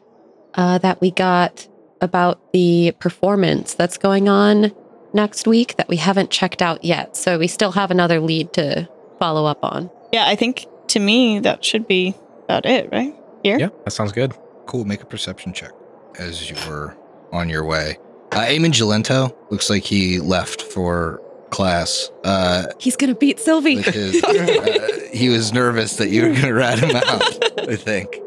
uh, 0.54 0.78
that 0.78 1.00
we 1.00 1.10
got 1.10 1.68
about 2.00 2.52
the 2.52 2.94
performance 3.00 3.74
that's 3.74 3.98
going 3.98 4.28
on 4.28 4.72
next 5.12 5.46
week 5.46 5.76
that 5.76 5.88
we 5.88 5.96
haven't 5.96 6.30
checked 6.30 6.62
out 6.62 6.84
yet. 6.84 7.16
So 7.16 7.38
we 7.38 7.48
still 7.48 7.72
have 7.72 7.90
another 7.90 8.20
lead 8.20 8.52
to 8.54 8.88
follow 9.18 9.46
up 9.46 9.64
on. 9.64 9.90
Yeah, 10.12 10.26
I 10.26 10.36
think 10.36 10.66
to 10.88 11.00
me 11.00 11.38
that 11.40 11.64
should 11.64 11.86
be 11.88 12.14
about 12.44 12.66
it, 12.66 12.88
right? 12.92 13.14
Here? 13.42 13.58
Yeah, 13.58 13.68
that 13.84 13.90
sounds 13.90 14.12
good. 14.12 14.32
Cool. 14.66 14.84
Make 14.84 15.02
a 15.02 15.06
perception 15.06 15.52
check 15.52 15.72
as 16.18 16.48
you 16.48 16.56
were 16.68 16.96
on 17.32 17.48
your 17.48 17.64
way. 17.64 17.98
Uh, 18.30 18.46
Eamon 18.46 18.72
Gilento 18.72 19.34
looks 19.50 19.68
like 19.68 19.84
he 19.84 20.18
left 20.18 20.62
for 20.62 21.21
class. 21.52 22.10
Uh, 22.24 22.64
He's 22.80 22.96
going 22.96 23.10
to 23.10 23.14
beat 23.18 23.38
Sylvie. 23.38 23.80
his, 23.82 24.22
uh, 24.24 25.08
he 25.12 25.28
was 25.28 25.52
nervous 25.52 25.96
that 25.96 26.08
you 26.08 26.22
were 26.22 26.28
going 26.30 26.40
to 26.42 26.52
rat 26.52 26.80
him 26.80 26.96
out. 26.96 27.68
I 27.68 27.76
think. 27.76 28.16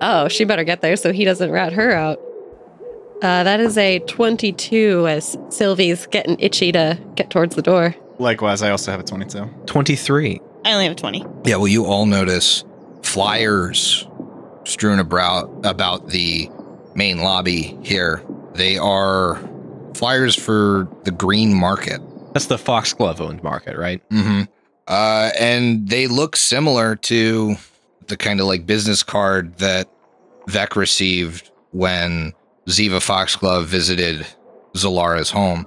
Oh, 0.00 0.26
she 0.26 0.44
better 0.44 0.64
get 0.64 0.80
there 0.80 0.96
so 0.96 1.12
he 1.12 1.24
doesn't 1.24 1.52
rat 1.52 1.72
her 1.74 1.92
out. 1.92 2.18
Uh, 3.22 3.44
that 3.44 3.60
is 3.60 3.78
a 3.78 4.00
22 4.00 5.06
as 5.06 5.38
Sylvie's 5.50 6.06
getting 6.06 6.36
itchy 6.40 6.72
to 6.72 6.98
get 7.14 7.30
towards 7.30 7.54
the 7.54 7.62
door. 7.62 7.94
Likewise, 8.18 8.60
I 8.62 8.72
also 8.72 8.90
have 8.90 8.98
a 8.98 9.04
22. 9.04 9.48
Twenty 9.66 9.94
three. 9.94 10.40
I 10.64 10.72
only 10.72 10.86
have 10.86 10.94
a 10.94 10.96
20. 10.96 11.24
Yeah. 11.44 11.56
Well, 11.58 11.68
you 11.68 11.84
all 11.86 12.06
notice 12.06 12.64
flyers 13.04 14.04
strewn 14.64 14.98
about 14.98 15.48
about 15.64 16.08
the 16.08 16.50
main 16.96 17.20
lobby 17.20 17.78
here. 17.84 18.20
They 18.54 18.78
are 18.78 19.40
flyers 19.94 20.34
for 20.34 20.88
the 21.04 21.12
green 21.12 21.54
market. 21.54 22.00
That's 22.32 22.46
the 22.46 22.58
Foxglove 22.58 23.20
owned 23.20 23.42
market, 23.42 23.76
right? 23.76 24.06
Mm-hmm. 24.10 24.42
Uh, 24.88 25.30
and 25.38 25.88
they 25.88 26.06
look 26.06 26.36
similar 26.36 26.96
to 26.96 27.54
the 28.08 28.16
kind 28.16 28.40
of 28.40 28.46
like 28.46 28.66
business 28.66 29.02
card 29.02 29.56
that 29.58 29.88
Vex 30.48 30.76
received 30.76 31.50
when 31.70 32.32
Ziva 32.66 33.00
Foxglove 33.00 33.66
visited 33.66 34.26
Zellara's 34.74 35.30
home. 35.30 35.66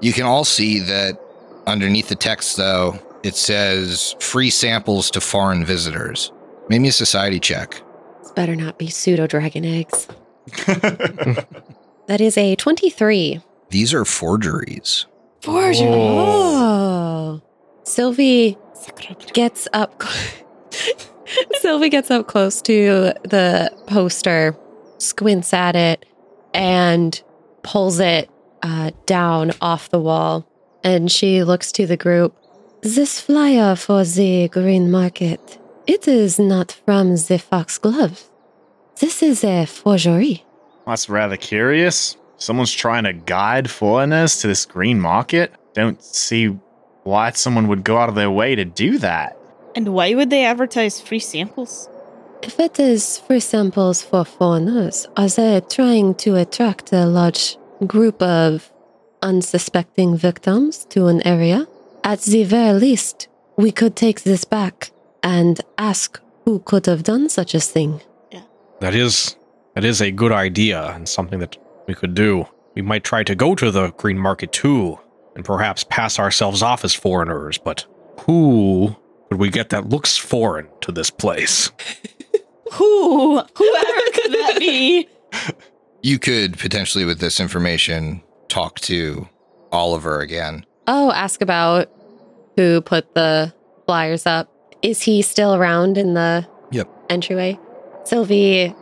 You 0.00 0.12
can 0.12 0.24
all 0.24 0.44
see 0.44 0.80
that 0.80 1.18
underneath 1.66 2.08
the 2.08 2.16
text, 2.16 2.56
though, 2.56 2.98
it 3.22 3.34
says 3.34 4.14
free 4.20 4.50
samples 4.50 5.10
to 5.12 5.20
foreign 5.20 5.64
visitors. 5.64 6.32
Make 6.68 6.80
me 6.80 6.88
a 6.88 6.92
society 6.92 7.40
check. 7.40 7.82
This 8.22 8.32
better 8.32 8.56
not 8.56 8.78
be 8.78 8.88
pseudo 8.88 9.26
dragon 9.26 9.64
eggs. 9.64 10.08
That 12.06 12.20
is 12.20 12.38
a 12.38 12.54
23. 12.54 13.40
These 13.70 13.92
are 13.92 14.04
forgeries. 14.04 15.06
Forgery. 15.46 15.86
Oh. 15.88 17.40
Sylvie 17.84 18.58
gets 19.32 19.68
up. 19.72 20.02
Sylvie 21.60 21.88
gets 21.88 22.10
up 22.10 22.26
close 22.26 22.60
to 22.62 23.12
the 23.22 23.72
poster, 23.86 24.56
squints 24.98 25.54
at 25.54 25.76
it, 25.76 26.04
and 26.52 27.22
pulls 27.62 28.00
it 28.00 28.28
uh, 28.64 28.90
down 29.06 29.52
off 29.60 29.88
the 29.90 30.00
wall. 30.00 30.44
And 30.82 31.12
she 31.12 31.44
looks 31.44 31.70
to 31.72 31.86
the 31.86 31.96
group. 31.96 32.36
This 32.82 33.20
flyer 33.20 33.76
for 33.76 34.02
the 34.02 34.48
green 34.48 34.90
market, 34.90 35.60
it 35.86 36.08
is 36.08 36.40
not 36.40 36.72
from 36.84 37.10
the 37.10 37.38
Foxglove. 37.38 38.28
This 38.98 39.22
is 39.22 39.44
a 39.44 39.64
forgery. 39.66 40.44
That's 40.88 41.08
rather 41.08 41.36
curious. 41.36 42.16
Someone's 42.38 42.72
trying 42.72 43.04
to 43.04 43.12
guide 43.12 43.70
foreigners 43.70 44.40
to 44.40 44.46
this 44.46 44.66
green 44.66 45.00
market. 45.00 45.52
Don't 45.74 46.02
see 46.02 46.56
why 47.04 47.30
someone 47.30 47.68
would 47.68 47.84
go 47.84 47.96
out 47.98 48.08
of 48.08 48.14
their 48.14 48.30
way 48.30 48.54
to 48.54 48.64
do 48.64 48.98
that. 48.98 49.36
And 49.74 49.94
why 49.94 50.14
would 50.14 50.30
they 50.30 50.44
advertise 50.44 51.00
free 51.00 51.20
samples? 51.20 51.88
If 52.42 52.60
it 52.60 52.78
is 52.78 53.18
free 53.18 53.40
samples 53.40 54.02
for 54.02 54.24
foreigners, 54.24 55.06
are 55.16 55.28
they 55.28 55.60
trying 55.68 56.14
to 56.16 56.36
attract 56.36 56.92
a 56.92 57.06
large 57.06 57.56
group 57.86 58.20
of 58.22 58.70
unsuspecting 59.22 60.16
victims 60.16 60.84
to 60.86 61.06
an 61.06 61.26
area? 61.26 61.66
At 62.04 62.20
the 62.22 62.44
very 62.44 62.78
least, 62.78 63.28
we 63.56 63.72
could 63.72 63.96
take 63.96 64.22
this 64.22 64.44
back 64.44 64.90
and 65.22 65.60
ask 65.78 66.20
who 66.44 66.60
could 66.60 66.86
have 66.86 67.02
done 67.02 67.28
such 67.28 67.54
a 67.54 67.60
thing. 67.60 68.02
Yeah. 68.30 68.42
That 68.80 68.94
is 68.94 69.36
that 69.74 69.84
is 69.84 70.00
a 70.00 70.10
good 70.10 70.32
idea 70.32 70.92
and 70.94 71.08
something 71.08 71.38
that 71.40 71.56
we 71.86 71.94
could 71.94 72.14
do. 72.14 72.46
We 72.74 72.82
might 72.82 73.04
try 73.04 73.22
to 73.24 73.34
go 73.34 73.54
to 73.54 73.70
the 73.70 73.90
green 73.92 74.18
market 74.18 74.52
too, 74.52 74.98
and 75.34 75.44
perhaps 75.44 75.84
pass 75.84 76.18
ourselves 76.18 76.62
off 76.62 76.84
as 76.84 76.94
foreigners, 76.94 77.58
but 77.58 77.86
who 78.20 78.94
could 79.30 79.38
we 79.38 79.50
get 79.50 79.70
that 79.70 79.88
looks 79.88 80.16
foreign 80.16 80.68
to 80.82 80.92
this 80.92 81.10
place? 81.10 81.70
Who? 82.72 83.36
Whoever 83.38 84.00
could 84.12 84.32
that 84.32 84.56
be? 84.58 85.08
You 86.02 86.20
could 86.20 86.56
potentially, 86.56 87.04
with 87.04 87.18
this 87.18 87.40
information, 87.40 88.22
talk 88.48 88.78
to 88.80 89.28
Oliver 89.72 90.20
again. 90.20 90.64
Oh, 90.86 91.10
ask 91.10 91.42
about 91.42 91.90
who 92.54 92.80
put 92.80 93.12
the 93.16 93.52
flyers 93.86 94.24
up. 94.24 94.48
Is 94.82 95.02
he 95.02 95.20
still 95.22 95.56
around 95.56 95.98
in 95.98 96.14
the 96.14 96.46
Yep. 96.70 96.88
entryway? 97.10 97.58
Sylvie, 98.04 98.72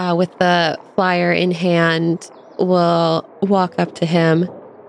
uh, 0.00 0.14
with 0.14 0.32
the 0.38 0.78
flyer 0.94 1.32
in 1.32 1.50
hand, 1.50 2.30
will 2.58 3.28
walk 3.42 3.74
up 3.78 3.94
to 3.96 4.06
him. 4.06 4.44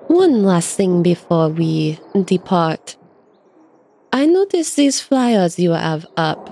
One 0.07 0.43
last 0.43 0.77
thing 0.77 1.03
before 1.03 1.49
we 1.49 1.99
depart. 2.25 2.97
I 4.13 4.25
noticed 4.25 4.75
these 4.75 4.99
flyers 4.99 5.59
you 5.59 5.71
have 5.71 6.05
up. 6.17 6.49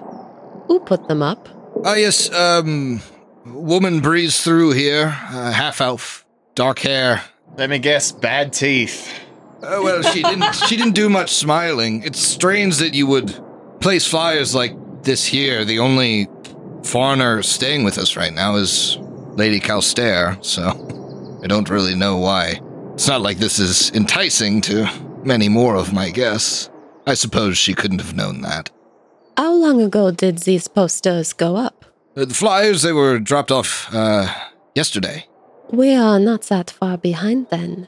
Who 0.67 0.79
put 0.79 1.07
them 1.07 1.21
up? 1.21 1.49
Ah, 1.85 1.95
yes, 1.95 2.31
um, 2.33 3.01
woman 3.45 4.01
breezed 4.01 4.43
through 4.43 4.71
here, 4.71 5.07
uh, 5.07 5.51
half 5.51 5.81
elf, 5.81 6.25
dark 6.55 6.79
hair. 6.79 7.23
Let 7.57 7.69
me 7.69 7.79
guess, 7.79 8.11
bad 8.11 8.53
teeth. 8.53 9.11
Uh, 9.61 9.79
well, 9.83 10.01
she 10.03 10.21
didn't. 10.21 10.53
she 10.67 10.77
didn't 10.77 10.95
do 10.95 11.09
much 11.09 11.31
smiling. 11.33 12.03
It's 12.03 12.19
strange 12.19 12.77
that 12.77 12.93
you 12.93 13.07
would 13.07 13.33
place 13.81 14.05
flyers 14.07 14.53
like 14.53 14.73
this 15.03 15.25
here. 15.25 15.65
The 15.65 15.79
only 15.79 16.27
foreigner 16.83 17.41
staying 17.43 17.83
with 17.83 17.97
us 17.97 18.15
right 18.15 18.33
now 18.33 18.55
is 18.55 18.97
Lady 19.35 19.59
Calstair, 19.59 20.43
so 20.43 21.39
I 21.43 21.47
don't 21.47 21.69
really 21.69 21.95
know 21.95 22.17
why. 22.17 22.61
It's 22.93 23.07
not 23.07 23.21
like 23.21 23.37
this 23.37 23.59
is 23.59 23.91
enticing 23.91 24.61
to 24.61 24.89
many 25.23 25.49
more 25.49 25.75
of 25.75 25.93
my 25.93 26.09
guests. 26.09 26.69
I 27.07 27.13
suppose 27.13 27.57
she 27.57 27.73
couldn't 27.73 27.99
have 27.99 28.15
known 28.15 28.41
that. 28.41 28.69
How 29.37 29.53
long 29.53 29.81
ago 29.81 30.11
did 30.11 30.39
these 30.39 30.67
posters 30.67 31.33
go 31.33 31.55
up? 31.55 31.85
Uh, 32.15 32.25
the 32.25 32.33
flyers 32.33 32.81
they 32.81 32.91
were 32.91 33.19
dropped 33.19 33.51
off 33.51 33.87
uh, 33.93 34.27
yesterday. 34.75 35.25
We 35.71 35.93
are 35.93 36.19
not 36.19 36.43
that 36.43 36.71
far 36.71 36.97
behind 36.97 37.47
then. 37.49 37.87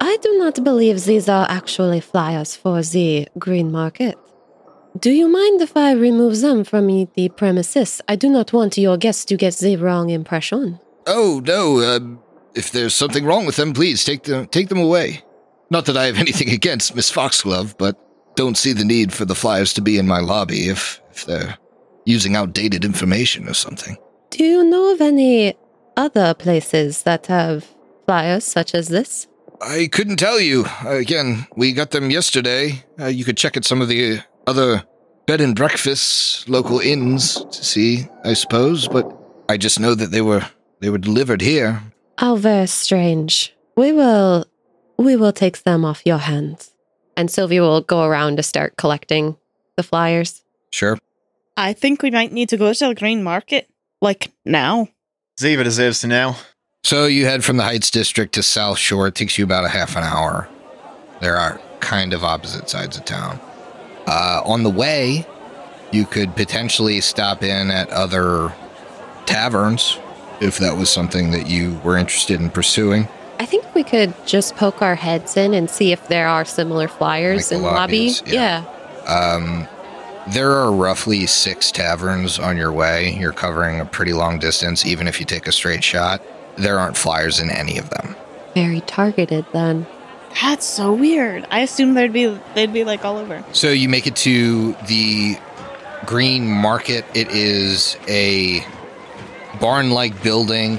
I 0.00 0.18
do 0.20 0.36
not 0.38 0.62
believe 0.62 1.04
these 1.04 1.28
are 1.28 1.46
actually 1.48 2.00
flyers 2.00 2.54
for 2.56 2.82
the 2.82 3.28
green 3.38 3.72
market. 3.72 4.18
Do 5.00 5.10
you 5.10 5.28
mind 5.28 5.60
if 5.60 5.76
I 5.76 5.92
remove 5.92 6.40
them 6.40 6.62
from 6.62 6.86
the 6.86 7.28
premises? 7.36 8.00
I 8.08 8.14
do 8.14 8.28
not 8.28 8.52
want 8.52 8.78
your 8.78 8.96
guests 8.96 9.24
to 9.26 9.36
get 9.36 9.56
the 9.56 9.76
wrong 9.76 10.10
impression. 10.10 10.78
Oh 11.06 11.42
no! 11.44 11.80
Uh, 11.80 12.00
if 12.54 12.70
there's 12.70 12.94
something 12.94 13.24
wrong 13.24 13.44
with 13.44 13.56
them, 13.56 13.72
please 13.72 14.04
take 14.04 14.22
them 14.22 14.46
take 14.46 14.68
them 14.68 14.78
away. 14.78 15.22
Not 15.68 15.86
that 15.86 15.96
I 15.96 16.06
have 16.06 16.18
anything 16.26 16.50
against 16.50 16.94
Miss 16.94 17.10
Foxglove, 17.10 17.76
but 17.76 17.98
don't 18.36 18.56
see 18.56 18.72
the 18.72 18.84
need 18.84 19.12
for 19.12 19.24
the 19.24 19.34
flyers 19.34 19.72
to 19.74 19.80
be 19.80 19.98
in 19.98 20.06
my 20.06 20.20
lobby 20.20 20.68
if 20.68 21.00
if 21.10 21.26
they're 21.26 21.58
using 22.04 22.36
outdated 22.36 22.84
information 22.84 23.48
or 23.48 23.54
something. 23.54 23.96
Do 24.30 24.44
you 24.44 24.62
know 24.62 24.92
of 24.92 25.00
any 25.00 25.54
other 25.96 26.34
places 26.34 27.02
that 27.02 27.26
have 27.26 27.66
flyers 28.06 28.44
such 28.44 28.74
as 28.74 28.88
this? 28.88 29.26
I 29.60 29.88
couldn't 29.90 30.16
tell 30.16 30.40
you. 30.40 30.66
Again, 30.84 31.46
we 31.56 31.72
got 31.72 31.90
them 31.90 32.10
yesterday. 32.10 32.84
Uh, 33.00 33.06
you 33.06 33.24
could 33.24 33.36
check 33.36 33.56
at 33.56 33.64
some 33.64 33.80
of 33.80 33.88
the 33.88 34.20
other 34.46 34.84
bed 35.26 35.40
and 35.40 35.56
breakfasts, 35.56 36.48
local 36.48 36.78
inns 36.80 37.44
to 37.44 37.64
see, 37.64 38.08
I 38.24 38.34
suppose, 38.34 38.88
but 38.88 39.10
I 39.48 39.56
just 39.56 39.80
know 39.80 39.94
that 39.94 40.10
they 40.10 40.20
were 40.20 40.46
they 40.80 40.90
were 40.90 40.98
delivered 40.98 41.40
here. 41.40 41.82
How 42.18 42.36
very 42.36 42.66
strange. 42.66 43.54
We 43.76 43.92
will 43.92 44.46
we 44.98 45.16
will 45.16 45.32
take 45.32 45.62
them 45.62 45.84
off 45.84 46.06
your 46.06 46.18
hands. 46.18 46.72
And 47.16 47.30
Sylvia 47.30 47.62
will 47.62 47.80
go 47.80 48.04
around 48.04 48.36
to 48.36 48.42
start 48.42 48.76
collecting 48.76 49.36
the 49.76 49.82
flyers. 49.82 50.42
Sure. 50.72 50.98
I 51.56 51.72
think 51.72 52.02
we 52.02 52.10
might 52.10 52.32
need 52.32 52.48
to 52.48 52.56
go 52.56 52.72
to 52.72 52.88
the 52.88 52.94
green 52.94 53.22
market. 53.22 53.68
Like 54.00 54.32
now. 54.44 54.88
Ziva 55.38 55.64
deserves 55.64 56.00
to 56.00 56.08
know. 56.08 56.36
So 56.82 57.06
you 57.06 57.24
head 57.24 57.44
from 57.44 57.56
the 57.56 57.62
Heights 57.62 57.90
District 57.90 58.34
to 58.34 58.42
South 58.42 58.78
Shore. 58.78 59.06
It 59.06 59.14
takes 59.14 59.38
you 59.38 59.44
about 59.44 59.64
a 59.64 59.68
half 59.68 59.96
an 59.96 60.02
hour. 60.02 60.48
There 61.20 61.36
are 61.36 61.60
kind 61.80 62.12
of 62.12 62.24
opposite 62.24 62.68
sides 62.68 62.96
of 62.96 63.04
town. 63.04 63.40
Uh, 64.06 64.42
on 64.44 64.62
the 64.62 64.70
way, 64.70 65.26
you 65.92 66.04
could 66.04 66.34
potentially 66.36 67.00
stop 67.00 67.42
in 67.42 67.70
at 67.70 67.88
other 67.90 68.52
taverns 69.26 69.98
if 70.40 70.58
that 70.58 70.76
was 70.76 70.90
something 70.90 71.30
that 71.30 71.46
you 71.46 71.80
were 71.84 71.96
interested 71.96 72.40
in 72.40 72.50
pursuing. 72.50 73.08
I 73.38 73.46
think 73.46 73.64
we 73.74 73.82
could 73.82 74.14
just 74.26 74.56
poke 74.56 74.82
our 74.82 74.94
heads 74.94 75.36
in 75.36 75.54
and 75.54 75.68
see 75.68 75.92
if 75.92 76.06
there 76.08 76.28
are 76.28 76.44
similar 76.44 76.88
flyers 76.88 77.50
Like 77.50 77.56
in 77.56 77.62
the 77.62 77.70
lobby. 77.70 78.08
lobbies, 78.08 78.22
yeah. 78.26 78.64
Um, 79.06 79.66
there 80.32 80.52
are 80.52 80.72
roughly 80.72 81.26
six 81.26 81.70
taverns 81.70 82.38
on 82.38 82.56
your 82.56 82.72
way. 82.72 83.14
You're 83.18 83.32
covering 83.32 83.80
a 83.80 83.84
pretty 83.84 84.12
long 84.12 84.38
distance, 84.38 84.86
even 84.86 85.06
if 85.08 85.20
you 85.20 85.26
take 85.26 85.46
a 85.46 85.52
straight 85.52 85.84
shot. 85.84 86.22
There 86.56 86.78
aren't 86.78 86.96
flyers 86.96 87.40
in 87.40 87.50
any 87.50 87.78
of 87.78 87.90
them. 87.90 88.16
Very 88.54 88.80
targeted 88.82 89.44
then. 89.52 89.86
That's 90.40 90.66
so 90.66 90.92
weird. 90.92 91.46
I 91.50 91.60
assumed 91.60 91.96
there'd 91.96 92.12
be 92.12 92.26
they'd 92.54 92.72
be 92.72 92.84
like 92.84 93.04
all 93.04 93.18
over. 93.18 93.44
So 93.52 93.70
you 93.70 93.88
make 93.88 94.06
it 94.06 94.16
to 94.16 94.72
the 94.86 95.38
Green 96.06 96.46
Market. 96.50 97.04
It 97.14 97.28
is 97.30 97.96
a 98.08 98.64
barn 99.60 99.90
like 99.90 100.22
building. 100.22 100.78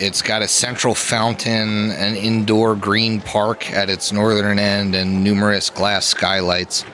It's 0.00 0.22
got 0.22 0.42
a 0.42 0.48
central 0.48 0.94
fountain, 0.94 1.92
an 1.92 2.16
indoor 2.16 2.74
green 2.74 3.20
park 3.20 3.70
at 3.72 3.88
its 3.88 4.12
northern 4.12 4.58
end, 4.58 4.94
and 4.94 5.22
numerous 5.22 5.70
glass 5.70 6.04
skylights. 6.06 6.84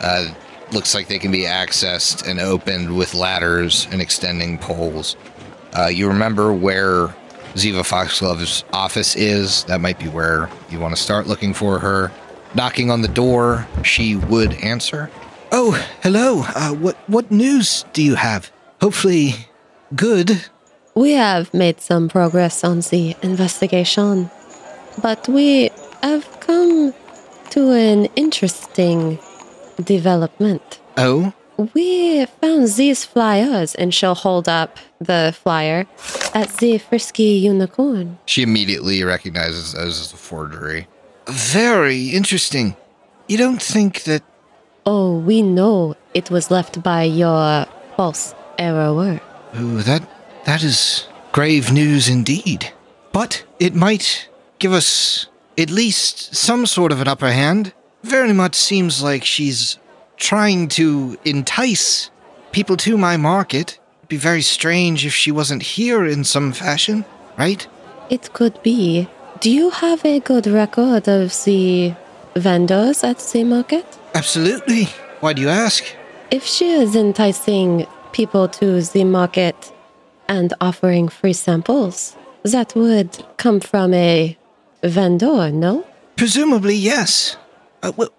Uh, 0.00 0.28
looks 0.72 0.94
like 0.94 1.08
they 1.08 1.18
can 1.18 1.32
be 1.32 1.42
accessed 1.42 2.26
and 2.26 2.38
opened 2.38 2.96
with 2.96 3.14
ladders 3.14 3.88
and 3.90 4.00
extending 4.00 4.58
poles. 4.58 5.16
Uh, 5.76 5.86
you 5.86 6.08
remember 6.08 6.52
where 6.52 7.14
Ziva 7.54 7.84
Foxglove's 7.84 8.64
office 8.72 9.16
is? 9.16 9.64
That 9.64 9.80
might 9.80 9.98
be 9.98 10.08
where 10.08 10.48
you 10.70 10.78
want 10.78 10.94
to 10.94 11.02
start 11.02 11.26
looking 11.26 11.52
for 11.54 11.78
her. 11.78 12.12
Knocking 12.54 12.90
on 12.90 13.02
the 13.02 13.08
door, 13.08 13.66
she 13.84 14.16
would 14.16 14.54
answer. 14.54 15.10
Oh, 15.52 15.72
hello. 16.02 16.42
Uh, 16.54 16.72
what 16.72 16.96
what 17.08 17.30
news 17.30 17.84
do 17.92 18.02
you 18.02 18.14
have? 18.14 18.50
Hopefully, 18.80 19.34
good. 19.94 20.48
We 20.94 21.12
have 21.12 21.52
made 21.54 21.80
some 21.80 22.08
progress 22.08 22.64
on 22.64 22.80
the 22.80 23.16
investigation, 23.22 24.30
but 25.02 25.28
we 25.28 25.70
have 26.02 26.26
come 26.40 26.94
to 27.50 27.72
an 27.72 28.06
interesting 28.16 29.18
development. 29.82 30.80
Oh, 30.96 31.32
We 31.74 32.24
found 32.40 32.68
these 32.68 33.04
flyers, 33.04 33.74
and 33.74 33.92
she'll 33.92 34.14
hold 34.14 34.48
up 34.48 34.78
the 35.00 35.34
flyer 35.42 35.86
at 36.34 36.48
the 36.58 36.78
Frisky 36.78 37.38
Unicorn. 37.44 38.18
she 38.26 38.42
immediately 38.42 39.02
recognizes 39.04 39.74
as 39.74 40.12
a 40.12 40.16
forgery. 40.16 40.86
Very 41.28 42.08
interesting. 42.10 42.76
You 43.28 43.38
don't 43.38 43.62
think 43.62 44.02
that 44.04 44.22
Oh, 44.86 45.18
we 45.18 45.42
know 45.42 45.94
it 46.14 46.30
was 46.30 46.50
left 46.50 46.82
by 46.82 47.02
your 47.04 47.66
false 47.96 48.34
error. 48.58 49.20
Ooh, 49.58 49.82
that 49.82 50.02
that 50.46 50.62
is 50.64 51.06
grave 51.32 51.70
news 51.70 52.08
indeed. 52.08 52.72
But 53.12 53.44
it 53.58 53.74
might 53.74 54.28
give 54.58 54.72
us 54.72 55.26
at 55.58 55.70
least 55.70 56.34
some 56.34 56.64
sort 56.66 56.92
of 56.92 57.00
an 57.00 57.08
upper 57.08 57.30
hand. 57.30 57.72
Very 58.02 58.32
much 58.32 58.54
seems 58.54 59.02
like 59.02 59.24
she's 59.24 59.76
trying 60.20 60.68
to 60.68 61.18
entice 61.24 62.10
people 62.52 62.76
to 62.76 62.96
my 62.96 63.16
market. 63.16 63.78
It'd 64.00 64.08
be 64.08 64.16
very 64.16 64.42
strange 64.42 65.04
if 65.04 65.14
she 65.14 65.32
wasn't 65.32 65.62
here 65.62 66.04
in 66.06 66.22
some 66.24 66.52
fashion, 66.52 67.04
right? 67.36 67.66
It 68.10 68.32
could 68.32 68.62
be. 68.62 69.08
Do 69.40 69.50
you 69.50 69.70
have 69.70 70.04
a 70.04 70.20
good 70.20 70.46
record 70.46 71.08
of 71.08 71.32
the 71.44 71.94
vendors 72.36 73.02
at 73.02 73.18
the 73.18 73.42
market? 73.44 73.86
Absolutely. 74.14 74.84
Why 75.20 75.32
do 75.32 75.42
you 75.42 75.48
ask? 75.48 75.84
If 76.30 76.44
she 76.44 76.70
is 76.70 76.94
enticing 76.94 77.86
people 78.12 78.48
to 78.48 78.82
the 78.82 79.04
market 79.04 79.72
and 80.28 80.52
offering 80.60 81.08
free 81.08 81.32
samples, 81.32 82.16
that 82.42 82.74
would 82.76 83.24
come 83.36 83.60
from 83.60 83.94
a 83.94 84.36
vendor, 84.82 85.50
no? 85.50 85.84
Presumably, 86.16 86.74
yes. 86.74 87.36
Uh, 87.82 87.92
wh- 87.92 88.12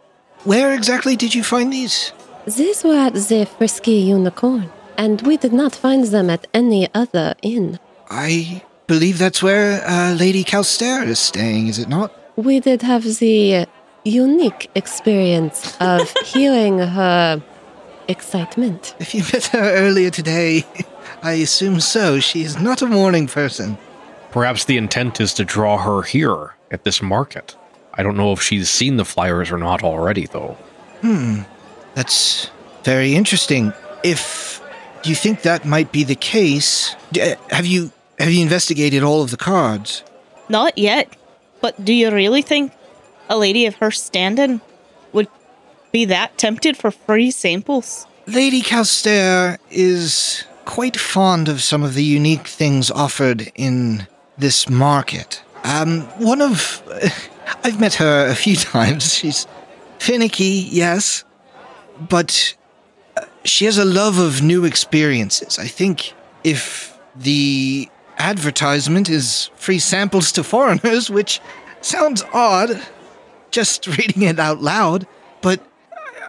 where 0.43 0.73
exactly 0.73 1.15
did 1.15 1.35
you 1.35 1.43
find 1.43 1.71
these? 1.71 2.13
These 2.45 2.83
were 2.83 2.95
at 2.95 3.13
the 3.13 3.45
Frisky 3.45 3.99
Unicorn, 3.99 4.71
and 4.97 5.21
we 5.21 5.37
did 5.37 5.53
not 5.53 5.75
find 5.75 6.05
them 6.05 6.29
at 6.29 6.47
any 6.53 6.87
other 6.93 7.35
inn. 7.41 7.79
I 8.09 8.63
believe 8.87 9.19
that's 9.19 9.43
where 9.43 9.87
uh, 9.87 10.13
Lady 10.13 10.43
Calstair 10.43 11.03
is 11.03 11.19
staying, 11.19 11.67
is 11.67 11.79
it 11.79 11.87
not? 11.87 12.11
We 12.35 12.59
did 12.59 12.81
have 12.81 13.03
the 13.03 13.67
unique 14.03 14.69
experience 14.75 15.77
of 15.79 16.11
hearing 16.25 16.79
her 16.79 17.41
excitement. 18.07 18.95
If 18.99 19.13
you 19.13 19.23
met 19.31 19.45
her 19.47 19.75
earlier 19.75 20.09
today, 20.09 20.65
I 21.23 21.33
assume 21.33 21.79
so. 21.79 22.19
She 22.19 22.41
is 22.41 22.59
not 22.59 22.81
a 22.81 22.87
morning 22.87 23.27
person. 23.27 23.77
Perhaps 24.31 24.65
the 24.65 24.77
intent 24.77 25.21
is 25.21 25.33
to 25.35 25.45
draw 25.45 25.77
her 25.77 26.01
here 26.01 26.55
at 26.71 26.83
this 26.83 27.01
market. 27.01 27.55
I 27.93 28.03
don't 28.03 28.17
know 28.17 28.31
if 28.31 28.41
she's 28.41 28.69
seen 28.69 28.97
the 28.97 29.05
flyers 29.05 29.51
or 29.51 29.57
not 29.57 29.83
already, 29.83 30.25
though. 30.25 30.57
Hmm. 31.01 31.41
That's 31.95 32.49
very 32.83 33.15
interesting. 33.15 33.73
If 34.03 34.61
you 35.03 35.15
think 35.15 35.41
that 35.41 35.65
might 35.65 35.91
be 35.91 36.03
the 36.03 36.15
case, 36.15 36.95
d- 37.11 37.21
uh, 37.21 37.35
have 37.49 37.65
you 37.65 37.91
have 38.19 38.31
you 38.31 38.41
investigated 38.41 39.03
all 39.03 39.21
of 39.21 39.31
the 39.31 39.37
cards? 39.37 40.03
Not 40.49 40.77
yet. 40.77 41.15
But 41.59 41.83
do 41.83 41.93
you 41.93 42.11
really 42.11 42.41
think 42.41 42.71
a 43.29 43.37
lady 43.37 43.65
of 43.65 43.75
her 43.75 43.91
standing 43.91 44.61
would 45.13 45.27
be 45.91 46.05
that 46.05 46.37
tempted 46.37 46.77
for 46.77 46.91
free 46.91 47.31
samples? 47.31 48.07
Lady 48.27 48.61
Calstair 48.61 49.57
is 49.69 50.43
quite 50.65 50.97
fond 50.97 51.47
of 51.49 51.61
some 51.61 51.83
of 51.83 51.93
the 51.95 52.03
unique 52.03 52.47
things 52.47 52.89
offered 52.91 53.51
in 53.55 54.07
this 54.37 54.69
market. 54.69 55.43
Um, 55.63 56.01
one 56.19 56.41
of 56.41 56.81
I've 57.63 57.79
met 57.79 57.95
her 57.95 58.27
a 58.27 58.35
few 58.35 58.55
times. 58.75 59.13
She's 59.13 59.47
finicky, 59.99 60.67
yes, 60.69 61.23
but 61.99 62.55
uh, 63.17 63.25
she 63.43 63.65
has 63.65 63.77
a 63.77 63.85
love 63.85 64.17
of 64.17 64.41
new 64.41 64.65
experiences. 64.65 65.59
I 65.59 65.67
think 65.67 66.13
if 66.43 66.97
the 67.15 67.89
advertisement 68.17 69.09
is 69.09 69.49
free 69.55 69.79
samples 69.79 70.31
to 70.33 70.43
foreigners, 70.43 71.09
which 71.17 71.41
sounds 71.81 72.23
odd, 72.33 72.81
just 73.51 73.87
reading 73.97 74.23
it 74.23 74.39
out 74.39 74.61
loud, 74.61 75.07
but 75.41 75.59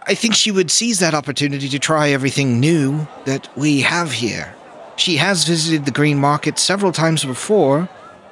I 0.05 0.15
think 0.15 0.35
she 0.35 0.51
would 0.51 0.69
seize 0.69 0.99
that 0.99 1.13
opportunity 1.13 1.69
to 1.69 1.79
try 1.79 2.09
everything 2.09 2.59
new 2.59 3.07
that 3.25 3.47
we 3.57 3.81
have 3.81 4.11
here. 4.11 4.53
She 4.97 5.15
has 5.17 5.45
visited 5.45 5.85
the 5.85 5.91
green 5.91 6.19
market 6.19 6.59
several 6.59 6.91
times 6.91 7.23
before 7.23 7.89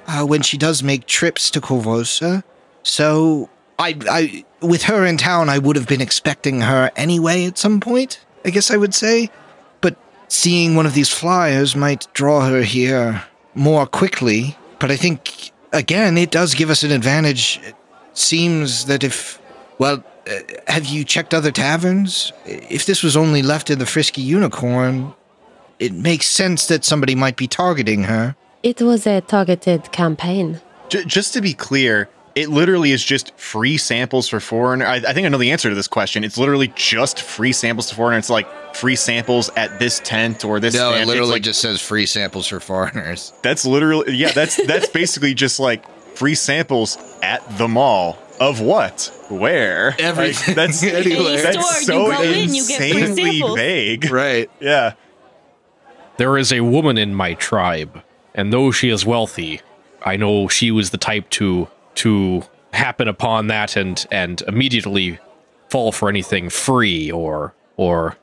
uh, 0.07 0.25
when 0.25 0.41
she 0.41 0.57
does 0.57 0.83
make 0.83 1.07
trips 1.07 1.49
to 1.51 1.61
Korvosa. 1.61 2.43
So, 2.83 3.49
I, 3.77 3.97
I, 4.09 4.45
with 4.61 4.83
her 4.83 5.05
in 5.05 5.17
town, 5.17 5.49
I 5.49 5.57
would 5.57 5.75
have 5.75 5.87
been 5.87 6.01
expecting 6.01 6.61
her 6.61 6.91
anyway 6.95 7.45
at 7.45 7.57
some 7.57 7.79
point, 7.79 8.19
I 8.45 8.49
guess 8.49 8.71
I 8.71 8.77
would 8.77 8.93
say. 8.93 9.29
But 9.81 9.97
seeing 10.27 10.75
one 10.75 10.85
of 10.85 10.93
these 10.93 11.09
flyers 11.09 11.75
might 11.75 12.07
draw 12.13 12.47
her 12.47 12.61
here 12.61 13.23
more 13.55 13.85
quickly. 13.85 14.57
But 14.79 14.91
I 14.91 14.97
think, 14.97 15.51
again, 15.73 16.17
it 16.17 16.31
does 16.31 16.53
give 16.53 16.69
us 16.69 16.83
an 16.83 16.91
advantage. 16.91 17.59
It 17.63 17.75
seems 18.13 18.85
that 18.85 19.03
if, 19.03 19.39
well, 19.77 20.03
uh, 20.29 20.33
have 20.67 20.85
you 20.85 21.03
checked 21.03 21.33
other 21.33 21.51
taverns? 21.51 22.31
If 22.45 22.85
this 22.85 23.03
was 23.03 23.17
only 23.17 23.41
left 23.41 23.69
in 23.69 23.79
the 23.79 23.85
Frisky 23.85 24.21
Unicorn, 24.21 25.13
it 25.79 25.93
makes 25.93 26.27
sense 26.27 26.67
that 26.67 26.85
somebody 26.85 27.15
might 27.15 27.37
be 27.37 27.47
targeting 27.47 28.03
her. 28.03 28.35
It 28.61 28.81
was 28.81 29.07
a 29.07 29.21
targeted 29.21 29.91
campaign. 29.91 30.61
J- 30.89 31.05
just 31.05 31.33
to 31.33 31.41
be 31.41 31.53
clear, 31.55 32.07
it 32.35 32.49
literally 32.49 32.91
is 32.91 33.03
just 33.03 33.37
free 33.37 33.77
samples 33.77 34.27
for 34.27 34.39
foreigner. 34.39 34.85
I, 34.85 34.95
I 34.95 35.13
think 35.13 35.25
I 35.25 35.29
know 35.29 35.37
the 35.37 35.51
answer 35.51 35.69
to 35.69 35.75
this 35.75 35.87
question. 35.87 36.23
It's 36.23 36.37
literally 36.37 36.71
just 36.75 37.21
free 37.21 37.53
samples 37.53 37.87
to 37.89 37.95
foreigner. 37.95 38.17
It's 38.17 38.29
like 38.29 38.75
free 38.75 38.95
samples 38.95 39.49
at 39.55 39.79
this 39.79 39.99
tent 39.99 40.45
or 40.45 40.59
this. 40.59 40.73
No, 40.73 40.91
tent. 40.91 41.03
it 41.03 41.07
literally 41.07 41.33
like, 41.33 41.43
just 41.43 41.61
says 41.61 41.81
free 41.81 42.05
samples 42.05 42.47
for 42.47 42.59
foreigners. 42.59 43.33
That's 43.43 43.65
literally 43.65 44.15
yeah. 44.15 44.31
That's 44.31 44.55
that's 44.65 44.89
basically 44.93 45.33
just 45.33 45.59
like 45.59 45.85
free 46.15 46.35
samples 46.35 46.97
at 47.21 47.57
the 47.57 47.67
mall 47.67 48.17
of 48.39 48.59
what, 48.59 49.13
where, 49.29 49.95
Everything. 49.99 50.55
Like, 50.55 50.71
that's 50.71 50.83
Anywhere. 50.83 51.41
that's 51.43 51.83
Store, 51.83 52.09
you 52.09 52.15
so 52.15 52.21
in, 52.23 52.53
you 52.53 52.61
insanely 52.61 53.41
vague. 53.55 54.09
Right. 54.09 54.49
Yeah. 54.59 54.93
There 56.17 56.37
is 56.37 56.51
a 56.51 56.61
woman 56.61 56.97
in 56.97 57.13
my 57.13 57.35
tribe, 57.35 58.03
and 58.33 58.51
though 58.51 58.71
she 58.71 58.89
is 58.89 59.05
wealthy, 59.05 59.61
I 60.03 60.17
know 60.17 60.47
she 60.47 60.71
was 60.71 60.89
the 60.89 60.97
type 60.97 61.29
to 61.31 61.67
to 62.01 62.41
happen 62.73 63.07
upon 63.07 63.45
that 63.47 63.75
and 63.75 64.07
and 64.11 64.41
immediately 64.47 65.19
fall 65.69 65.91
for 65.91 66.09
anything 66.09 66.49
free 66.49 67.11
or 67.11 67.53
or 67.77 68.17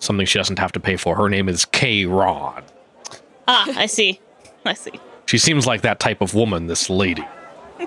something 0.00 0.26
she 0.26 0.36
doesn't 0.38 0.58
have 0.58 0.72
to 0.72 0.80
pay 0.80 0.96
for. 0.96 1.14
Her 1.14 1.28
name 1.28 1.48
is 1.48 1.64
Kay 1.64 2.06
Ron. 2.06 2.64
Ah, 3.46 3.72
I 3.76 3.86
see. 3.86 4.18
I 4.64 4.74
see. 4.74 4.98
She 5.26 5.38
seems 5.38 5.64
like 5.64 5.82
that 5.82 6.00
type 6.00 6.20
of 6.20 6.34
woman, 6.34 6.66
this 6.66 6.90
lady. 6.90 7.24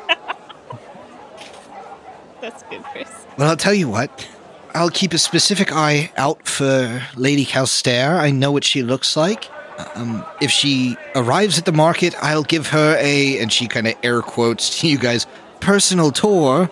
That's 2.42 2.64
good, 2.64 2.84
Chris. 2.84 3.10
Well, 3.38 3.50
I'll 3.50 3.58
tell 3.58 3.74
you 3.74 3.90
what. 3.90 4.30
I'll 4.74 4.90
keep 4.90 5.14
a 5.14 5.18
specific 5.18 5.74
eye 5.74 6.12
out 6.16 6.48
for 6.48 7.04
Lady 7.16 7.46
Calstair. 7.46 8.18
I 8.18 8.32
know 8.32 8.52
what 8.52 8.64
she 8.64 8.82
looks 8.82 9.18
like. 9.18 9.50
Um, 9.96 10.26
if 10.42 10.52
she 10.52 10.98
arrives 11.16 11.58
at 11.58 11.66
the 11.66 11.72
market, 11.72 12.16
I'll 12.22 12.44
give 12.44 12.68
her 12.68 12.96
a, 13.00 13.40
and 13.40 13.52
she 13.52 13.68
kind 13.68 13.88
of 13.88 13.96
air 14.04 14.22
quotes 14.22 14.80
to 14.82 14.88
you 14.88 14.98
guys, 14.98 15.26
personal 15.60 16.12
tour 16.12 16.70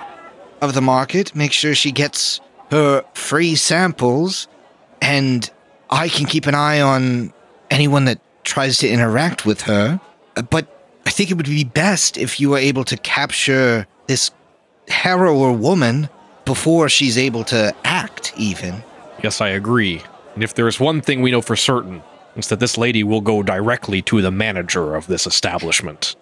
of 0.62 0.74
the 0.74 0.82
market. 0.82 1.36
Make 1.36 1.52
sure 1.52 1.74
she 1.74 1.92
gets 1.92 2.40
her 2.70 3.04
free 3.14 3.56
samples, 3.56 4.48
and 5.02 5.50
I 5.90 6.10
can 6.10 6.26
keep 6.26 6.46
an 6.46 6.56
eye 6.56 6.80
on 6.82 7.34
anyone 7.70 8.06
that 8.06 8.20
tries 8.44 8.78
to 8.80 8.90
interact 8.90 9.46
with 9.46 9.62
her. 9.62 10.00
Uh, 10.36 10.42
But 10.44 10.68
I 11.06 11.10
think 11.10 11.32
it 11.32 11.36
would 11.36 11.48
be 11.48 11.64
best 11.64 12.18
if 12.18 12.40
you 12.40 12.52
were 12.52 12.58
able 12.58 12.84
to 12.86 12.98
capture 12.98 13.88
this 14.08 14.32
harrower 14.88 15.58
woman 15.58 16.10
before 16.46 16.90
she's 16.90 17.18
able 17.18 17.44
to 17.46 17.74
act, 17.84 18.34
even. 18.38 18.84
Yes, 19.24 19.42
I 19.42 19.50
agree. 19.50 20.02
And 20.36 20.44
if 20.44 20.54
there 20.56 20.68
is 20.68 20.80
one 20.80 21.02
thing 21.02 21.22
we 21.22 21.32
know 21.32 21.42
for 21.42 21.56
certain, 21.56 22.02
it's 22.36 22.48
that 22.50 22.60
this 22.60 22.78
lady 22.78 23.04
will 23.04 23.22
go 23.22 23.44
directly 23.44 24.02
to 24.04 24.22
the 24.22 24.32
manager 24.32 24.96
of 24.96 25.08
this 25.08 25.26
establishment. 25.28 26.16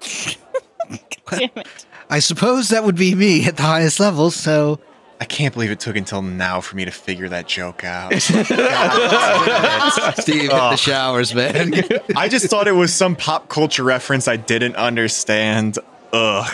Damn 1.30 1.50
it. 1.56 1.68
I 2.10 2.20
suppose 2.20 2.70
that 2.70 2.84
would 2.84 2.96
be 2.96 3.14
me 3.16 3.46
at 3.46 3.58
the 3.58 3.64
highest 3.64 4.00
level, 4.00 4.32
so 4.32 4.80
I 5.22 5.26
can't 5.26 5.54
believe 5.54 5.70
it 5.70 5.80
took 5.80 5.96
until 5.96 6.22
now 6.24 6.60
for 6.62 6.76
me 6.76 6.86
to 6.86 6.92
figure 6.92 7.30
that 7.30 7.46
joke 7.48 7.84
out. 7.84 8.14
Steve 10.20 10.42
hit 10.42 10.52
Oh. 10.52 10.72
the 10.72 10.76
showers, 10.78 11.36
man. 11.36 11.74
I 12.16 12.28
just 12.28 12.48
thought 12.48 12.68
it 12.68 12.72
was 12.74 12.94
some 12.94 13.16
pop 13.16 13.50
culture 13.50 13.84
reference 13.84 14.28
I 14.28 14.38
didn't 14.38 14.76
understand. 14.76 15.78
Ugh. 16.14 16.52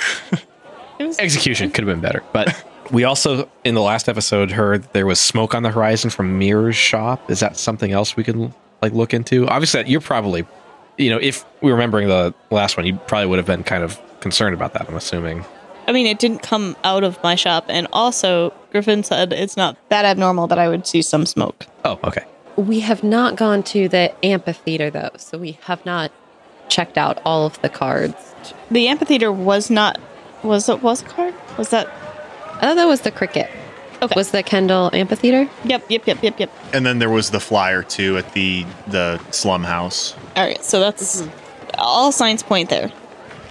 Execution 0.99 1.71
could 1.71 1.85
have 1.87 1.93
been 1.93 2.01
better, 2.01 2.23
but 2.33 2.63
we 2.91 3.03
also 3.03 3.49
in 3.63 3.75
the 3.75 3.81
last 3.81 4.07
episode 4.09 4.51
heard 4.51 4.83
there 4.93 5.05
was 5.05 5.19
smoke 5.19 5.53
on 5.55 5.63
the 5.63 5.71
horizon 5.71 6.09
from 6.09 6.37
Mirror's 6.39 6.75
shop. 6.75 7.29
Is 7.31 7.39
that 7.41 7.57
something 7.57 7.91
else 7.91 8.15
we 8.17 8.23
can 8.23 8.53
like 8.85 8.93
look 8.93 9.13
into? 9.13 9.47
Obviously, 9.47 9.83
you're 9.87 10.01
probably, 10.01 10.45
you 10.97 11.09
know, 11.09 11.17
if 11.17 11.45
we're 11.61 11.73
remembering 11.73 12.07
the 12.07 12.33
last 12.51 12.77
one, 12.77 12.85
you 12.85 12.95
probably 13.07 13.27
would 13.27 13.37
have 13.37 13.45
been 13.45 13.63
kind 13.63 13.83
of 13.83 13.99
concerned 14.21 14.53
about 14.53 14.73
that. 14.73 14.87
I'm 14.87 14.95
assuming. 14.95 15.45
I 15.87 15.91
mean, 15.91 16.07
it 16.07 16.19
didn't 16.19 16.39
come 16.39 16.75
out 16.83 17.03
of 17.03 17.21
my 17.21 17.35
shop, 17.35 17.65
and 17.67 17.87
also 17.93 18.53
Griffin 18.71 19.03
said 19.03 19.33
it's 19.33 19.55
not 19.55 19.77
that 19.89 20.05
abnormal 20.05 20.47
that 20.47 20.59
I 20.59 20.67
would 20.67 20.87
see 20.87 21.01
some 21.01 21.25
smoke. 21.25 21.65
Oh, 21.83 21.99
okay. 22.03 22.25
We 22.55 22.79
have 22.79 23.03
not 23.03 23.35
gone 23.35 23.63
to 23.63 23.89
the 23.89 24.13
amphitheater 24.25 24.89
though, 24.89 25.11
so 25.17 25.37
we 25.37 25.59
have 25.63 25.85
not 25.85 26.11
checked 26.69 26.97
out 26.97 27.21
all 27.25 27.45
of 27.45 27.61
the 27.61 27.69
cards. 27.69 28.33
The 28.71 28.87
amphitheater 28.87 29.31
was 29.31 29.69
not 29.69 29.99
was 30.43 30.69
it 30.69 30.81
was 30.81 31.01
a 31.01 31.05
card? 31.05 31.33
Was 31.57 31.69
that 31.69 31.87
I 32.55 32.61
thought 32.61 32.75
that 32.75 32.85
was 32.85 33.01
the 33.01 33.11
cricket. 33.11 33.49
Okay. 34.01 34.13
Was 34.15 34.31
the 34.31 34.43
Kendall 34.43 34.89
amphitheater? 34.93 35.49
Yep, 35.63 35.85
yep, 35.89 36.05
yep, 36.07 36.21
yep, 36.23 36.39
yep. 36.39 36.51
And 36.73 36.85
then 36.85 36.99
there 36.99 37.09
was 37.09 37.31
the 37.31 37.39
flyer 37.39 37.81
too 37.83 38.17
at 38.17 38.33
the 38.33 38.65
the 38.87 39.19
slum 39.31 39.63
house. 39.63 40.15
All 40.35 40.43
right, 40.45 40.63
so 40.63 40.79
that's 40.79 41.23
all 41.77 42.11
signs 42.11 42.43
point 42.43 42.69
there. 42.69 42.91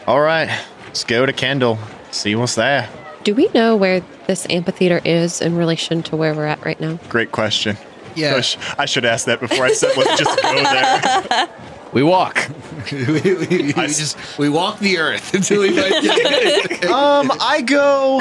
All 0.07 0.20
right, 0.20 0.51
let's 0.86 1.03
go 1.05 1.24
to 1.26 1.32
Kendall. 1.32 1.78
See 2.11 2.34
what's 2.34 2.55
there. 2.55 2.88
Do 3.24 3.34
we 3.34 3.49
know 3.55 3.74
where 3.74 4.01
this 4.26 4.47
amphitheater 4.51 5.01
is 5.05 5.40
in 5.40 5.57
relation 5.57 6.03
to 6.05 6.16
where 6.16 6.34
we're 6.34 6.45
at 6.47 6.62
right 6.64 6.78
now? 6.78 6.99
Great 7.09 7.32
question. 7.32 7.76
yeah. 8.14 8.36
I, 8.36 8.40
sh- 8.42 8.59
I 8.78 8.84
should 8.84 9.05
ask 9.07 9.24
that 9.26 9.40
before 9.40 9.64
I 9.64 9.72
said 9.72 9.97
let's 9.97 10.20
just 10.22 10.42
go 10.42 10.62
there. 10.62 11.49
We 11.95 12.03
walk. 12.03 12.51
we, 12.92 13.05
we- 13.05 13.47
we 13.47 13.72
just 13.72 14.16
we 14.38 14.49
walk 14.51 14.78
the 14.80 14.99
earth 14.99 15.32
until 15.34 15.62
we 15.62 15.68
find 15.70 15.95
it. 16.05 16.84
Um, 16.90 17.32
I 17.40 17.62
go 17.62 18.20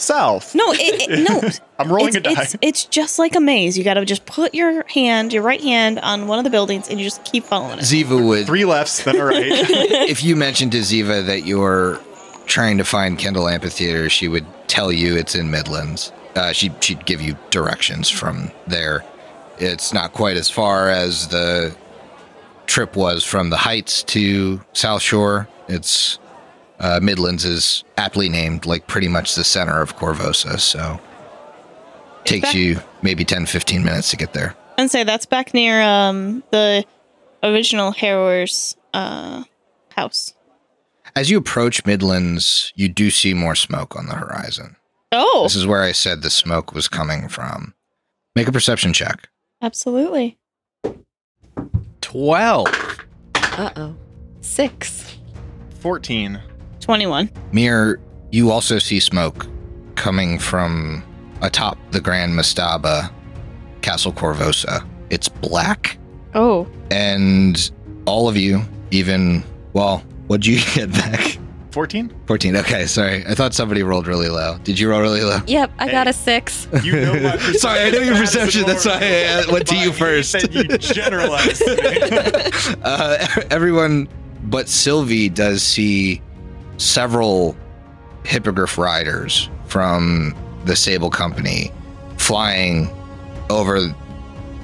south. 0.00 0.54
No, 0.54 0.72
it, 0.72 1.10
it, 1.10 1.28
no. 1.28 1.48
I'm 1.78 1.90
rolling 1.90 2.08
it's, 2.08 2.16
a 2.16 2.20
die. 2.20 2.42
It's, 2.42 2.56
it's 2.60 2.84
just 2.84 3.18
like 3.18 3.34
a 3.34 3.40
maze. 3.40 3.76
You 3.76 3.84
got 3.84 3.94
to 3.94 4.04
just 4.04 4.26
put 4.26 4.54
your 4.54 4.84
hand, 4.88 5.32
your 5.32 5.42
right 5.42 5.60
hand, 5.60 5.98
on 6.00 6.26
one 6.26 6.38
of 6.38 6.44
the 6.44 6.50
buildings, 6.50 6.88
and 6.88 7.00
you 7.00 7.06
just 7.06 7.24
keep 7.24 7.44
following 7.44 7.78
it. 7.78 7.82
Ziva 7.82 8.24
would 8.26 8.46
Three 8.46 8.64
lefts, 8.64 9.04
then 9.04 9.16
a 9.16 9.24
right. 9.24 9.44
if 9.46 10.22
you 10.22 10.36
mentioned 10.36 10.72
to 10.72 10.78
Ziva 10.78 11.24
that 11.26 11.44
you're 11.44 12.00
trying 12.46 12.78
to 12.78 12.84
find 12.84 13.18
Kendall 13.18 13.48
Amphitheater, 13.48 14.08
she 14.08 14.28
would 14.28 14.46
tell 14.68 14.92
you 14.92 15.16
it's 15.16 15.34
in 15.34 15.50
Midlands. 15.50 16.12
Uh, 16.34 16.52
she 16.52 16.72
she'd 16.80 17.06
give 17.06 17.20
you 17.20 17.36
directions 17.50 18.10
from 18.10 18.50
there. 18.66 19.04
It's 19.58 19.92
not 19.92 20.12
quite 20.12 20.36
as 20.36 20.50
far 20.50 20.88
as 20.88 21.28
the 21.28 21.76
trip 22.66 22.96
was 22.96 23.24
from 23.24 23.50
the 23.50 23.56
Heights 23.56 24.02
to 24.04 24.60
South 24.72 25.02
Shore. 25.02 25.48
It's 25.68 26.18
uh, 26.84 27.00
Midlands 27.02 27.44
is 27.44 27.82
aptly 27.96 28.28
named, 28.28 28.66
like 28.66 28.86
pretty 28.86 29.08
much 29.08 29.34
the 29.34 29.44
center 29.44 29.80
of 29.80 29.96
Korvosa. 29.96 30.60
So 30.60 31.00
takes 32.24 32.52
that- 32.52 32.58
you 32.58 32.80
maybe 33.02 33.24
10, 33.24 33.46
15 33.46 33.82
minutes 33.82 34.10
to 34.10 34.16
get 34.16 34.32
there. 34.34 34.54
And 34.76 34.90
say 34.90 35.04
that's 35.04 35.24
back 35.26 35.54
near 35.54 35.80
um 35.82 36.42
the 36.50 36.84
original 37.42 37.92
Harrower's 37.92 38.76
uh 38.92 39.44
house. 39.96 40.34
As 41.16 41.30
you 41.30 41.38
approach 41.38 41.86
Midlands, 41.86 42.72
you 42.74 42.88
do 42.88 43.10
see 43.10 43.34
more 43.34 43.54
smoke 43.54 43.94
on 43.96 44.06
the 44.06 44.14
horizon. 44.16 44.74
Oh, 45.12 45.44
This 45.44 45.54
is 45.54 45.66
where 45.66 45.82
I 45.82 45.92
said 45.92 46.22
the 46.22 46.30
smoke 46.30 46.74
was 46.74 46.88
coming 46.88 47.28
from. 47.28 47.72
Make 48.34 48.48
a 48.48 48.52
perception 48.52 48.92
check. 48.92 49.28
absolutely. 49.62 50.38
Twelve. 52.00 52.66
Uh 53.34 53.70
oh. 53.76 53.96
Six. 54.40 55.16
14. 55.80 56.40
Twenty-one. 56.84 57.30
Mir, 57.52 57.98
you 58.30 58.50
also 58.50 58.78
see 58.78 59.00
smoke 59.00 59.46
coming 59.94 60.38
from 60.38 61.02
atop 61.40 61.78
the 61.92 62.00
Grand 62.00 62.34
Mastaba, 62.34 63.10
Castle 63.80 64.12
Korvosa. 64.12 64.86
It's 65.08 65.28
black, 65.28 65.96
Oh, 66.34 66.68
and 66.90 67.70
all 68.06 68.28
of 68.28 68.36
you, 68.36 68.60
even, 68.90 69.42
well, 69.72 69.98
what'd 70.26 70.44
you 70.44 70.60
get 70.74 70.92
back? 70.92 71.38
14? 71.70 72.12
14. 72.26 72.56
Okay, 72.58 72.86
sorry. 72.86 73.24
I 73.26 73.34
thought 73.34 73.54
somebody 73.54 73.82
rolled 73.82 74.06
really 74.06 74.28
low. 74.28 74.58
Did 74.62 74.78
you 74.78 74.88
roll 74.90 75.00
really 75.00 75.22
low? 75.22 75.38
Yep, 75.46 75.72
I 75.78 75.90
got 75.90 76.06
a 76.06 76.12
six. 76.12 76.68
You 76.84 77.00
know 77.00 77.14
my. 77.14 77.36
Sorry, 77.54 77.80
I 77.80 77.90
know 77.90 77.98
your 77.98 78.16
perception. 78.16 78.62
That's 78.64 78.84
why 78.86 78.98
I 79.00 79.44
went 79.50 79.66
to 79.68 79.76
you 79.76 79.90
first. 79.92 80.30
said 80.32 80.54
you 80.54 80.64
generalized 80.78 81.62
uh, 82.84 83.26
everyone 83.50 84.06
but 84.44 84.68
Sylvie 84.68 85.28
does 85.28 85.62
see 85.64 86.20
several 86.78 87.56
hippogriff 88.24 88.78
riders 88.78 89.48
from 89.66 90.34
the 90.64 90.76
Sable 90.76 91.10
Company 91.10 91.70
flying 92.16 92.88
over 93.50 93.94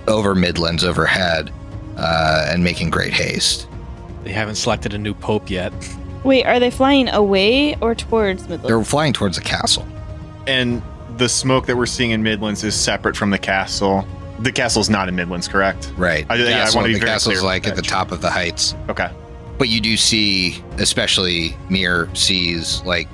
over 0.08 0.34
Midlands 0.34 0.82
overhead 0.82 1.52
uh, 1.96 2.46
and 2.48 2.64
making 2.64 2.90
great 2.90 3.12
haste. 3.12 3.68
They 4.24 4.32
haven't 4.32 4.54
selected 4.56 4.94
a 4.94 4.98
new 4.98 5.14
pope 5.14 5.50
yet. 5.50 5.72
Wait, 6.24 6.44
are 6.44 6.58
they 6.60 6.70
flying 6.70 7.08
away 7.10 7.76
or 7.80 7.94
towards 7.94 8.42
Midlands? 8.42 8.66
They're 8.66 8.84
flying 8.84 9.12
towards 9.12 9.36
the 9.36 9.42
castle. 9.42 9.86
and 10.46 10.82
the 11.16 11.28
smoke 11.28 11.66
that 11.66 11.76
we're 11.76 11.84
seeing 11.86 12.12
in 12.12 12.22
Midlands 12.22 12.64
is 12.64 12.74
separate 12.74 13.14
from 13.14 13.28
the 13.30 13.38
castle. 13.38 14.06
The 14.38 14.50
castle's 14.52 14.88
not 14.88 15.06
in 15.08 15.16
Midlands, 15.16 15.48
correct? 15.48 15.92
Right. 15.98 16.24
I- 16.30 16.36
yeah, 16.36 16.46
I 16.46 16.50
Castle- 16.52 16.76
wanna 16.78 16.88
be 16.88 16.94
the 16.94 17.00
very 17.00 17.10
castle's 17.10 17.38
clear 17.40 17.46
like 17.46 17.66
at 17.66 17.76
the 17.76 17.82
that. 17.82 17.88
top 17.88 18.10
of 18.10 18.22
the 18.22 18.30
heights. 18.30 18.74
Okay. 18.88 19.10
But 19.60 19.68
you 19.68 19.82
do 19.82 19.98
see, 19.98 20.64
especially 20.78 21.54
Mir 21.68 22.08
sees, 22.14 22.82
like, 22.86 23.08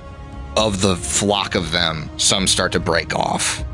of 0.56 0.80
the 0.80 0.94
flock 0.94 1.56
of 1.56 1.72
them, 1.72 2.08
some 2.18 2.46
start 2.46 2.70
to 2.70 2.78
break 2.78 3.16
off 3.16 3.64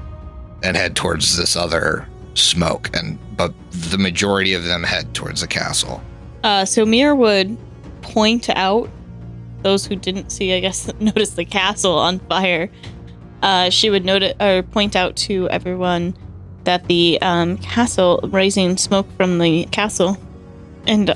and 0.62 0.74
head 0.74 0.96
towards 0.96 1.36
this 1.36 1.54
other 1.54 2.08
smoke. 2.32 2.88
And 2.96 3.18
but 3.36 3.52
the 3.72 3.98
majority 3.98 4.54
of 4.54 4.64
them 4.64 4.84
head 4.84 5.12
towards 5.12 5.42
the 5.42 5.48
castle. 5.48 6.02
Uh, 6.44 6.64
so 6.64 6.86
Mir 6.86 7.14
would 7.14 7.58
point 8.00 8.48
out 8.48 8.88
those 9.60 9.84
who 9.84 9.94
didn't 9.94 10.30
see, 10.30 10.54
I 10.54 10.60
guess, 10.60 10.90
notice 10.98 11.34
the 11.34 11.44
castle 11.44 11.98
on 11.98 12.20
fire. 12.20 12.70
Uh, 13.42 13.68
she 13.68 13.90
would 13.90 14.06
note 14.06 14.22
it, 14.22 14.40
or 14.40 14.62
point 14.62 14.96
out 14.96 15.14
to 15.16 15.46
everyone 15.50 16.16
that 16.64 16.86
the 16.86 17.18
um, 17.20 17.58
castle 17.58 18.20
raising 18.32 18.78
smoke 18.78 19.06
from 19.18 19.40
the 19.40 19.66
castle, 19.66 20.16
and 20.86 21.14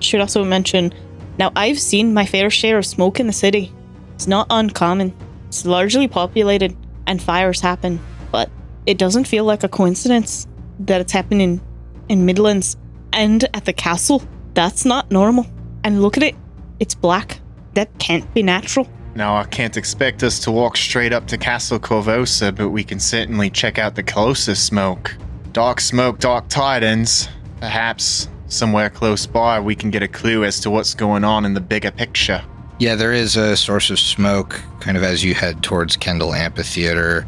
should 0.00 0.20
also 0.20 0.44
mention. 0.44 0.92
Now, 1.38 1.52
I've 1.54 1.78
seen 1.78 2.14
my 2.14 2.26
fair 2.26 2.50
share 2.50 2.78
of 2.78 2.86
smoke 2.86 3.20
in 3.20 3.26
the 3.26 3.32
city. 3.32 3.72
It's 4.14 4.26
not 4.26 4.46
uncommon. 4.50 5.14
It's 5.48 5.64
largely 5.64 6.08
populated, 6.08 6.76
and 7.06 7.22
fires 7.22 7.60
happen. 7.60 8.00
But 8.32 8.50
it 8.86 8.98
doesn't 8.98 9.24
feel 9.24 9.44
like 9.44 9.64
a 9.64 9.68
coincidence 9.68 10.46
that 10.80 11.00
it's 11.00 11.12
happening 11.12 11.60
in 12.08 12.26
Midlands 12.26 12.76
and 13.12 13.44
at 13.54 13.64
the 13.64 13.72
castle. 13.72 14.22
That's 14.54 14.84
not 14.84 15.10
normal. 15.10 15.46
And 15.84 16.02
look 16.02 16.16
at 16.16 16.22
it. 16.22 16.34
It's 16.80 16.94
black. 16.94 17.40
That 17.74 17.96
can't 17.98 18.32
be 18.34 18.42
natural. 18.42 18.88
Now, 19.14 19.36
I 19.36 19.44
can't 19.44 19.76
expect 19.76 20.22
us 20.22 20.38
to 20.40 20.50
walk 20.50 20.76
straight 20.76 21.12
up 21.12 21.26
to 21.28 21.38
Castle 21.38 21.78
Korvosa, 21.78 22.54
but 22.54 22.68
we 22.70 22.84
can 22.84 23.00
certainly 23.00 23.50
check 23.50 23.78
out 23.78 23.94
the 23.94 24.02
closest 24.02 24.64
smoke. 24.66 25.16
Dark 25.52 25.80
smoke, 25.80 26.18
dark 26.18 26.48
tidings. 26.48 27.28
Perhaps 27.60 28.28
somewhere 28.48 28.90
close 28.90 29.26
by 29.26 29.60
we 29.60 29.74
can 29.74 29.90
get 29.90 30.02
a 30.02 30.08
clue 30.08 30.44
as 30.44 30.58
to 30.60 30.70
what's 30.70 30.94
going 30.94 31.24
on 31.24 31.44
in 31.44 31.54
the 31.54 31.60
bigger 31.60 31.90
picture. 31.90 32.42
Yeah, 32.78 32.94
there 32.94 33.12
is 33.12 33.36
a 33.36 33.56
source 33.56 33.90
of 33.90 33.98
smoke 33.98 34.60
kind 34.80 34.96
of 34.96 35.02
as 35.02 35.24
you 35.24 35.34
head 35.34 35.62
towards 35.62 35.96
Kendall 35.96 36.34
Amphitheater. 36.34 37.26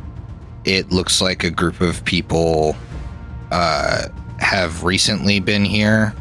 It 0.64 0.92
looks 0.92 1.20
like 1.20 1.42
a 1.42 1.50
group 1.50 1.80
of 1.80 2.04
people 2.04 2.76
uh, 3.50 4.08
have 4.38 4.84
recently 4.84 5.40
been 5.40 5.64
here 5.64 6.14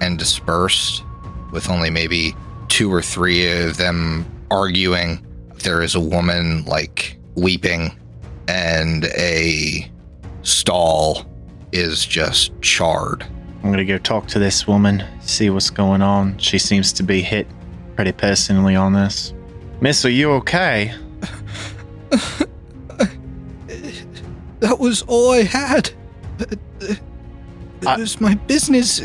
and 0.00 0.18
dispersed, 0.18 1.04
with 1.52 1.70
only 1.70 1.90
maybe 1.90 2.34
two 2.68 2.92
or 2.92 3.02
three 3.02 3.50
of 3.62 3.76
them 3.76 4.26
arguing. 4.50 5.24
There 5.62 5.82
is 5.82 5.94
a 5.94 6.00
woman 6.00 6.64
like 6.64 7.18
weeping, 7.36 7.96
and 8.48 9.04
a 9.16 9.88
stall 10.42 11.24
is 11.70 12.04
just 12.04 12.50
charred. 12.62 13.24
I'm 13.62 13.70
gonna 13.70 13.84
go 13.84 13.98
talk 13.98 14.26
to 14.28 14.38
this 14.38 14.66
woman, 14.66 15.04
see 15.20 15.48
what's 15.50 15.70
going 15.70 16.02
on. 16.02 16.36
She 16.38 16.58
seems 16.58 16.92
to 16.94 17.02
be 17.02 17.22
hit 17.22 17.46
pretty 17.96 18.12
personally 18.12 18.74
on 18.74 18.92
this. 18.92 19.32
Miss, 19.80 20.04
are 20.04 20.10
you 20.10 20.32
okay? 20.32 20.92
That 24.60 24.78
was 24.78 25.02
all 25.08 25.32
I 25.32 25.42
had. 25.42 25.90
It 26.38 27.00
I- 27.84 27.96
was 27.96 28.20
my 28.20 28.34
business, 28.36 29.00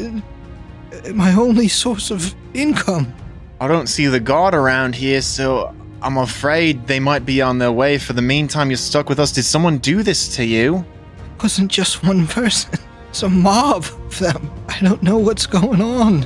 my 1.15 1.33
only 1.33 1.67
source 1.67 2.11
of 2.11 2.35
income. 2.53 3.11
I 3.59 3.67
don't 3.67 3.87
see 3.87 4.05
the 4.05 4.19
guard 4.19 4.53
around 4.53 4.93
here, 4.93 5.19
so 5.21 5.73
I'm 6.03 6.17
afraid 6.17 6.85
they 6.85 6.99
might 6.99 7.25
be 7.25 7.41
on 7.41 7.57
their 7.57 7.71
way. 7.71 7.97
For 7.97 8.13
the 8.13 8.21
meantime, 8.21 8.69
you're 8.69 8.77
stuck 8.77 9.09
with 9.09 9.19
us. 9.19 9.31
Did 9.31 9.45
someone 9.45 9.79
do 9.79 10.03
this 10.03 10.35
to 10.35 10.45
you? 10.45 10.85
It 11.37 11.41
wasn't 11.43 11.71
just 11.71 12.03
one 12.03 12.27
person. 12.27 12.77
It's 13.09 13.23
a 13.23 13.29
mob 13.29 13.83
of 13.83 14.19
them. 14.19 14.51
I 14.67 14.79
don't 14.81 15.01
know 15.01 15.17
what's 15.17 15.45
going 15.45 15.81
on. 15.81 16.25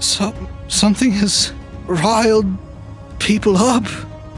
Some 0.00 0.48
something 0.68 1.12
has 1.12 1.52
riled 1.86 2.46
people 3.18 3.56
up. 3.56 3.84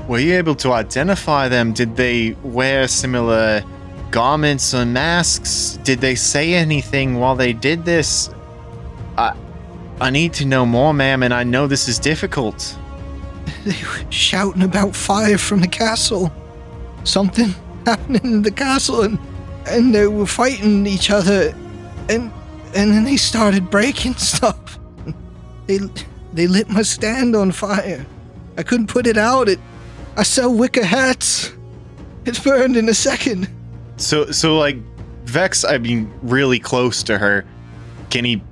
Were 0.08 0.18
you 0.18 0.34
able 0.34 0.54
to 0.56 0.72
identify 0.72 1.48
them? 1.48 1.72
Did 1.72 1.96
they 1.96 2.36
wear 2.42 2.86
similar 2.86 3.64
garments 4.10 4.72
or 4.74 4.84
masks? 4.84 5.78
Did 5.82 6.00
they 6.00 6.14
say 6.14 6.54
anything 6.54 7.18
while 7.18 7.34
they 7.34 7.52
did 7.52 7.84
this? 7.84 8.30
I 9.18 9.34
I 10.00 10.10
need 10.10 10.34
to 10.34 10.44
know 10.44 10.66
more, 10.66 10.92
ma'am, 10.92 11.22
and 11.22 11.32
I 11.32 11.42
know 11.42 11.66
this 11.66 11.88
is 11.88 11.98
difficult. 11.98 12.76
They 13.64 13.82
were 13.82 14.10
shouting 14.10 14.62
about 14.62 14.94
fire 14.94 15.38
from 15.38 15.60
the 15.60 15.68
castle. 15.68 16.32
Something 17.04 17.54
happening 17.86 18.24
in 18.24 18.42
the 18.42 18.50
castle, 18.50 19.02
and 19.02 19.18
and 19.66 19.94
they 19.94 20.06
were 20.06 20.26
fighting 20.26 20.86
each 20.86 21.10
other, 21.10 21.52
and 22.08 22.32
and 22.74 22.92
then 22.92 23.04
they 23.04 23.16
started 23.16 23.70
breaking 23.70 24.14
stuff. 24.16 24.78
They 25.66 25.78
they 26.32 26.46
lit 26.46 26.68
my 26.68 26.82
stand 26.82 27.34
on 27.34 27.52
fire. 27.52 28.04
I 28.56 28.62
couldn't 28.62 28.88
put 28.88 29.06
it 29.06 29.16
out. 29.16 29.48
It 29.48 29.60
I 30.16 30.22
sell 30.22 30.52
wicker 30.52 30.84
hats. 30.84 31.52
It 32.24 32.42
burned 32.42 32.76
in 32.76 32.88
a 32.88 32.94
second. 32.94 33.48
So 33.96 34.30
so 34.30 34.58
like 34.58 34.76
Vex, 35.26 35.64
I 35.64 35.78
mean, 35.78 36.12
really 36.22 36.58
close 36.58 37.02
to 37.04 37.18
her. 37.18 37.44
Can 38.10 38.24
he 38.24 38.42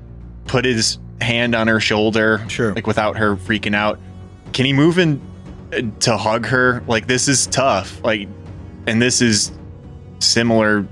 put 0.47 0.65
his 0.65 0.99
hand 1.21 1.55
on 1.55 1.69
her 1.69 1.81
shoulder? 1.81 2.45
Sure. 2.49 2.75
Like 2.75 2.87
without 2.87 3.17
her 3.17 3.37
freaking 3.37 3.75
out. 3.75 3.99
Can 4.53 4.67
he 4.67 4.73
move 4.73 4.99
in 4.99 5.21
uh, 5.73 5.83
to 6.01 6.17
hug 6.17 6.47
her? 6.47 6.83
Like 6.87 7.07
this 7.07 7.29
is 7.29 7.47
tough. 7.47 8.03
Like, 8.03 8.29
and 8.87 9.01
this 9.01 9.23
is 9.23 9.53
similar 10.19 10.87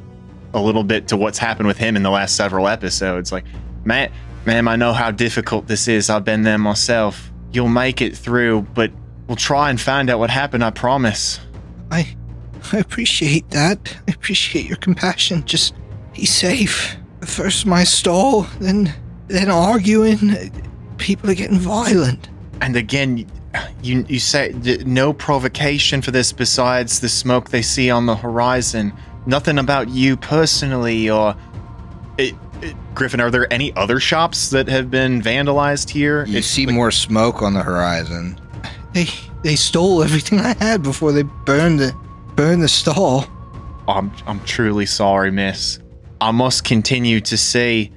a 0.55 0.61
little 0.61 0.85
bit 0.85 1.09
to 1.09 1.17
what's 1.17 1.39
happened 1.39 1.67
with 1.67 1.79
him 1.79 1.97
in 1.97 2.03
the 2.03 2.11
last 2.11 2.37
several 2.37 2.69
episodes. 2.69 3.33
Like, 3.33 3.45
man, 3.85 4.11
ma'am, 4.47 4.69
I 4.69 4.77
know 4.77 4.93
how 4.93 5.11
difficult 5.11 5.67
this 5.67 5.89
is. 5.89 6.11
I've 6.11 6.25
been 6.25 6.43
there 6.43 6.59
myself. 6.59 7.31
You'll 7.53 7.69
make 7.69 8.01
it 8.01 8.17
through, 8.17 8.63
but 8.75 8.91
we'll 9.27 9.37
try 9.37 9.71
and 9.71 9.81
find 9.81 10.11
out 10.11 10.19
what 10.19 10.31
happened. 10.31 10.65
I 10.65 10.71
promise. 10.71 11.41
I 11.91 12.17
I 12.73 12.79
appreciate 12.79 13.51
that. 13.51 13.97
I 14.09 14.13
appreciate 14.13 14.67
your 14.67 14.77
compassion. 14.77 15.45
Just 15.45 15.75
be 16.15 16.25
safe. 16.25 16.97
First 17.23 17.67
my 17.67 17.85
stall, 17.85 18.43
then 18.61 18.93
then 19.29 19.51
arguing. 19.51 20.53
People 20.99 21.31
are 21.31 21.35
getting 21.35 21.59
violent. 21.59 22.29
And 22.61 22.77
again, 22.77 23.27
you 23.83 24.05
you 24.09 24.19
say 24.19 24.55
no 24.87 25.13
provocation 25.13 26.03
for 26.03 26.11
this 26.11 26.33
besides 26.33 27.01
the 27.01 27.09
smoke 27.09 27.51
they 27.51 27.63
see 27.63 27.91
on 27.91 28.07
the 28.07 28.17
horizon. 28.17 28.93
Nothing 29.27 29.59
about 29.59 29.89
you 29.89 30.17
personally, 30.17 31.09
or 31.11 31.37
it, 32.19 32.35
it- 32.61 32.77
Griffin. 32.95 33.21
Are 33.21 33.31
there 33.31 33.51
any 33.53 33.75
other 33.77 33.99
shops 34.01 34.51
that 34.51 34.69
have 34.69 34.91
been 34.91 35.23
vandalized 35.23 35.89
here? 35.91 36.25
You 36.27 36.39
It's 36.39 36.47
see 36.47 36.67
like- 36.67 36.75
more 36.75 36.91
smoke 36.91 37.43
on 37.43 37.55
the 37.55 37.63
horizon. 37.63 38.39
They 38.93 39.07
they 39.43 39.57
stole 39.57 40.03
everything 40.03 40.39
I 40.41 40.55
had 40.63 40.83
before 40.83 41.13
they 41.13 41.23
burned 41.23 41.81
the 41.81 41.95
burned 42.37 42.63
the 42.63 42.69
stall. 42.69 43.27
I'm 43.89 44.13
I'm 44.27 44.41
truly 44.45 44.87
sorry, 44.87 45.31
Miss. 45.31 45.79
I 46.21 46.31
must 46.31 46.65
continue 46.65 47.21
to 47.23 47.37
see 47.37 47.91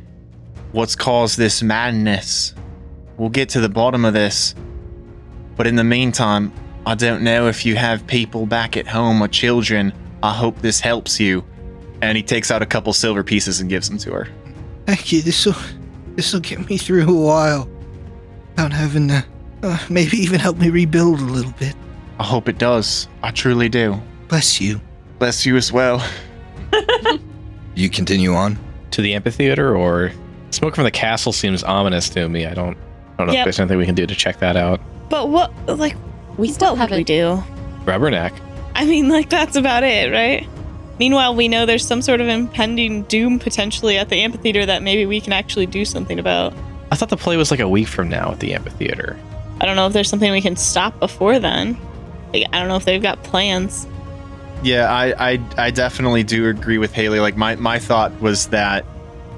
what's 0.71 0.95
caused 0.95 1.37
this 1.37 1.61
madness. 1.61 2.53
We'll 3.17 3.29
get 3.29 3.49
to 3.49 3.59
the 3.59 3.69
bottom 3.69 4.05
of 4.05 4.13
this. 4.13 4.55
But 5.57 5.67
in 5.67 5.75
the 5.75 5.83
meantime, 5.83 6.51
I 6.85 6.95
don't 6.95 7.21
know 7.23 7.47
if 7.47 7.65
you 7.65 7.75
have 7.75 8.07
people 8.07 8.45
back 8.45 8.75
at 8.77 8.87
home 8.87 9.21
or 9.21 9.27
children. 9.27 9.93
I 10.25 10.33
hope 10.33 10.59
this 10.61 10.79
helps 10.79 11.19
you. 11.19 11.43
And 12.01 12.17
he 12.17 12.23
takes 12.23 12.51
out 12.51 12.61
a 12.61 12.65
couple 12.65 12.91
silver 12.93 13.23
pieces 13.23 13.59
and 13.61 13.69
gives 13.69 13.87
them 13.89 13.97
to 13.99 14.11
her. 14.11 14.27
Thank 14.85 15.11
you. 15.11 15.21
This 15.21 15.45
will 15.45 15.55
this 16.15 16.33
will 16.33 16.39
get 16.41 16.67
me 16.69 16.77
through 16.77 17.07
a 17.09 17.13
while. 17.13 17.69
Without 18.51 18.71
having 18.73 19.07
to 19.09 19.25
uh, 19.63 19.79
maybe 19.89 20.17
even 20.17 20.39
help 20.39 20.57
me 20.57 20.69
rebuild 20.69 21.19
a 21.19 21.23
little 21.23 21.53
bit. 21.59 21.75
I 22.19 22.23
hope 22.23 22.47
it 22.49 22.57
does. 22.57 23.07
I 23.23 23.31
truly 23.31 23.67
do. 23.69 23.99
Bless 24.29 24.59
you. 24.61 24.79
Bless 25.19 25.45
you 25.45 25.55
as 25.57 25.71
well. 25.71 26.05
You 27.75 27.89
continue 27.89 28.33
on. 28.33 28.57
To 28.91 29.01
the 29.01 29.13
amphitheater 29.15 29.75
or 29.75 30.11
smoke 30.51 30.75
from 30.75 30.85
the 30.85 30.91
castle 30.91 31.33
seems 31.33 31.61
ominous 31.63 32.07
to 32.09 32.29
me. 32.29 32.45
I 32.45 32.53
don't 32.53 32.77
I 32.77 33.17
don't 33.17 33.27
know 33.27 33.33
Yep. 33.33 33.41
if 33.41 33.45
there's 33.45 33.59
anything 33.59 33.77
we 33.77 33.85
can 33.85 33.95
do 33.95 34.05
to 34.07 34.15
check 34.15 34.39
that 34.39 34.55
out. 34.55 34.79
But 35.09 35.29
what, 35.29 35.51
like, 35.67 35.95
We 36.37 36.47
still 36.49 36.75
What 36.77 36.89
would 36.91 37.05
we 37.05 37.05
haven't. 37.05 37.07
do? 37.07 37.83
Grab 37.83 37.99
her 38.01 38.09
neck. 38.11 38.33
I 38.75 38.85
mean, 38.85 39.09
like 39.09 39.29
that's 39.29 39.55
about 39.55 39.83
it, 39.83 40.11
right? 40.11 40.47
Meanwhile, 40.99 41.35
we 41.35 41.47
know 41.47 41.65
there's 41.65 41.85
some 41.85 42.01
sort 42.01 42.21
of 42.21 42.27
impending 42.27 43.03
doom 43.03 43.39
potentially 43.39 43.97
at 43.97 44.09
the 44.09 44.21
amphitheater 44.21 44.65
that 44.65 44.83
maybe 44.83 45.05
we 45.05 45.19
can 45.19 45.33
actually 45.33 45.65
do 45.65 45.83
something 45.85 46.19
about. 46.19 46.53
I 46.91 46.95
thought 46.95 47.09
the 47.09 47.17
play 47.17 47.35
was 47.35 47.51
like 47.51 47.59
a 47.59 47.67
week 47.67 47.87
from 47.87 48.09
now 48.09 48.31
at 48.31 48.39
the 48.39 48.53
amphitheater. 48.53 49.19
I 49.59 49.65
don't 49.65 49.75
know 49.75 49.87
if 49.87 49.93
there's 49.93 50.09
something 50.09 50.31
we 50.31 50.41
can 50.41 50.55
stop 50.55 50.99
before 50.99 51.39
then. 51.39 51.77
Like, 52.33 52.45
I 52.53 52.59
don't 52.59 52.67
know 52.67 52.75
if 52.75 52.85
they've 52.85 53.01
got 53.01 53.23
plans. 53.23 53.87
Yeah, 54.63 54.91
I, 54.91 55.31
I 55.33 55.39
I 55.57 55.71
definitely 55.71 56.23
do 56.23 56.47
agree 56.49 56.77
with 56.77 56.93
Haley. 56.93 57.19
Like 57.19 57.37
my 57.37 57.55
my 57.55 57.79
thought 57.79 58.19
was 58.21 58.47
that 58.47 58.85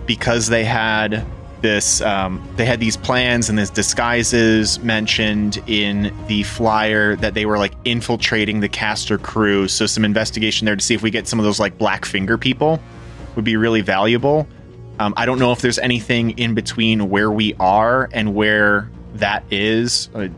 because 0.06 0.48
they 0.48 0.64
had 0.64 1.26
this 1.62 2.02
um, 2.02 2.46
they 2.56 2.66
had 2.66 2.80
these 2.80 2.98
plans 2.98 3.50
and 3.50 3.58
these 3.58 3.70
disguises 3.70 4.80
mentioned 4.80 5.62
in 5.68 6.14
the 6.28 6.44
flyer 6.44 7.16
that 7.18 7.34
they 7.34 7.46
were 7.46 7.58
like 7.58 7.74
infiltrating 7.86 8.60
the 8.60 8.70
caster 8.70 9.18
crew. 9.18 9.68
So 9.68 9.86
some 9.86 10.06
investigation 10.06 10.66
there 10.66 10.76
to 10.76 10.84
see 10.84 10.94
if 10.94 11.02
we 11.02 11.12
get 11.12 11.28
some 11.28 11.40
of 11.40 11.46
those 11.46 11.60
like 11.60 11.78
black 11.78 12.06
finger 12.06 12.38
people 12.38 12.80
would 13.36 13.46
be 13.46 13.58
really 13.58 13.82
valuable. 13.82 14.48
Um, 15.00 15.14
I 15.16 15.26
don't 15.26 15.40
know 15.40 15.52
if 15.52 15.62
there's 15.62 15.80
anything 15.80 16.32
in 16.40 16.56
between 16.56 17.10
where 17.10 17.32
we 17.32 17.54
are 17.56 18.10
and 18.14 18.34
where 18.34 18.90
that 19.16 19.44
is. 19.52 20.10
Uh, 20.14 20.30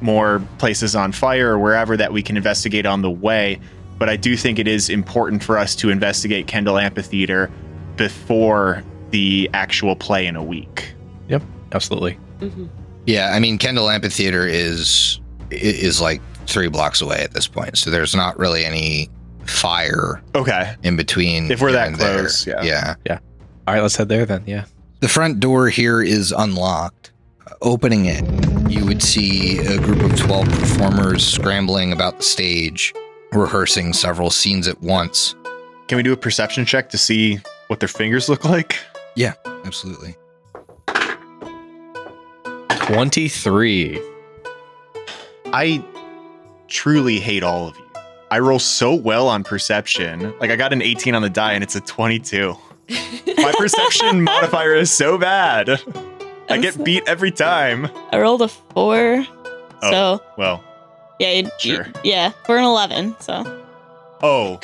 more 0.00 0.40
places 0.58 0.94
on 0.94 1.10
fire 1.10 1.54
or 1.54 1.58
wherever 1.58 1.96
that 1.96 2.12
we 2.12 2.22
can 2.22 2.36
investigate 2.36 2.86
on 2.86 3.02
the 3.02 3.10
way 3.10 3.58
but 3.98 4.08
I 4.08 4.16
do 4.16 4.36
think 4.36 4.58
it 4.58 4.68
is 4.68 4.88
important 4.88 5.42
for 5.42 5.58
us 5.58 5.74
to 5.76 5.90
investigate 5.90 6.46
Kendall 6.46 6.78
Amphitheater 6.78 7.50
before 7.96 8.84
the 9.10 9.48
actual 9.54 9.96
play 9.96 10.26
in 10.26 10.36
a 10.36 10.42
week. 10.42 10.92
Yep, 11.28 11.42
absolutely. 11.72 12.18
Mhm. 12.40 12.68
Yeah, 13.06 13.32
I 13.34 13.38
mean 13.40 13.58
Kendall 13.58 13.88
Amphitheater 13.90 14.46
is 14.46 15.20
is 15.50 16.00
like 16.00 16.20
three 16.46 16.68
blocks 16.68 17.00
away 17.00 17.20
at 17.20 17.32
this 17.32 17.46
point, 17.46 17.76
so 17.78 17.90
there's 17.90 18.14
not 18.14 18.38
really 18.38 18.64
any 18.64 19.08
fire 19.46 20.22
Okay. 20.34 20.74
in 20.82 20.96
between. 20.96 21.50
If 21.50 21.60
we're 21.62 21.72
that 21.72 21.88
and 21.88 21.96
there. 21.96 22.18
close, 22.20 22.46
yeah. 22.46 22.94
yeah. 23.06 23.18
All 23.66 23.74
right, 23.74 23.80
let's 23.82 23.96
head 23.96 24.08
there 24.08 24.26
then. 24.26 24.42
Yeah. 24.46 24.64
The 25.00 25.08
front 25.08 25.40
door 25.40 25.68
here 25.68 26.02
is 26.02 26.32
unlocked. 26.32 27.12
Opening 27.62 28.04
it, 28.06 28.22
you 28.70 28.84
would 28.84 29.02
see 29.02 29.58
a 29.58 29.78
group 29.78 30.00
of 30.02 30.16
12 30.18 30.48
performers 30.48 31.26
scrambling 31.26 31.92
about 31.92 32.18
the 32.18 32.22
stage, 32.24 32.92
rehearsing 33.32 33.92
several 33.92 34.30
scenes 34.30 34.68
at 34.68 34.80
once. 34.82 35.34
Can 35.88 35.96
we 35.96 36.02
do 36.02 36.12
a 36.12 36.16
perception 36.16 36.64
check 36.66 36.90
to 36.90 36.98
see 36.98 37.40
what 37.68 37.80
their 37.80 37.88
fingers 37.88 38.28
look 38.28 38.44
like? 38.44 38.76
Yeah, 39.18 39.32
absolutely. 39.64 40.14
23. 42.70 44.00
I 45.46 45.84
truly 46.68 47.18
hate 47.18 47.42
all 47.42 47.66
of 47.68 47.76
you. 47.76 47.84
I 48.30 48.38
roll 48.38 48.58
so 48.60 48.94
well 48.94 49.26
on 49.28 49.42
perception. 49.42 50.32
Like 50.38 50.50
I 50.50 50.56
got 50.56 50.72
an 50.72 50.82
18 50.82 51.14
on 51.16 51.22
the 51.22 51.30
die 51.30 51.54
and 51.54 51.64
it's 51.64 51.74
a 51.74 51.80
22. 51.80 52.54
My 53.38 53.52
perception 53.58 54.22
modifier 54.30 54.74
is 54.74 54.90
so 54.92 55.18
bad. 55.18 55.68
I 56.48 56.54
I'm 56.54 56.60
get 56.60 56.74
so- 56.74 56.84
beat 56.84 57.02
every 57.08 57.30
time. 57.32 57.88
I 58.12 58.20
rolled 58.20 58.42
a 58.42 58.48
four, 58.48 59.26
Oh. 59.82 59.90
so 59.90 60.22
Well, 60.36 60.62
yeah, 61.18 61.32
you, 61.32 61.50
Sure. 61.58 61.86
you- 61.86 61.92
yeah, 62.04 62.32
we're 62.48 62.58
an 62.58 62.64
eleven. 62.64 63.16
So 63.20 63.42
oh. 64.22 64.60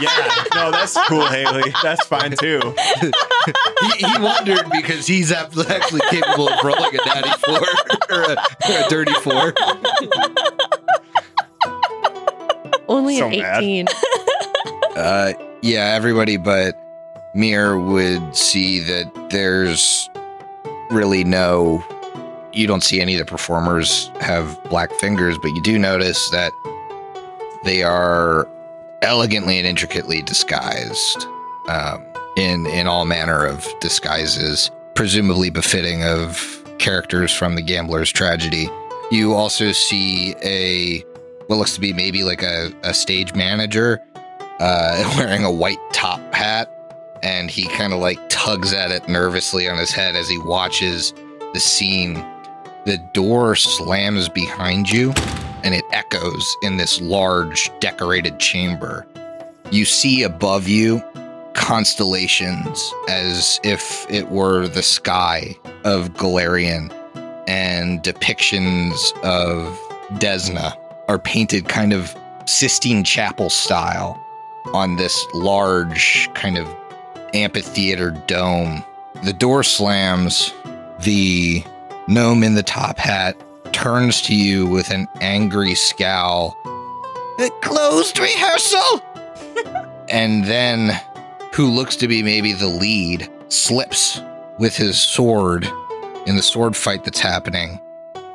Yeah. 0.00 0.44
No, 0.54 0.70
that's 0.70 0.96
cool, 1.06 1.26
Haley. 1.26 1.72
That's 1.82 2.04
fine 2.06 2.32
too. 2.32 2.60
he, 3.00 4.06
he 4.06 4.18
wondered 4.20 4.68
because 4.72 5.06
he's 5.06 5.30
actually 5.32 6.00
capable 6.10 6.48
of 6.48 6.64
rolling 6.64 6.90
a 6.94 7.06
natty 7.06 7.30
four 7.44 7.60
or 8.10 8.22
a, 8.22 8.36
or 8.36 8.86
a 8.86 8.88
dirty 8.88 9.12
four. 9.14 9.54
Only 12.88 13.18
So 13.18 13.26
an 13.26 13.38
mad. 13.38 13.62
18. 13.62 13.86
Uh, 14.96 15.32
yeah, 15.62 15.92
everybody 15.94 16.36
but 16.36 16.74
Mir 17.34 17.78
would 17.78 18.34
see 18.34 18.80
that 18.80 19.28
there's 19.30 20.08
really 20.90 21.24
no. 21.24 21.84
You 22.52 22.66
don't 22.66 22.82
see 22.82 23.00
any 23.00 23.14
of 23.14 23.18
the 23.18 23.30
performers 23.30 24.10
have 24.20 24.60
black 24.64 24.92
fingers, 24.94 25.36
but 25.38 25.48
you 25.48 25.62
do 25.62 25.78
notice 25.78 26.30
that 26.30 26.52
they 27.64 27.82
are 27.82 28.48
elegantly 29.02 29.58
and 29.58 29.66
intricately 29.66 30.22
disguised 30.22 31.26
um, 31.68 32.04
in 32.36 32.66
in 32.66 32.86
all 32.86 33.04
manner 33.04 33.44
of 33.44 33.66
disguises, 33.80 34.70
presumably 34.94 35.50
befitting 35.50 36.04
of 36.04 36.64
characters 36.78 37.32
from 37.32 37.54
the 37.54 37.62
Gambler's 37.62 38.10
Tragedy. 38.10 38.68
You 39.10 39.34
also 39.34 39.72
see 39.72 40.34
a 40.42 41.00
what 41.46 41.56
looks 41.56 41.74
to 41.74 41.80
be 41.80 41.92
maybe 41.92 42.24
like 42.24 42.42
a, 42.42 42.72
a 42.82 42.92
stage 42.92 43.34
manager 43.34 44.02
uh, 44.60 45.14
wearing 45.16 45.44
a 45.44 45.50
white 45.50 45.78
top 45.92 46.20
hat, 46.34 46.70
and 47.22 47.50
he 47.50 47.66
kind 47.68 47.92
of 47.92 48.00
like 48.00 48.18
tugs 48.28 48.72
at 48.72 48.90
it 48.90 49.08
nervously 49.08 49.68
on 49.68 49.78
his 49.78 49.90
head 49.90 50.14
as 50.14 50.28
he 50.28 50.38
watches 50.38 51.12
the 51.54 51.60
scene. 51.60 52.14
The 52.84 52.98
door 53.12 53.54
slams 53.54 54.28
behind 54.28 54.90
you, 54.90 55.12
and 55.64 55.74
it 55.74 55.84
echoes 55.92 56.56
in 56.62 56.76
this 56.76 57.00
large 57.00 57.70
decorated 57.80 58.38
chamber. 58.38 59.06
You 59.70 59.84
see 59.84 60.22
above 60.22 60.68
you 60.68 61.02
constellations 61.54 62.94
as 63.08 63.60
if 63.64 64.06
it 64.08 64.30
were 64.30 64.68
the 64.68 64.82
sky 64.82 65.56
of 65.84 66.10
Golarion, 66.14 66.92
and 67.48 68.02
depictions 68.02 69.12
of 69.22 69.78
Desna 70.18 70.76
are 71.08 71.18
painted 71.18 71.68
kind 71.68 71.92
of 71.92 72.14
Sistine 72.46 73.04
Chapel 73.04 73.50
style 73.50 74.22
on 74.72 74.96
this 74.96 75.26
large 75.34 76.28
kind 76.34 76.58
of 76.58 76.68
amphitheater 77.34 78.10
dome. 78.26 78.84
The 79.24 79.32
door 79.32 79.62
slams. 79.62 80.52
The 81.00 81.62
gnome 82.08 82.42
in 82.42 82.54
the 82.54 82.62
top 82.62 82.98
hat 82.98 83.36
turns 83.72 84.20
to 84.22 84.34
you 84.34 84.66
with 84.66 84.90
an 84.90 85.08
angry 85.20 85.74
scowl. 85.74 86.56
A 87.38 87.50
closed 87.62 88.18
rehearsal? 88.18 89.02
and 90.08 90.44
then, 90.44 91.00
who 91.54 91.70
looks 91.70 91.96
to 91.96 92.08
be 92.08 92.22
maybe 92.22 92.52
the 92.52 92.68
lead, 92.68 93.30
slips 93.48 94.20
with 94.58 94.76
his 94.76 94.98
sword 95.00 95.68
in 96.26 96.36
the 96.36 96.42
sword 96.42 96.76
fight 96.76 97.04
that's 97.04 97.20
happening 97.20 97.80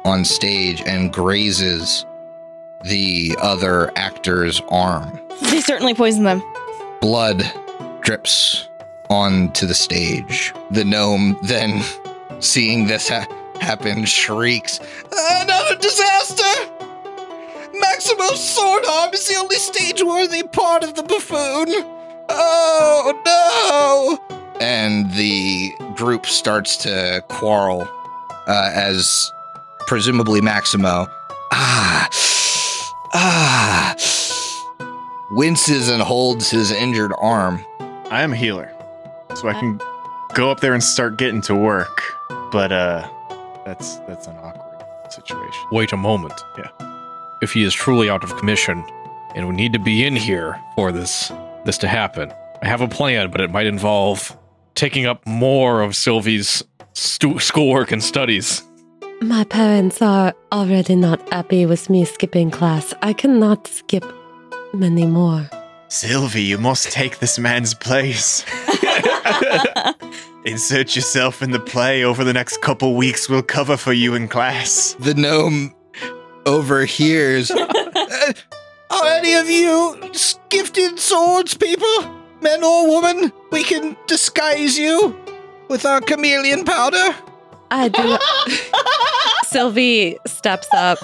on 0.06 0.26
stage 0.26 0.82
and 0.86 1.14
grazes 1.14 2.06
the 2.84 3.36
other 3.42 3.92
actor's 3.96 4.62
arm. 4.70 5.20
they 5.42 5.62
certainly 5.62 5.94
poisoned 5.94 6.26
them. 6.26 6.42
Blood 7.00 7.44
drips 8.02 8.68
onto 9.10 9.66
the 9.66 9.74
stage. 9.74 10.54
The 10.72 10.84
gnome 10.84 11.38
then, 11.44 11.84
seeing 12.40 12.88
this 12.88 13.08
ha- 13.10 13.28
happen, 13.64 14.06
shrieks, 14.06 14.80
Another 15.12 15.76
disaster! 15.78 16.44
Maximo's 17.74 18.44
sword 18.44 18.86
arm 18.86 19.14
is 19.14 19.28
the 19.28 19.36
only 19.36 19.56
stage 19.56 20.04
worthy 20.04 20.44
part 20.44 20.84
of 20.84 20.96
the 20.96 21.04
buffoon! 21.04 21.68
Oh 22.30 23.22
no! 23.26 24.60
And 24.60 25.12
the 25.14 25.74
group 25.96 26.26
starts 26.26 26.78
to 26.78 27.24
quarrel 27.30 27.88
uh, 28.48 28.72
as 28.74 29.32
presumably 29.88 30.42
Maximo, 30.42 31.08
ah, 31.52 32.10
ah, 33.14 33.96
winces 35.32 35.90
and 35.90 36.02
holds 36.02 36.50
his 36.50 36.72
injured 36.72 37.14
arm. 37.20 37.64
I 38.10 38.22
am 38.22 38.34
a 38.34 38.36
healer, 38.36 38.72
so 39.36 39.48
I 39.48 39.54
can 39.54 39.80
go 40.34 40.52
up 40.52 40.60
there 40.60 40.74
and 40.74 40.84
start 40.84 41.18
getting 41.18 41.42
to 41.42 41.56
work. 41.56 42.02
But 42.52 42.72
uh, 42.72 43.08
that's 43.66 43.98
that's 44.08 44.28
an 44.28 44.36
awkward 44.38 45.12
situation. 45.12 45.64
Wait 45.72 45.92
a 45.92 45.98
moment. 45.98 46.34
Yeah. 46.58 46.70
If 47.42 47.54
he 47.54 47.64
is 47.64 47.74
truly 47.74 48.10
out 48.10 48.24
of 48.24 48.36
commission, 48.38 48.84
and 49.36 49.48
we 49.48 49.56
need 49.56 49.74
to 49.74 49.80
be 49.80 50.06
in 50.06 50.16
here 50.16 50.60
for 50.76 50.92
this 50.92 51.32
this 51.66 51.78
to 51.80 51.88
happen, 51.88 52.34
I 52.62 52.68
have 52.68 52.82
a 52.82 52.88
plan, 52.88 53.32
but 53.32 53.42
it 53.42 53.52
might 53.52 53.66
involve 53.66 54.38
taking 54.76 55.06
up 55.06 55.26
more 55.26 55.82
of 55.82 55.96
Sylvie's 55.96 56.64
stu- 56.94 57.40
schoolwork 57.40 57.92
and 57.92 58.04
studies. 58.04 58.64
My 59.22 59.44
parents 59.44 60.02
are 60.02 60.34
already 60.52 60.96
not 60.96 61.22
happy 61.32 61.66
with 61.66 61.90
me 61.90 62.06
skipping 62.06 62.52
class. 62.52 62.94
I 63.02 63.14
cannot 63.14 63.68
skip 63.68 64.04
many 64.74 65.06
more. 65.06 65.50
Sylvie, 65.98 66.42
you 66.42 66.58
must 66.58 66.92
take 66.92 67.20
this 67.20 67.38
man's 67.38 67.76
place. 67.76 68.44
Insert 70.44 70.96
yourself 70.96 71.44
in 71.44 71.52
the 71.52 71.60
play 71.60 72.04
over 72.04 72.24
the 72.24 72.34
next 72.34 72.64
couple 72.64 72.96
weeks. 72.96 73.30
We'll 73.30 73.44
cover 73.44 73.78
for 73.78 73.94
you 73.94 74.16
in 74.16 74.28
class. 74.28 74.96
The 75.00 75.14
gnome 75.14 75.76
overhears. 76.48 77.52
"Uh, 77.52 78.34
Are 78.90 79.06
any 79.06 79.36
of 79.36 79.48
you 79.48 80.12
gifted 80.50 80.98
swords 81.00 81.54
people? 81.54 81.88
Men 82.42 82.64
or 82.64 82.88
woman? 82.90 83.32
We 83.52 83.64
can 83.64 83.96
disguise 84.08 84.76
you 84.76 85.16
with 85.70 85.86
our 85.86 86.02
chameleon 86.02 86.66
powder. 86.66 87.16
I 87.70 87.90
do. 87.90 88.18
Sylvie 89.46 90.18
steps 90.26 90.68
up 90.74 90.98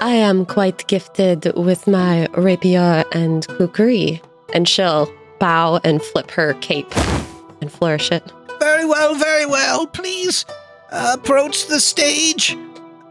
I 0.00 0.12
am 0.12 0.46
quite 0.46 0.86
gifted 0.86 1.52
with 1.56 1.86
my 1.86 2.26
rapier 2.34 3.04
and 3.12 3.46
kukri. 3.48 4.22
And 4.54 4.68
she'll 4.68 5.12
bow 5.38 5.80
and 5.84 6.02
flip 6.02 6.30
her 6.32 6.54
cape 6.54 6.90
and 7.60 7.70
flourish 7.70 8.10
it. 8.10 8.32
Very 8.58 8.84
well, 8.84 9.14
very 9.14 9.46
well. 9.46 9.86
Please 9.86 10.44
uh, 10.90 11.16
approach 11.18 11.66
the 11.68 11.80
stage. 11.80 12.56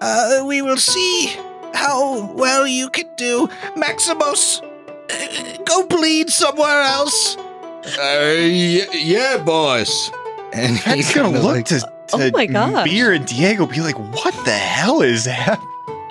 Uh, 0.01 0.43
we 0.45 0.61
will 0.61 0.77
see 0.77 1.27
how 1.73 2.31
well 2.33 2.67
you 2.67 2.89
can 2.89 3.05
do. 3.17 3.47
Maximus, 3.75 4.59
uh, 4.61 5.57
go 5.65 5.85
bleed 5.87 6.29
somewhere 6.29 6.81
else. 6.81 7.37
Uh, 7.37 8.35
y- 8.37 8.87
yeah, 8.93 9.41
boss. 9.45 10.11
And 10.51 10.77
he's 10.77 11.13
gonna 11.13 11.29
look 11.39 11.43
like- 11.55 11.65
to, 11.67 11.79
to 11.79 11.87
Oh 12.11 12.31
my 12.33 12.47
gosh. 12.47 12.85
Beer 12.89 13.13
and 13.13 13.25
Diego 13.25 13.65
be 13.67 13.81
like, 13.81 13.97
what 13.97 14.33
the 14.45 14.51
hell 14.51 15.01
is 15.01 15.25
that? 15.25 15.59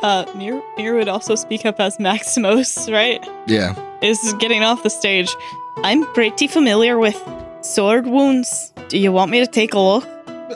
Uh, 0.03 0.25
Mir, 0.35 0.63
Mir 0.77 0.95
would 0.95 1.09
also 1.09 1.35
speak 1.35 1.67
up 1.67 1.81
as 1.81 1.99
Maximus, 1.99 2.89
right? 2.91 3.27
Yeah. 3.47 3.75
Is 4.03 4.33
getting 4.39 4.63
off 4.63 4.83
the 4.83 4.91
stage. 4.91 5.35
I'm 5.79 6.05
pretty 6.15 6.47
familiar 6.47 6.99
with 6.99 7.21
sword 7.63 8.07
wounds. 8.07 8.73
Do 8.89 8.99
you 8.99 9.11
want 9.13 9.31
me 9.31 9.41
to 9.41 9.47
take 9.47 9.75
a 9.75 9.79
look? 9.79 10.05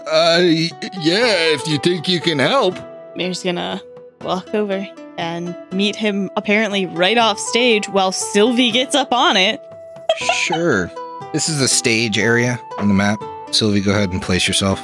Uh, 0.06 0.40
yeah, 0.42 1.52
if 1.54 1.66
you 1.66 1.78
think 1.78 2.08
you 2.08 2.20
can 2.20 2.38
help. 2.38 2.76
Mir's 3.16 3.42
gonna 3.42 3.80
walk 4.22 4.54
over 4.54 4.86
and 5.18 5.54
meet 5.72 5.96
him 5.96 6.30
apparently 6.36 6.86
right 6.86 7.18
off 7.18 7.38
stage 7.38 7.88
while 7.88 8.12
Sylvie 8.12 8.70
gets 8.70 8.94
up 8.94 9.12
on 9.12 9.36
it. 9.36 9.60
Sure. 10.34 10.90
This 11.32 11.48
is 11.48 11.58
the 11.58 11.68
stage 11.68 12.18
area 12.18 12.60
on 12.78 12.88
the 12.88 12.94
map. 12.94 13.18
Sylvie, 13.50 13.80
go 13.80 13.92
ahead 13.92 14.12
and 14.12 14.20
place 14.20 14.46
yourself. 14.46 14.80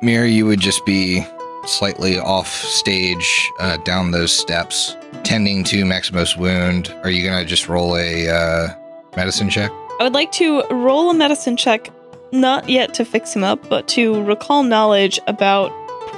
Mir, 0.00 0.24
you 0.26 0.46
would 0.46 0.60
just 0.60 0.84
be 0.86 1.26
slightly 1.66 2.18
off 2.18 2.48
stage 2.48 3.50
uh, 3.58 3.76
down 3.78 4.10
those 4.10 4.32
steps, 4.32 4.96
tending 5.22 5.64
to 5.64 5.84
Maximus' 5.84 6.36
wound. 6.36 6.94
Are 7.02 7.10
you 7.10 7.22
going 7.28 7.38
to 7.42 7.44
just 7.48 7.68
roll 7.68 7.96
a 7.96 8.28
uh, 8.28 8.68
medicine 9.16 9.48
check? 9.50 9.70
I 10.00 10.04
would 10.04 10.12
like 10.14 10.32
to 10.32 10.62
roll 10.70 11.10
a 11.10 11.14
medicine 11.14 11.56
check, 11.56 11.90
not 12.32 12.68
yet 12.68 12.94
to 12.94 13.04
fix 13.04 13.34
him 13.34 13.44
up, 13.44 13.68
but 13.68 13.86
to 13.88 14.22
recall 14.24 14.62
knowledge 14.62 15.18
about 15.26 15.70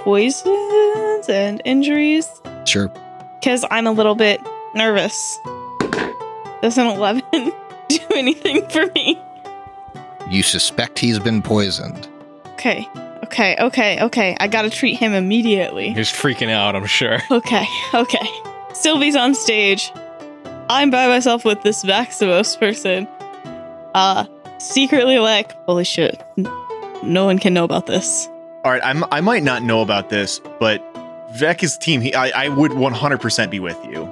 poisons 0.04 1.28
and 1.28 1.60
injuries, 1.64 2.26
Sure. 2.64 2.88
because 3.40 3.64
I'm 3.70 3.86
a 3.86 3.92
little 3.92 4.14
bit 4.14 4.40
nervous. 4.74 5.38
Does 6.62 6.78
an 6.78 6.86
11 6.96 7.22
do 7.88 7.98
anything 8.14 8.66
for 8.68 8.86
me? 8.94 9.20
You 10.30 10.42
suspect 10.42 10.98
he's 10.98 11.18
been 11.18 11.42
poisoned. 11.42 12.08
Okay, 12.54 12.88
okay, 13.26 13.56
okay, 13.60 14.02
okay. 14.02 14.36
I 14.40 14.48
gotta 14.48 14.70
treat 14.70 14.94
him 14.94 15.12
immediately. 15.12 15.90
He's 15.92 16.10
freaking 16.10 16.50
out, 16.50 16.74
I'm 16.76 16.86
sure. 16.86 17.18
Okay, 17.30 17.66
okay. 17.94 18.28
Sylvie's 18.72 19.16
on 19.16 19.34
stage. 19.34 19.92
I'm 20.68 20.90
by 20.90 21.06
myself 21.06 21.44
with 21.44 21.62
this 21.62 21.84
Maximus 21.84 22.56
person. 22.56 23.06
Uh, 23.94 24.24
secretly 24.58 25.18
like, 25.18 25.52
holy 25.64 25.84
shit, 25.84 26.22
no 27.02 27.24
one 27.24 27.38
can 27.38 27.54
know 27.54 27.64
about 27.64 27.86
this. 27.86 28.28
All 28.64 28.72
right, 28.72 28.82
I'm, 28.84 29.04
I 29.12 29.20
might 29.20 29.42
not 29.42 29.62
know 29.62 29.80
about 29.80 30.08
this, 30.08 30.40
but 30.58 30.82
Vex's 31.32 31.78
team, 31.78 32.00
he, 32.00 32.14
I, 32.14 32.46
I 32.46 32.48
would 32.48 32.72
100% 32.72 33.50
be 33.50 33.60
with 33.60 33.78
you. 33.84 34.08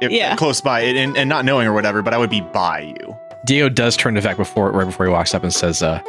If, 0.00 0.10
Yeah. 0.10 0.34
Close 0.36 0.60
by, 0.60 0.80
and, 0.80 1.16
and 1.16 1.28
not 1.28 1.44
knowing 1.44 1.68
or 1.68 1.72
whatever, 1.72 2.02
but 2.02 2.12
I 2.12 2.18
would 2.18 2.30
be 2.30 2.40
by 2.40 2.80
you. 2.80 3.16
Dio 3.44 3.68
does 3.68 3.96
turn 3.96 4.14
to 4.14 4.20
Vec 4.20 4.36
before 4.36 4.70
right 4.72 4.84
before 4.84 5.06
he 5.06 5.12
walks 5.12 5.34
up 5.34 5.42
and 5.42 5.52
says, 5.54 5.82
uh, 5.82 6.00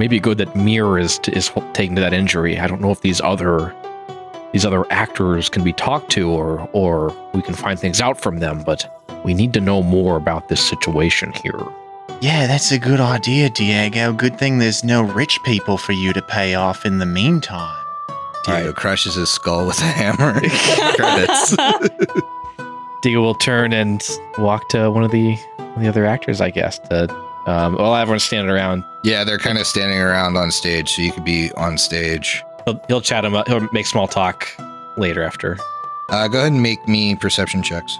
maybe 0.00 0.18
good 0.18 0.38
that 0.38 0.56
Mir 0.56 0.98
is 0.98 1.20
is 1.28 1.48
ho- 1.48 1.70
taken 1.74 1.94
to 1.94 2.00
that 2.00 2.14
injury. 2.14 2.58
I 2.58 2.66
don't 2.66 2.80
know 2.80 2.90
if 2.90 3.02
these 3.02 3.20
other 3.20 3.74
these 4.52 4.64
other 4.64 4.84
actors 4.90 5.48
can 5.48 5.62
be 5.62 5.74
talked 5.74 6.10
to 6.12 6.28
or 6.30 6.68
or 6.72 7.14
we 7.34 7.42
can 7.42 7.54
find 7.54 7.78
things 7.78 8.00
out 8.00 8.20
from 8.20 8.38
them, 8.38 8.62
but 8.64 8.80
we 9.24 9.34
need 9.34 9.52
to 9.52 9.60
know 9.60 9.82
more 9.82 10.16
about 10.16 10.48
this 10.48 10.66
situation 10.66 11.32
here. 11.44 11.62
Yeah, 12.22 12.46
that's 12.46 12.72
a 12.72 12.78
good 12.78 13.00
idea, 13.00 13.50
Diego. 13.50 14.12
Good 14.12 14.38
thing 14.38 14.58
there's 14.58 14.82
no 14.82 15.02
rich 15.02 15.38
people 15.44 15.76
for 15.76 15.92
you 15.92 16.12
to 16.14 16.22
pay 16.22 16.54
off 16.54 16.84
in 16.84 16.98
the 16.98 17.06
meantime. 17.06 17.84
Diego 18.44 18.72
crushes 18.72 19.14
his 19.14 19.30
skull 19.30 19.66
with 19.66 19.78
a 19.80 19.84
hammer. 19.84 20.32
Credits. 20.96 21.56
Diego 23.02 23.20
will 23.20 23.34
turn 23.34 23.72
and 23.74 24.02
walk 24.38 24.68
to 24.70 24.90
one 24.90 25.04
of 25.04 25.10
the 25.10 25.36
one 25.58 25.76
of 25.76 25.82
the 25.82 25.88
other 25.88 26.06
actors, 26.06 26.40
I 26.40 26.50
guess. 26.50 26.78
To 26.90 27.06
um, 27.46 27.74
while 27.76 27.94
everyone's 27.96 28.22
standing 28.24 28.50
around, 28.50 28.84
yeah, 29.04 29.24
they're 29.24 29.38
kind 29.38 29.58
of 29.58 29.66
standing 29.66 29.98
around 29.98 30.36
on 30.36 30.50
stage, 30.50 30.90
so 30.90 31.02
you 31.02 31.12
could 31.12 31.24
be 31.24 31.50
on 31.56 31.78
stage. 31.78 32.42
he'll, 32.66 32.80
he'll 32.88 33.00
chat 33.00 33.24
him 33.24 33.34
up. 33.34 33.48
He'll 33.48 33.68
make 33.72 33.86
small 33.86 34.06
talk 34.08 34.48
later 34.96 35.22
after. 35.22 35.58
Uh, 36.10 36.28
go 36.28 36.38
ahead 36.38 36.52
and 36.52 36.62
make 36.62 36.86
me 36.88 37.14
perception 37.16 37.62
checks. 37.62 37.96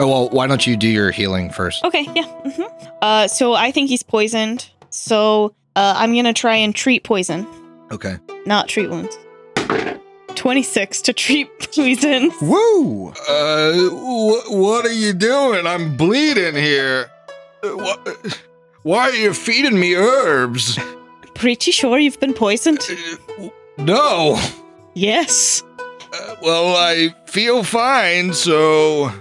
Oh, 0.00 0.06
well, 0.08 0.28
why 0.30 0.46
don't 0.46 0.64
you 0.66 0.76
do 0.76 0.86
your 0.88 1.10
healing 1.10 1.50
first? 1.50 1.84
Okay, 1.84 2.06
yeah. 2.14 2.24
hmm 2.24 2.62
Uh, 3.02 3.26
so 3.28 3.54
I 3.54 3.72
think 3.72 3.88
he's 3.88 4.02
poisoned. 4.04 4.70
So 4.90 5.54
uh, 5.76 5.94
I'm 5.96 6.14
gonna 6.14 6.32
try 6.32 6.56
and 6.56 6.74
treat 6.74 7.02
poison, 7.04 7.46
Okay. 7.90 8.16
not 8.46 8.68
treat 8.68 8.88
wounds. 8.90 9.18
26 10.34 11.02
to 11.02 11.12
treat 11.12 11.48
poison. 11.74 12.30
Woo! 12.40 13.08
Uh, 13.28 13.72
wh- 13.90 14.50
what 14.52 14.86
are 14.86 14.92
you 14.92 15.12
doing? 15.12 15.66
I'm 15.66 15.96
bleeding 15.96 16.54
here. 16.54 17.10
Uh, 17.64 17.68
wh- 17.76 18.32
Why 18.88 19.10
are 19.10 19.12
you 19.14 19.34
feeding 19.34 19.78
me 19.78 19.94
herbs? 19.96 20.78
Pretty 21.34 21.72
sure 21.72 21.98
you've 21.98 22.18
been 22.20 22.32
poisoned? 22.32 22.78
Uh, 23.38 23.48
No. 23.76 24.40
Yes. 24.94 25.62
Uh, 25.78 26.36
well, 26.42 26.74
I 26.74 27.14
feel 27.26 27.62
fine, 27.64 28.32
so. 28.32 29.12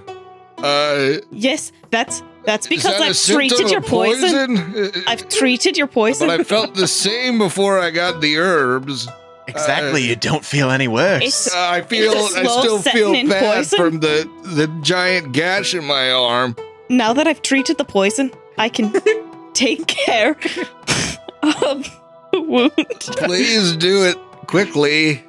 Uh, 0.58 1.16
Yes, 1.32 1.74
that's 1.92 2.24
that's 2.46 2.66
because 2.68 2.98
that 2.98 3.02
a 3.02 3.10
I've 3.10 3.22
treated 3.36 3.70
your 3.70 3.82
poison. 3.82 4.58
Uh, 4.58 4.90
I've 5.06 5.28
treated 5.28 5.76
your 5.78 5.88
poison. 5.88 6.28
But 6.30 6.40
I 6.40 6.44
felt 6.46 6.76
the 6.76 6.88
same 6.88 7.38
before 7.38 7.78
I 7.78 7.92
got 7.92 8.22
the 8.22 8.38
herbs. 8.38 9.10
Exactly, 9.50 10.04
Uh, 10.06 10.10
you 10.12 10.16
don't 10.16 10.46
feel 10.46 10.72
any 10.72 10.88
worse. 10.88 11.24
It's- 11.24 11.54
I 11.54 11.82
feel. 11.82 12.14
It's 12.14 12.36
a 12.36 12.40
I 12.40 12.44
slow 12.44 12.62
still 12.62 12.80
feel 12.94 13.12
bad 13.28 13.56
poison. 13.56 13.78
from 13.80 14.00
the 14.00 14.30
the 14.44 14.68
giant 14.82 15.34
gash 15.34 15.74
in 15.74 15.84
my 15.84 16.10
arm. 16.12 16.56
now 16.90 17.12
that 17.14 17.28
I've 17.28 17.42
treated 17.42 17.78
the 17.78 17.86
poison, 17.86 18.32
I 18.58 18.70
can 18.70 18.94
take 19.58 19.88
care 19.88 20.32
of 21.44 21.90
the 22.32 22.42
wound. 22.42 22.72
Please 23.00 23.76
do 23.76 24.04
it 24.06 24.18
quickly. 24.48 25.24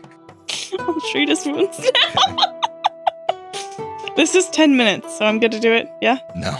I'll 0.78 1.00
treat 1.12 1.28
his 1.28 1.44
wounds 1.46 1.78
now. 1.80 2.60
this 4.16 4.34
is 4.34 4.48
10 4.50 4.76
minutes, 4.76 5.18
so 5.18 5.24
I'm 5.24 5.40
good 5.40 5.52
to 5.52 5.60
do 5.60 5.72
it. 5.72 5.88
Yeah, 6.00 6.18
No. 6.34 6.56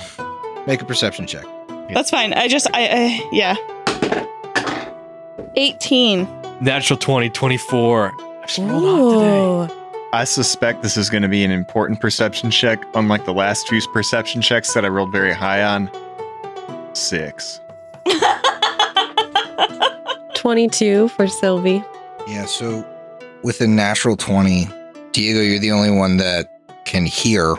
Make 0.67 0.83
a 0.83 0.85
perception 0.85 1.27
check. 1.27 1.45
that's 1.95 2.11
fine. 2.11 2.33
I 2.35 2.49
just, 2.49 2.67
I, 2.75 2.89
I 2.91 3.29
yeah. 3.33 3.57
18. 5.57 6.27
Natural 6.61 6.99
20, 6.99 7.31
24. 7.31 8.13
I've 8.43 8.47
just 8.49 8.59
rolled 8.59 8.85
off 8.85 9.69
today. 9.69 9.75
Ooh. 9.75 10.09
I 10.13 10.25
suspect 10.25 10.83
this 10.83 10.97
is 10.97 11.11
going 11.11 11.23
to 11.23 11.29
be 11.29 11.45
an 11.45 11.51
important 11.51 12.01
perception 12.01 12.51
check, 12.51 12.83
unlike 12.95 13.25
the 13.27 13.35
last 13.35 13.69
few 13.69 13.81
perception 13.93 14.41
checks 14.41 14.73
that 14.75 14.85
I 14.85 14.89
rolled 14.89 15.13
very 15.13 15.33
high 15.33 15.63
on. 15.63 15.91
Six. 16.99 17.61
22 20.35 21.09
for 21.09 21.27
Sylvie. 21.27 21.83
Yeah, 22.27 22.45
so 22.47 22.85
with 23.43 23.61
a 23.61 23.67
natural 23.67 24.17
20, 24.17 24.69
Diego, 25.13 25.41
you're 25.41 25.59
the 25.61 25.71
only 25.71 25.91
one 25.91 26.17
that 26.19 26.61
can 26.85 27.07
hear 27.07 27.57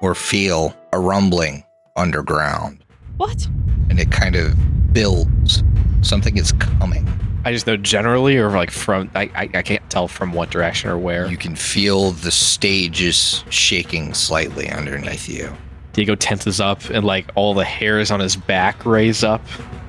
or 0.00 0.14
feel 0.14 0.74
a 0.92 0.98
rumbling 0.98 1.64
underground. 1.96 2.82
what? 3.16 3.46
And 3.88 3.98
it 4.00 4.10
kind 4.10 4.36
of 4.36 4.92
builds. 4.92 5.62
Something 6.02 6.36
is 6.36 6.52
coming. 6.52 7.06
I 7.44 7.52
just 7.52 7.66
know 7.66 7.76
generally, 7.76 8.36
or 8.36 8.50
like 8.50 8.70
from, 8.70 9.10
I, 9.14 9.22
I, 9.34 9.50
I 9.54 9.62
can't 9.62 9.88
tell 9.90 10.08
from 10.08 10.32
what 10.32 10.50
direction 10.50 10.90
or 10.90 10.98
where. 10.98 11.26
You 11.26 11.36
can 11.36 11.56
feel 11.56 12.10
the 12.10 12.30
stage 12.30 13.02
is 13.02 13.44
shaking 13.50 14.14
slightly 14.14 14.68
underneath 14.68 15.28
you. 15.28 15.52
Diego 15.92 16.14
tenses 16.14 16.60
up 16.60 16.88
and 16.90 17.04
like 17.04 17.30
all 17.34 17.54
the 17.54 17.64
hairs 17.64 18.10
on 18.10 18.20
his 18.20 18.36
back 18.36 18.86
raise 18.86 19.24
up. 19.24 19.42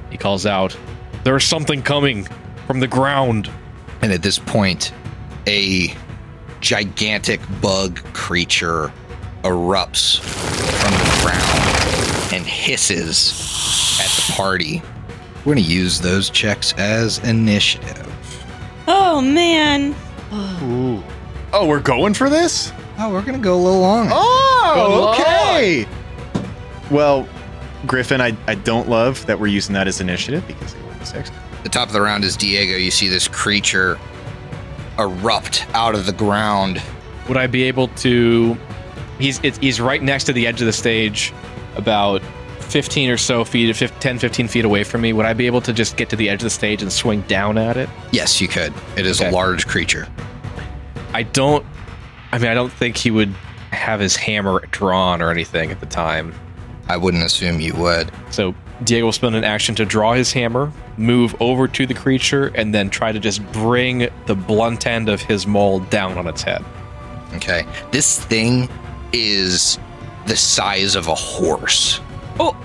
He 0.09 0.17
calls 0.17 0.45
out, 0.45 0.75
There's 1.23 1.43
something 1.43 1.81
coming 1.81 2.27
from 2.67 2.79
the 2.79 2.87
ground. 2.87 3.49
And 4.01 4.11
at 4.11 4.23
this 4.23 4.39
point, 4.39 4.93
a 5.47 5.93
gigantic 6.59 7.39
bug 7.61 7.97
creature 8.13 8.91
erupts 9.43 10.19
from 10.19 10.91
the 10.91 11.21
ground 11.23 12.33
and 12.33 12.45
hisses 12.45 13.31
at 13.99 14.09
the 14.09 14.33
party. 14.33 14.81
We're 15.39 15.55
going 15.55 15.65
to 15.65 15.71
use 15.71 15.99
those 15.99 16.29
checks 16.29 16.73
as 16.77 17.17
initiative. 17.19 18.07
Oh, 18.87 19.21
man. 19.21 19.95
Ooh. 20.33 21.03
Oh, 21.53 21.65
we're 21.67 21.79
going 21.79 22.13
for 22.13 22.29
this? 22.29 22.71
Oh, 23.03 23.09
we're 23.11 23.21
going 23.21 23.33
to 23.33 23.39
go 23.43 23.55
a 23.55 23.61
little 23.61 23.79
long. 23.81 24.09
Oh, 24.11 25.15
okay. 25.19 25.87
Well, 26.91 27.27
Griffin, 27.87 28.21
I, 28.21 28.37
I 28.47 28.53
don't 28.55 28.87
love 28.89 29.25
that 29.25 29.39
we're 29.39 29.47
using 29.47 29.73
that 29.73 29.87
as 29.87 29.99
initiative 30.01 30.45
because 30.45 30.75
it 30.75 30.83
was 30.99 31.09
six. 31.09 31.31
the 31.63 31.69
top 31.69 31.87
of 31.87 31.93
the 31.93 32.01
round 32.01 32.23
is 32.23 32.37
Diego. 32.37 32.75
You 32.77 32.91
see 32.91 33.07
this 33.07 33.27
creature 33.27 33.97
erupt 34.99 35.65
out 35.73 35.95
of 35.95 36.05
the 36.05 36.13
ground. 36.13 36.81
Would 37.27 37.37
I 37.37 37.47
be 37.47 37.63
able 37.63 37.87
to 37.87 38.55
he's 39.19 39.39
it's, 39.43 39.57
he's 39.57 39.81
right 39.81 40.01
next 40.03 40.25
to 40.25 40.33
the 40.33 40.45
edge 40.45 40.61
of 40.61 40.67
the 40.67 40.73
stage, 40.73 41.33
about 41.75 42.21
15 42.59 43.09
or 43.09 43.17
so 43.17 43.43
feet, 43.43 43.75
15, 43.75 43.99
10, 43.99 44.19
15 44.19 44.47
feet 44.47 44.65
away 44.65 44.83
from 44.83 45.01
me. 45.01 45.11
Would 45.13 45.25
I 45.25 45.33
be 45.33 45.45
able 45.47 45.61
to 45.61 45.73
just 45.73 45.97
get 45.97 46.09
to 46.11 46.15
the 46.15 46.29
edge 46.29 46.41
of 46.41 46.43
the 46.43 46.49
stage 46.51 46.81
and 46.83 46.91
swing 46.91 47.21
down 47.21 47.57
at 47.57 47.77
it? 47.77 47.89
Yes, 48.11 48.39
you 48.41 48.47
could. 48.47 48.73
It 48.95 49.05
is 49.07 49.21
Okay. 49.21 49.29
a 49.29 49.33
large 49.33 49.67
creature. 49.67 50.07
I 51.13 51.23
don't. 51.23 51.65
I 52.31 52.37
mean, 52.37 52.49
I 52.49 52.53
don't 52.53 52.71
think 52.71 52.97
he 52.97 53.11
would 53.11 53.33
have 53.71 53.99
his 53.99 54.15
hammer 54.15 54.61
drawn 54.71 55.21
or 55.21 55.31
anything 55.31 55.71
at 55.71 55.79
the 55.79 55.85
time. 55.85 56.33
I 56.87 56.97
wouldn't 56.97 57.23
assume 57.23 57.59
you 57.59 57.73
would. 57.75 58.11
So 58.31 58.53
Diego 58.83 59.05
will 59.05 59.13
spend 59.13 59.35
an 59.35 59.43
action 59.43 59.75
to 59.75 59.85
draw 59.85 60.13
his 60.13 60.33
hammer, 60.33 60.71
move 60.97 61.35
over 61.39 61.67
to 61.67 61.85
the 61.85 61.93
creature, 61.93 62.51
and 62.55 62.73
then 62.73 62.89
try 62.89 63.11
to 63.11 63.19
just 63.19 63.43
bring 63.51 64.09
the 64.25 64.35
blunt 64.35 64.87
end 64.87 65.07
of 65.07 65.21
his 65.21 65.47
maul 65.47 65.79
down 65.79 66.17
on 66.17 66.27
its 66.27 66.41
head. 66.41 66.63
Okay. 67.35 67.65
This 67.91 68.19
thing 68.19 68.67
is 69.13 69.79
the 70.25 70.35
size 70.35 70.95
of 70.95 71.07
a 71.07 71.15
horse. 71.15 72.01
Oh. 72.39 72.57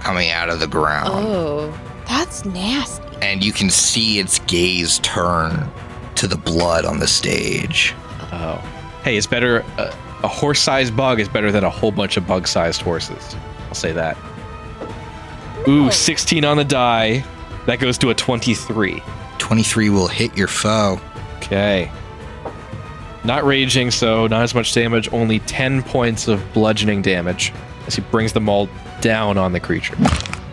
Coming 0.00 0.30
out 0.30 0.48
of 0.48 0.60
the 0.60 0.66
ground. 0.66 1.10
Oh. 1.12 1.78
That's 2.06 2.44
nasty. 2.44 3.04
And 3.22 3.44
you 3.44 3.52
can 3.52 3.70
see 3.70 4.18
its 4.18 4.40
gaze 4.40 4.98
turn 5.00 5.70
to 6.16 6.26
the 6.26 6.36
blood 6.36 6.84
on 6.84 6.98
the 6.98 7.06
stage. 7.06 7.94
Oh. 8.32 8.62
Hey, 9.02 9.16
it's 9.16 9.26
better. 9.26 9.64
Uh, 9.78 9.94
a 10.22 10.28
horse-sized 10.28 10.96
bug 10.96 11.20
is 11.20 11.28
better 11.28 11.50
than 11.50 11.64
a 11.64 11.70
whole 11.70 11.90
bunch 11.90 12.16
of 12.16 12.26
bug-sized 12.26 12.82
horses. 12.82 13.36
I'll 13.68 13.74
say 13.74 13.92
that. 13.92 14.16
Ooh, 15.68 15.90
16 15.90 16.44
on 16.44 16.56
the 16.56 16.64
die. 16.64 17.24
That 17.66 17.78
goes 17.78 17.98
to 17.98 18.10
a 18.10 18.14
23. 18.14 19.02
23 19.38 19.90
will 19.90 20.08
hit 20.08 20.36
your 20.36 20.48
foe. 20.48 21.00
Okay. 21.36 21.90
Not 23.24 23.44
raging, 23.44 23.90
so 23.90 24.26
not 24.26 24.42
as 24.42 24.54
much 24.54 24.72
damage. 24.72 25.12
Only 25.12 25.40
10 25.40 25.82
points 25.82 26.28
of 26.28 26.42
bludgeoning 26.52 27.02
damage 27.02 27.52
as 27.86 27.94
he 27.94 28.02
brings 28.02 28.32
them 28.32 28.48
all 28.48 28.68
down 29.00 29.36
on 29.38 29.52
the 29.52 29.60
creature. 29.60 29.96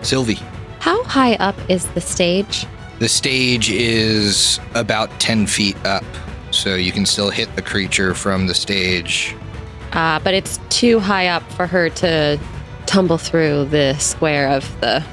Sylvie. 0.02 0.40
How 0.80 1.04
high 1.04 1.36
up 1.36 1.56
is 1.70 1.86
the 1.90 2.02
stage? 2.02 2.66
The 3.00 3.10
stage 3.10 3.70
is 3.70 4.60
about 4.74 5.20
10 5.20 5.48
feet 5.48 5.78
up, 5.86 6.04
so 6.58 6.76
you 6.76 6.92
can 6.92 7.06
still 7.06 7.30
hit 7.30 7.54
the 7.56 7.62
creature 7.62 8.14
from 8.14 8.48
the 8.48 8.54
stage. 8.56 9.36
Uh, 9.94 10.20
but 10.20 10.34
it's 10.34 10.60
too 10.70 11.00
high 11.00 11.28
up 11.28 11.44
for 11.54 11.66
her 11.68 11.90
to 11.90 12.40
tumble 12.86 13.18
through 13.18 13.66
the 13.66 13.94
square 14.00 14.50
of 14.50 14.64
the 14.82 15.04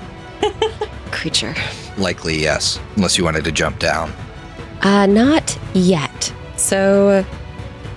creature. 1.13 1.55
Likely, 1.97 2.41
yes, 2.41 2.81
unless 2.97 3.17
you 3.19 3.25
wanted 3.25 3.45
to 3.45 3.53
jump 3.53 3.79
down. 3.79 4.13
Uh, 4.83 5.07
not 5.07 5.57
yet. 5.75 6.33
So 6.57 7.25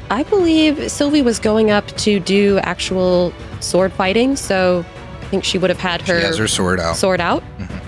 I 0.09 0.23
believe 0.23 0.91
Sylvie 0.91 1.21
was 1.21 1.39
going 1.39 1.71
up 1.71 1.85
to 1.97 2.19
do 2.19 2.59
actual 2.59 3.33
sword 3.59 3.91
fighting, 3.93 4.35
so 4.35 4.85
I 5.21 5.25
think 5.25 5.43
she 5.43 5.57
would 5.57 5.69
have 5.69 5.79
had 5.79 6.05
She 6.05 6.11
her, 6.11 6.19
has 6.19 6.37
her 6.37 6.47
sword 6.47 6.79
out. 6.79 6.95
sword 6.95 7.19
out. 7.19 7.43
Mhm. 7.59 7.81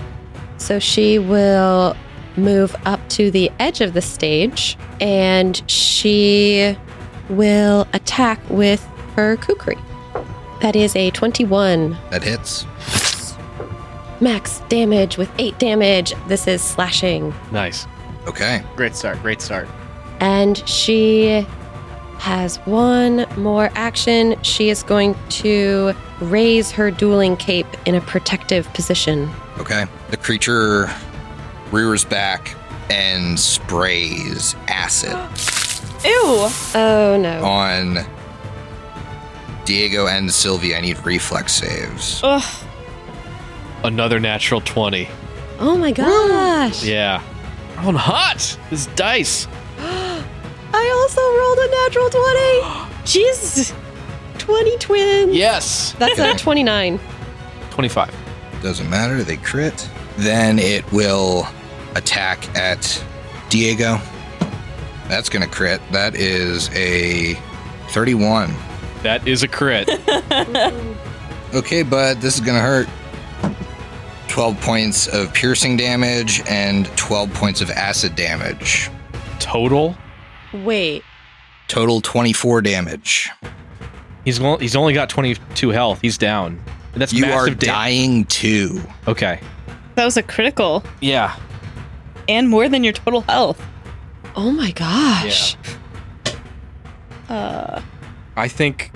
So 0.58 0.78
she 0.78 1.18
will 1.18 1.96
move 2.36 2.74
up 2.84 3.00
to 3.10 3.30
the 3.30 3.50
edge 3.58 3.80
of 3.80 3.92
the 3.94 4.00
stage 4.02 4.76
and 5.00 5.62
she 5.70 6.76
will 7.28 7.86
attack 7.92 8.40
with 8.48 8.84
her 9.16 9.36
kukri. 9.36 9.76
That 10.62 10.76
is 10.76 10.94
a 10.96 11.10
21 11.10 11.96
That 12.10 12.22
hits. 12.22 12.66
max 14.20 14.60
damage 14.68 15.16
with 15.16 15.30
8 15.38 15.58
damage. 15.58 16.12
This 16.28 16.46
is 16.46 16.60
slashing. 16.62 17.34
Nice. 17.52 17.86
Okay. 18.26 18.62
Great 18.76 18.94
start. 18.94 19.20
Great 19.22 19.40
start. 19.40 19.66
And 20.20 20.58
she 20.68 21.46
has 22.18 22.56
one 22.66 23.24
more 23.38 23.70
action. 23.74 24.36
She 24.42 24.68
is 24.68 24.82
going 24.82 25.14
to 25.30 25.94
raise 26.20 26.70
her 26.72 26.90
dueling 26.90 27.36
cape 27.38 27.66
in 27.86 27.94
a 27.94 28.00
protective 28.02 28.70
position. 28.74 29.30
Okay. 29.58 29.86
The 30.10 30.18
creature 30.18 30.90
rears 31.72 32.04
back 32.04 32.56
and 32.90 33.38
sprays 33.38 34.56
acid 34.68 35.10
Ew. 36.04 36.48
Oh 36.74 37.18
no. 37.20 37.44
on 37.44 37.98
Diego 39.64 40.06
and 40.08 40.32
Sylvia. 40.32 40.78
I 40.78 40.80
need 40.80 41.04
reflex 41.04 41.52
saves. 41.52 42.20
Ugh. 42.24 42.42
Another 43.84 44.18
natural 44.18 44.60
20. 44.62 45.08
Oh 45.58 45.76
my 45.76 45.92
gosh. 45.92 46.82
Yeah. 46.82 47.22
On 47.78 47.94
hot! 47.94 48.58
This 48.70 48.86
dice. 48.88 49.46
I 49.78 50.90
also 50.96 51.20
rolled 51.38 51.58
a 51.58 51.70
natural 51.84 52.10
20. 52.94 53.04
Jesus. 53.04 53.72
20 54.38 54.78
twins. 54.78 55.34
Yes. 55.36 55.92
That's 55.98 56.18
a 56.18 56.34
29. 56.36 56.98
25. 57.70 58.14
Doesn't 58.62 58.90
matter. 58.90 59.22
They 59.22 59.36
crit. 59.36 59.88
Then 60.16 60.58
it 60.58 60.90
will 60.92 61.46
attack 62.00 62.48
at 62.56 63.02
Diego. 63.48 63.98
That's 65.08 65.28
going 65.28 65.42
to 65.42 65.48
crit. 65.54 65.80
That 65.92 66.14
is 66.14 66.68
a 66.74 67.34
31. 67.90 68.54
That 69.02 69.26
is 69.26 69.42
a 69.42 69.48
crit. 69.48 69.88
Okay, 71.52 71.82
bud, 71.82 72.20
this 72.20 72.36
is 72.36 72.40
going 72.40 72.56
to 72.56 72.62
hurt. 72.62 72.88
12 74.28 74.60
points 74.60 75.08
of 75.08 75.34
piercing 75.34 75.76
damage 75.76 76.40
and 76.48 76.86
12 76.96 77.34
points 77.34 77.60
of 77.60 77.68
acid 77.70 78.14
damage. 78.14 78.88
Total. 79.40 79.96
Wait. 80.52 81.02
Total 81.66 82.00
24 82.00 82.62
damage. 82.62 83.30
He's 84.24 84.38
only, 84.40 84.60
he's 84.62 84.76
only 84.76 84.94
got 84.94 85.08
22 85.08 85.70
health. 85.70 86.00
He's 86.00 86.16
down. 86.16 86.62
That's 86.94 87.12
you 87.12 87.24
are 87.24 87.46
massive 87.46 87.58
da- 87.58 87.66
dying 87.66 88.24
too. 88.26 88.80
Okay. 89.08 89.40
That 89.96 90.04
was 90.04 90.16
a 90.16 90.22
critical 90.22 90.84
Yeah. 91.00 91.34
And 92.30 92.48
more 92.48 92.68
than 92.68 92.84
your 92.84 92.92
total 92.92 93.22
health. 93.22 93.60
Oh 94.36 94.50
my 94.52 94.70
gosh. 94.70 95.56
Uh, 97.28 97.82
I 98.36 98.48
think. 98.48 98.90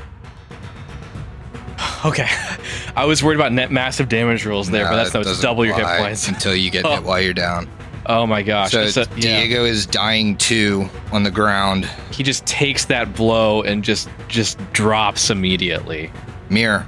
Okay. 2.05 2.27
I 2.97 3.05
was 3.07 3.23
worried 3.23 3.37
about 3.37 3.53
net 3.53 3.71
massive 3.73 4.09
damage 4.09 4.45
rules 4.47 4.71
there, 4.71 4.85
but 4.85 4.97
that's, 4.97 5.11
it 5.11 5.13
that's 5.15 5.27
doesn't 5.29 5.43
double 5.43 5.65
your 5.67 5.75
hit 5.75 5.85
points. 5.99 6.29
until 6.29 6.55
you 6.55 6.71
get 6.71 6.85
Oh. 6.85 6.91
hit 6.95 7.03
while 7.03 7.21
you're 7.21 7.35
down. 7.35 7.69
Oh 8.07 8.27
my 8.27 8.43
gosh. 8.43 8.71
so 8.73 8.83
It's 8.83 8.97
a- 8.97 9.07
yeah. 9.17 9.41
Diego 9.41 9.65
is 9.65 9.87
dying 9.87 10.37
too 10.37 10.89
on 11.11 11.23
the 11.23 11.31
ground. 11.31 11.87
He 12.13 12.23
just 12.23 12.45
takes 12.47 12.85
that 12.87 13.15
blow 13.15 13.63
and 13.63 13.83
just 13.83 14.09
just 14.29 14.59
drops 14.73 15.31
immediately. 15.31 16.13
Mir, 16.51 16.87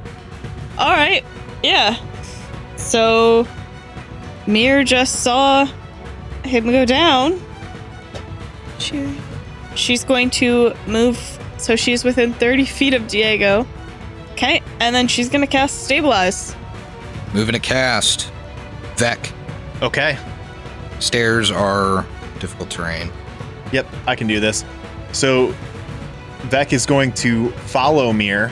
all 0.78 0.90
right. 0.92 1.24
Yeah. 1.62 1.96
So, 2.76 3.48
Mir 4.46 4.84
just 4.84 5.20
saw 5.22 5.66
him 6.48 6.70
go 6.70 6.84
down. 6.84 7.40
She, 8.78 9.18
she's 9.74 10.04
going 10.04 10.30
to 10.30 10.74
move 10.86 11.18
so 11.58 11.74
she's 11.76 12.04
within 12.04 12.32
30 12.34 12.64
feet 12.66 12.94
of 12.94 13.06
Diego. 13.08 13.66
Okay. 14.32 14.62
And 14.80 14.94
then 14.94 15.08
she's 15.08 15.28
going 15.30 15.40
to 15.40 15.46
cast 15.46 15.84
Stabilize. 15.84 16.54
moving 17.32 17.54
to 17.54 17.58
cast. 17.58 18.30
Vex, 18.96 19.32
Okay. 19.82 20.18
stairs 21.00 21.50
are 21.50 22.06
difficult 22.38 22.70
terrain. 22.70 23.10
Yep, 23.72 23.86
I 24.06 24.14
can 24.16 24.26
do 24.26 24.40
this. 24.40 24.64
So 25.12 25.54
Vex 26.44 26.72
is 26.72 26.86
going 26.86 27.12
to 27.14 27.50
follow 27.52 28.12
Mir 28.12 28.50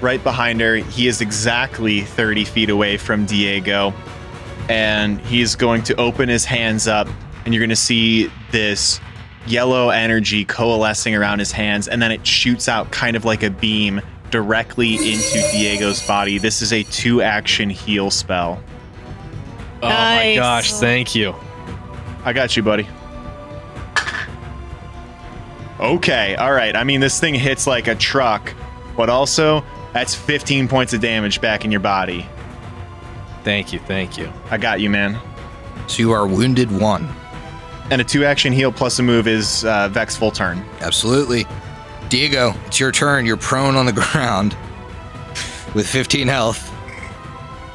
right 0.00 0.22
behind 0.22 0.60
her. 0.60 0.76
He 0.76 1.08
is 1.08 1.20
exactly 1.20 2.02
30 2.02 2.44
feet 2.44 2.70
away 2.70 2.96
from 2.96 3.26
Diego. 3.26 3.92
And 4.68 5.20
he's 5.22 5.54
going 5.56 5.82
to 5.84 5.96
open 5.96 6.28
his 6.28 6.44
hands 6.44 6.86
up, 6.86 7.08
and 7.44 7.54
you're 7.54 7.60
going 7.60 7.70
to 7.70 7.76
see 7.76 8.30
this 8.52 9.00
yellow 9.46 9.88
energy 9.88 10.44
coalescing 10.44 11.14
around 11.14 11.38
his 11.38 11.52
hands, 11.52 11.88
and 11.88 12.02
then 12.02 12.12
it 12.12 12.26
shoots 12.26 12.68
out 12.68 12.90
kind 12.90 13.16
of 13.16 13.24
like 13.24 13.42
a 13.42 13.50
beam 13.50 14.00
directly 14.30 14.94
into 14.96 15.40
Diego's 15.52 16.06
body. 16.06 16.38
This 16.38 16.60
is 16.60 16.72
a 16.72 16.82
two 16.82 17.22
action 17.22 17.70
heal 17.70 18.10
spell. 18.10 18.62
Oh 19.82 19.88
my 19.88 20.34
gosh, 20.36 20.72
thank 20.74 21.14
you. 21.14 21.34
I 22.24 22.32
got 22.32 22.56
you, 22.56 22.62
buddy. 22.62 22.86
Okay, 25.80 26.34
all 26.34 26.52
right. 26.52 26.74
I 26.74 26.82
mean, 26.82 27.00
this 27.00 27.20
thing 27.20 27.34
hits 27.34 27.66
like 27.66 27.86
a 27.86 27.94
truck, 27.94 28.52
but 28.96 29.08
also 29.08 29.64
that's 29.92 30.14
15 30.14 30.66
points 30.66 30.92
of 30.92 31.00
damage 31.00 31.40
back 31.40 31.64
in 31.64 31.70
your 31.70 31.80
body. 31.80 32.26
Thank 33.48 33.72
you, 33.72 33.78
thank 33.78 34.18
you. 34.18 34.30
I 34.50 34.58
got 34.58 34.78
you, 34.78 34.90
man. 34.90 35.18
So 35.86 36.00
you 36.00 36.12
are 36.12 36.26
wounded 36.26 36.70
one. 36.70 37.08
And 37.90 37.98
a 37.98 38.04
two 38.04 38.26
action 38.26 38.52
heal 38.52 38.70
plus 38.70 38.98
a 38.98 39.02
move 39.02 39.26
is 39.26 39.64
uh, 39.64 39.88
Vex 39.88 40.14
full 40.14 40.30
turn. 40.30 40.62
Absolutely. 40.82 41.46
Diego, 42.10 42.52
it's 42.66 42.78
your 42.78 42.92
turn. 42.92 43.24
You're 43.24 43.38
prone 43.38 43.74
on 43.74 43.86
the 43.86 43.92
ground 44.12 44.54
with 45.74 45.88
15 45.88 46.28
health. 46.28 46.70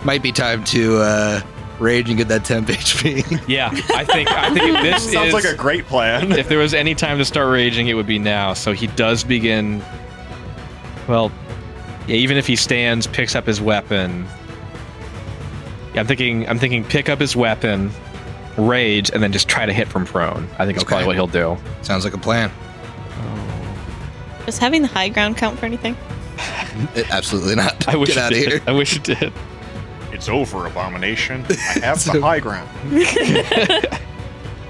Might 0.06 0.22
be 0.22 0.32
time 0.32 0.64
to 0.66 0.98
uh, 0.98 1.42
rage 1.80 2.08
and 2.08 2.20
get 2.20 2.28
that 2.28 2.46
temp 2.46 2.68
HP. 2.70 3.44
Yeah, 3.48 3.70
I 3.96 4.06
think 4.06 4.30
I 4.32 4.54
think 4.54 4.76
if 4.76 4.84
this 4.84 5.12
Sounds 5.12 5.30
is 5.30 5.34
like 5.34 5.44
a 5.46 5.56
great 5.56 5.88
plan. 5.88 6.34
if 6.34 6.48
there 6.50 6.60
was 6.60 6.76
any 6.76 6.94
time 6.94 7.18
to 7.18 7.26
start 7.26 7.52
raging, 7.52 7.88
it 7.88 7.96
would 7.96 8.06
be 8.06 8.20
now. 8.20 8.54
So 8.54 8.74
he 8.74 8.86
does 8.86 9.24
begin. 9.24 9.84
Well, 11.08 11.32
Yeah, 12.08 12.18
even 12.18 12.38
if 12.38 12.46
he 12.46 12.56
stands, 12.56 13.08
picks 13.08 13.34
up 13.34 13.48
his 13.48 13.60
weapon. 13.60 14.28
Yeah, 15.94 16.02
I'm 16.02 16.08
thinking. 16.08 16.48
I'm 16.50 16.60
thinking. 16.60 16.84
Pick 16.84 17.10
up 17.10 17.20
his 17.20 17.36
weapon, 17.36 17.92
rage, 18.58 19.10
and 19.12 19.22
then 19.22 19.32
just 19.32 19.48
try 19.48 19.66
to 19.66 19.74
hit 19.74 19.88
from 19.88 20.06
prone. 20.06 20.48
I 20.58 20.66
think 20.66 20.78
that's 20.78 20.84
Okay. 20.84 20.86
probably 20.88 21.06
what 21.08 21.16
he'll 21.16 21.28
do. 21.28 21.58
Sounds 21.84 22.04
like 22.04 22.14
a 22.14 22.18
plan. 22.18 22.52
Does 24.46 24.58
having 24.58 24.82
the 24.82 24.88
high 24.90 25.10
ground 25.10 25.38
count 25.38 25.58
for 25.60 25.66
anything? 25.66 25.96
Eh, 26.96 27.04
absolutely 27.12 27.56
not. 27.56 27.88
I 27.88 27.96
wish 27.96 28.10
Get 28.16 28.18
it 28.18 28.22
out 28.24 28.32
of 28.32 28.38
did. 28.40 28.48
here. 28.50 28.62
I 28.66 28.72
wish 28.72 28.96
it 28.96 29.04
did. 29.04 29.32
It's 30.12 30.28
over, 30.28 30.66
Abomination. 30.66 31.46
I 31.50 31.54
have 31.84 32.02
So- 32.02 32.14
the 32.14 32.22
high 32.22 32.40
ground. 32.40 32.68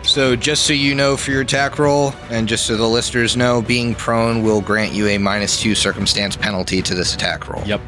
So, 0.05 0.35
just 0.35 0.63
so 0.67 0.73
you 0.73 0.93
know 0.95 1.15
for 1.15 1.31
your 1.31 1.39
attack 1.41 1.79
roll, 1.79 2.13
and 2.29 2.45
just 2.45 2.65
so 2.65 2.75
the 2.75 2.85
listeners 2.85 3.37
know, 3.37 3.61
being 3.61 3.95
prone 3.95 4.43
will 4.43 4.59
grant 4.59 4.91
you 4.91 5.07
a 5.07 5.17
minus 5.17 5.61
two 5.61 5.75
circumstance 5.75 6.35
penalty 6.35 6.81
to 6.81 6.93
this 6.93 7.15
attack 7.15 7.47
roll. 7.47 7.63
Yep. 7.65 7.79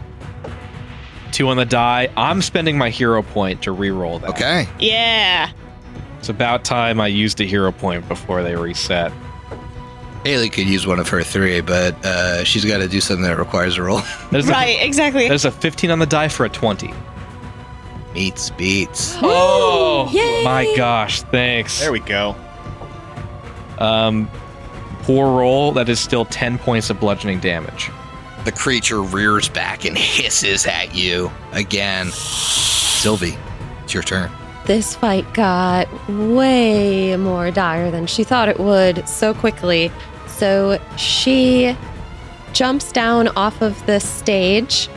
Two 1.36 1.50
on 1.50 1.58
the 1.58 1.66
die. 1.66 2.08
I'm 2.16 2.42
spending 2.42 2.78
my 2.78 2.90
hero 2.90 3.22
point 3.22 3.62
to 3.64 3.74
re-roll 3.74 4.20
that. 4.20 4.30
Okay. 4.30 4.70
Yeah. 4.80 5.52
It's 6.18 6.30
about 6.30 6.64
time 6.64 7.02
I 7.02 7.08
used 7.08 7.42
a 7.42 7.44
hero 7.44 7.74
point 7.74 8.08
before 8.08 8.42
they 8.42 8.56
reset. 8.56 9.12
Haley 10.24 10.48
could 10.50 10.66
use 10.66 10.88
one 10.88 10.98
of 10.98 11.10
her 11.10 11.24
three, 11.24 11.60
but 11.60 11.94
uh, 12.06 12.46
she's 12.46 12.64
got 12.64 12.78
to 12.78 12.88
do 12.88 13.02
something 13.02 13.26
that 13.26 13.38
requires 13.38 13.76
a 13.78 13.84
roll. 13.84 14.02
There's 14.32 14.48
Right, 14.48 14.80
A, 14.80 14.86
exactly. 14.86 15.28
there's 15.28 15.44
a 15.44 15.52
15 15.52 15.92
on 15.92 16.00
the 16.00 16.06
die 16.06 16.30
for 16.30 16.46
a 16.46 16.50
20. 16.50 16.94
Beats, 18.14 18.52
beats. 18.52 19.18
Oh 19.22 20.10
Yay! 20.14 20.42
my 20.46 20.74
gosh! 20.78 21.22
Thanks. 21.24 21.82
There 21.82 21.92
we 21.92 22.00
go. 22.00 22.34
Um, 23.78 24.30
poor 25.02 25.38
roll. 25.38 25.74
That 25.74 25.90
is 25.90 26.00
still 26.00 26.24
10 26.24 26.60
points 26.60 26.90
of 26.90 26.98
bludgeoning 27.02 27.42
damage. 27.42 27.92
The 28.46 28.52
creature 28.52 29.02
rears 29.02 29.50
back 29.50 29.86
and 29.86 29.98
hisses 29.98 30.68
at 30.68 30.96
you 30.96 31.32
again. 31.52 32.12
Sylvie, 32.12 33.38
it's 33.84 33.94
your 33.94 34.04
turn. 34.04 34.32
This 34.66 34.96
fight 34.96 35.32
got 35.34 35.88
way 36.10 37.16
more 37.18 37.52
dire 37.52 37.92
than 37.92 38.08
she 38.08 38.24
thought 38.24 38.48
it 38.48 38.60
would 38.60 39.08
so 39.10 39.34
quickly. 39.34 39.92
So 40.28 40.80
she 40.98 41.76
jumps 42.54 42.92
down 42.92 43.28
off 43.30 43.62
of 43.62 43.84
the 43.86 44.00
stage. 44.00 44.90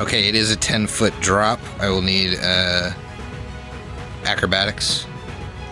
Okay, 0.00 0.28
it 0.28 0.34
is 0.34 0.50
a 0.50 0.56
10 0.56 0.86
foot 0.86 1.12
drop. 1.20 1.60
I 1.78 1.88
will 1.88 2.02
need 2.02 2.38
uh, 2.40 2.90
acrobatics. 4.24 5.06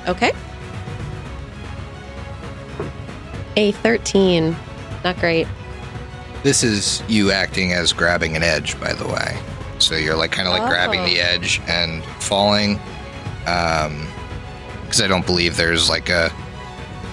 Okay. 0.06 0.32
A 3.56 3.72
13. 3.72 4.54
Not 5.04 5.18
great. 5.18 5.46
This 6.42 6.62
is 6.64 7.02
you 7.08 7.30
acting 7.30 7.72
as 7.72 7.92
grabbing 7.92 8.36
an 8.36 8.42
edge, 8.42 8.78
by 8.80 8.92
the 8.94 9.06
way. 9.06 9.38
So 9.78 9.94
you're 9.96 10.16
like 10.16 10.32
kind 10.32 10.48
of 10.48 10.54
like 10.54 10.68
grabbing 10.68 11.00
Oh. 11.00 11.06
the 11.06 11.20
edge 11.20 11.60
and 11.68 12.04
falling. 12.20 12.80
Um, 13.46 14.06
because 14.84 15.00
I 15.00 15.06
don't 15.08 15.24
believe 15.26 15.56
there's 15.56 15.88
like 15.88 16.08
a 16.10 16.28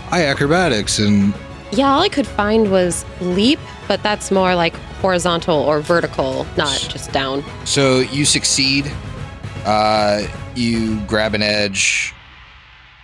high 0.09 0.25
acrobatics 0.25 0.99
and 0.99 1.33
Yeah, 1.71 1.91
all 1.93 2.01
I 2.01 2.09
could 2.09 2.27
find 2.27 2.71
was 2.71 3.05
leap, 3.21 3.59
but 3.87 4.01
that's 4.03 4.31
more 4.31 4.53
like 4.55 4.75
horizontal 5.01 5.55
or 5.55 5.79
vertical, 5.79 6.45
not 6.57 6.77
just 6.89 7.11
down. 7.11 7.43
so 7.65 7.99
you 7.99 8.25
succeed. 8.25 8.91
Uh, 9.65 10.23
you 10.55 10.99
grab 11.01 11.35
an 11.35 11.41
edge, 11.43 12.13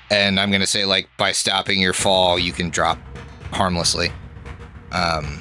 and 0.10 0.40
I'm 0.40 0.52
gonna 0.52 0.66
say 0.68 0.84
like 0.86 1.08
by 1.18 1.32
stopping 1.32 1.80
your 1.80 1.94
fall, 1.94 2.38
you 2.40 2.52
can 2.52 2.70
drop 2.70 2.98
harmlessly. 3.52 4.12
Um, 4.92 5.40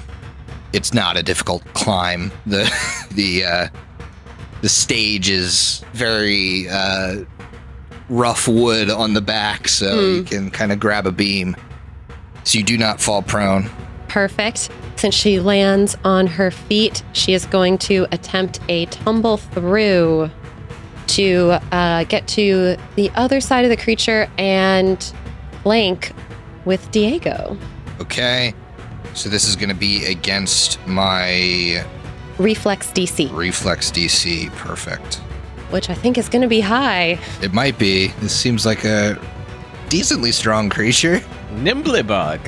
it's 0.74 0.92
not 0.92 1.16
a 1.16 1.22
difficult 1.22 1.62
climb. 1.74 2.30
The 2.46 2.64
the 3.12 3.44
uh, 3.44 3.68
the 4.60 4.68
stage 4.68 5.30
is 5.30 5.84
very 5.92 6.68
uh, 6.68 7.24
rough 8.08 8.46
wood 8.48 8.90
on 8.90 9.14
the 9.14 9.20
back, 9.22 9.68
so 9.68 9.86
Hmm. 9.96 10.14
you 10.16 10.22
can 10.24 10.50
kind 10.50 10.72
of 10.72 10.80
grab 10.80 11.06
a 11.06 11.12
beam. 11.12 11.56
So 12.44 12.58
you 12.58 12.64
do 12.64 12.76
not 12.76 13.00
fall 13.00 13.22
prone. 13.22 13.70
Perfect. 14.08 14.68
Since 14.96 15.14
she 15.14 15.40
lands 15.40 15.96
on 16.04 16.26
her 16.26 16.50
feet, 16.50 17.02
she 17.14 17.32
is 17.32 17.46
going 17.46 17.78
to 17.78 18.06
attempt 18.12 18.60
a 18.68 18.86
tumble 18.86 19.38
through 19.38 20.30
to 21.08 21.58
uh, 21.72 22.04
get 22.04 22.26
to 22.28 22.76
the 22.96 23.10
other 23.14 23.40
side 23.40 23.64
of 23.64 23.70
the 23.70 23.76
creature 23.76 24.28
and 24.38 25.12
flank 25.62 26.12
with 26.64 26.90
Diego. 26.90 27.56
Okay. 28.00 28.54
So 29.14 29.28
this 29.28 29.46
is 29.48 29.56
going 29.56 29.68
to 29.68 29.74
be 29.74 30.04
against 30.06 30.84
my 30.86 31.84
Reflex 32.38 32.88
DC, 32.88 33.32
reflex 33.32 33.90
DC. 33.92 34.50
Perfect. 34.56 35.16
which 35.70 35.88
I 35.88 35.94
think 35.94 36.18
is 36.18 36.28
going 36.28 36.42
to 36.42 36.48
be 36.48 36.60
high. 36.60 37.18
It 37.40 37.52
might 37.52 37.78
be. 37.78 38.08
This 38.20 38.34
seems 38.34 38.66
like 38.66 38.84
a 38.84 39.20
decently 39.88 40.32
strong 40.32 40.68
creature. 40.68 41.20
Nimblybug. 41.52 42.40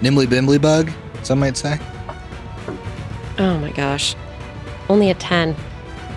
Nimbly 0.00 0.26
bimbly 0.26 0.60
bug, 0.60 0.92
some 1.24 1.40
might 1.40 1.56
say. 1.56 1.80
Oh 3.38 3.58
my 3.58 3.72
gosh. 3.72 4.14
Only 4.88 5.10
a 5.10 5.14
10. 5.14 5.56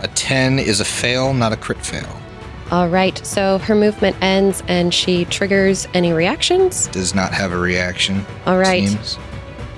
A 0.03 0.07
10 0.09 0.59
is 0.59 0.79
a 0.79 0.85
fail, 0.85 1.33
not 1.33 1.51
a 1.53 1.57
crit 1.57 1.83
fail. 1.83 2.07
All 2.69 2.87
right, 2.87 3.17
so 3.25 3.57
her 3.59 3.75
movement 3.75 4.15
ends 4.21 4.63
and 4.67 4.93
she 4.93 5.25
triggers 5.25 5.87
any 5.93 6.13
reactions. 6.13 6.87
Does 6.87 7.13
not 7.13 7.33
have 7.33 7.51
a 7.51 7.57
reaction. 7.57 8.25
All 8.45 8.57
right, 8.57 8.87
Seems. 8.87 9.17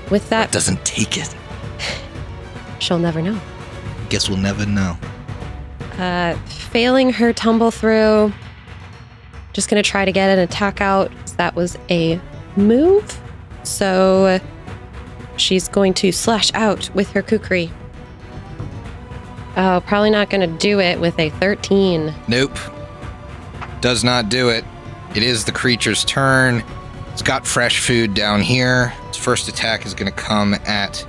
With 0.10 0.30
that, 0.30 0.52
Doesn't 0.52 0.84
take 0.86 1.18
it. 1.18 1.34
she'll 2.80 3.00
never 3.00 3.22
know. 3.22 3.40
Guess 4.10 4.30
we'll 4.30 4.38
never 4.38 4.66
know. 4.66 4.98
Uh, 5.98 6.36
failing 6.48 7.12
her 7.14 7.34
tumble 7.34 7.72
through, 7.72 8.32
just 9.54 9.70
gonna 9.70 9.84
try 9.84 10.06
to 10.06 10.12
get 10.12 10.30
an 10.30 10.40
attack 10.40 10.82
out. 10.82 11.12
That 11.38 11.56
was 11.56 11.78
a 11.90 12.20
move, 12.56 13.20
so 13.64 14.40
she's 15.38 15.68
going 15.68 15.94
to 15.96 16.12
slash 16.12 16.52
out 16.54 16.90
with 16.94 17.12
her 17.12 17.22
kukri. 17.24 17.72
Oh, 19.56 19.84
probably 19.86 20.10
not 20.10 20.30
gonna 20.30 20.48
do 20.48 20.80
it 20.80 21.00
with 21.00 21.18
a 21.20 21.30
13. 21.32 22.14
Nope. 22.28 22.58
Does 23.82 24.04
not 24.04 24.30
do 24.30 24.50
it. 24.50 24.64
It 25.16 25.22
is 25.24 25.46
the 25.46 25.52
creature's 25.52 26.04
turn. 26.06 26.64
It's 27.14 27.22
got 27.22 27.46
fresh 27.46 27.80
food 27.80 28.16
down 28.16 28.42
here. 28.42 28.92
Its 29.08 29.18
first 29.18 29.48
attack 29.48 29.86
is 29.86 29.94
going 29.94 30.12
to 30.12 30.18
come 30.18 30.56
at 30.66 31.06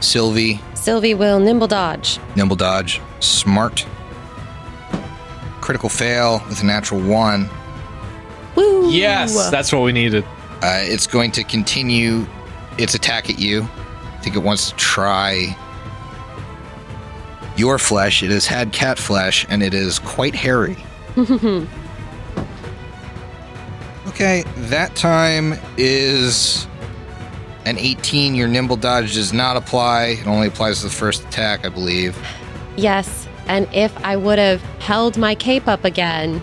Sylvie. 0.00 0.58
Sylvie 0.72 1.12
will 1.12 1.38
nimble 1.38 1.66
dodge. 1.66 2.18
Nimble 2.34 2.56
dodge. 2.56 3.00
Smart. 3.20 3.86
Critical 5.60 5.90
fail 5.90 6.42
with 6.48 6.62
a 6.62 6.66
natural 6.66 7.00
one. 7.00 7.50
Woo! 8.56 8.90
Yes, 8.90 9.50
that's 9.50 9.70
what 9.70 9.82
we 9.82 9.92
needed. 9.92 10.24
Uh, 10.62 10.80
it's 10.80 11.06
going 11.06 11.30
to 11.32 11.44
continue 11.44 12.26
its 12.78 12.94
attack 12.94 13.28
at 13.28 13.38
you. 13.38 13.62
I 13.62 14.18
think 14.22 14.36
it 14.36 14.42
wants 14.42 14.70
to 14.70 14.76
try 14.76 15.54
your 17.56 17.78
flesh. 17.78 18.22
It 18.22 18.30
has 18.30 18.46
had 18.46 18.72
cat 18.72 18.98
flesh 18.98 19.44
and 19.50 19.62
it 19.62 19.74
is 19.74 19.98
quite 19.98 20.34
hairy. 20.34 20.78
Okay, 24.14 24.44
that 24.56 24.94
time 24.94 25.54
is 25.76 26.68
an 27.64 27.78
18. 27.78 28.36
Your 28.36 28.46
nimble 28.46 28.76
dodge 28.76 29.14
does 29.14 29.32
not 29.32 29.56
apply. 29.56 30.18
It 30.20 30.26
only 30.28 30.46
applies 30.46 30.78
to 30.80 30.84
the 30.86 30.92
first 30.92 31.24
attack, 31.24 31.66
I 31.66 31.68
believe. 31.68 32.16
Yes, 32.76 33.26
and 33.48 33.68
if 33.72 33.96
I 34.04 34.16
would 34.16 34.38
have 34.38 34.62
held 34.78 35.16
my 35.16 35.34
cape 35.34 35.66
up 35.66 35.84
again, 35.84 36.40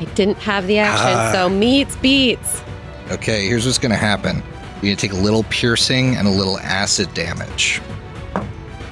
I 0.00 0.04
didn't 0.14 0.38
have 0.38 0.66
the 0.66 0.78
action, 0.78 1.18
Ah. 1.18 1.32
so 1.32 1.48
meets 1.50 1.96
beats. 1.96 2.62
Okay, 3.10 3.46
here's 3.46 3.66
what's 3.66 3.78
going 3.78 3.90
to 3.92 3.96
happen. 3.98 4.36
You're 4.76 4.82
going 4.82 4.96
to 4.96 5.08
take 5.08 5.12
a 5.12 5.22
little 5.22 5.42
piercing 5.44 6.16
and 6.16 6.26
a 6.26 6.30
little 6.30 6.58
acid 6.60 7.12
damage. 7.12 7.80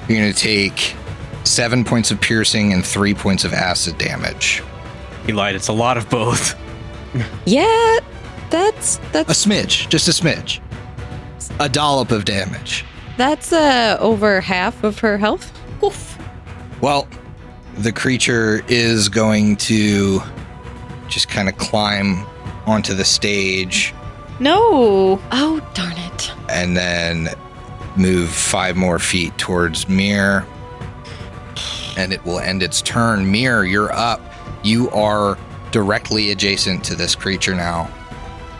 You're 0.07 0.19
going 0.19 0.31
to 0.31 0.39
take 0.39 0.95
seven 1.43 1.83
points 1.83 2.11
of 2.11 2.21
piercing 2.21 2.71
and 2.71 2.85
three 2.85 3.15
points 3.15 3.45
of 3.45 3.53
acid 3.53 3.97
damage. 3.97 4.61
He 5.25 5.33
lied. 5.33 5.55
It's 5.55 5.67
a 5.69 5.73
lot 5.73 5.97
of 5.97 6.07
both. 6.09 6.55
Yeah, 7.45 7.99
that's 8.49 8.97
that's 9.11 9.29
A 9.29 9.49
smidge, 9.49 9.89
just 9.89 10.07
a 10.07 10.11
smidge. 10.11 10.59
A 11.59 11.69
dollop 11.69 12.11
of 12.11 12.25
damage. 12.25 12.83
that's 13.17 13.53
uh 13.53 13.97
over 13.99 14.41
half 14.41 14.83
of 14.83 14.99
her 14.99 15.17
health. 15.17 15.51
Oof. 15.83 16.17
Well, 16.81 17.07
the 17.77 17.91
creature 17.91 18.63
is 18.67 19.09
going 19.09 19.55
to 19.57 20.21
just 21.07 21.29
kind 21.29 21.47
of 21.49 21.57
climb 21.57 22.25
onto 22.65 22.93
the 22.93 23.05
stage 23.05 23.93
No. 24.39 25.21
Oh 25.31 25.59
darn 25.73 25.93
it. 25.97 26.31
and 26.49 26.75
then 26.75 27.29
move 27.95 28.29
five 28.29 28.75
more 28.75 28.99
feet 28.99 29.37
towards 29.37 29.87
Mir. 29.87 30.45
And 31.97 32.11
it 32.11 32.23
will 32.25 32.39
end 32.39 32.61
its 32.61 32.81
turn. 32.81 33.31
Mir, 33.31 33.63
you're 33.63 33.93
up. 33.93 34.19
You 34.63 34.89
are 34.91 35.37
directly 35.71 36.31
adjacent 36.31 36.83
to 36.85 36.95
this 36.95 37.15
creature 37.15 37.55
now. 37.55 37.89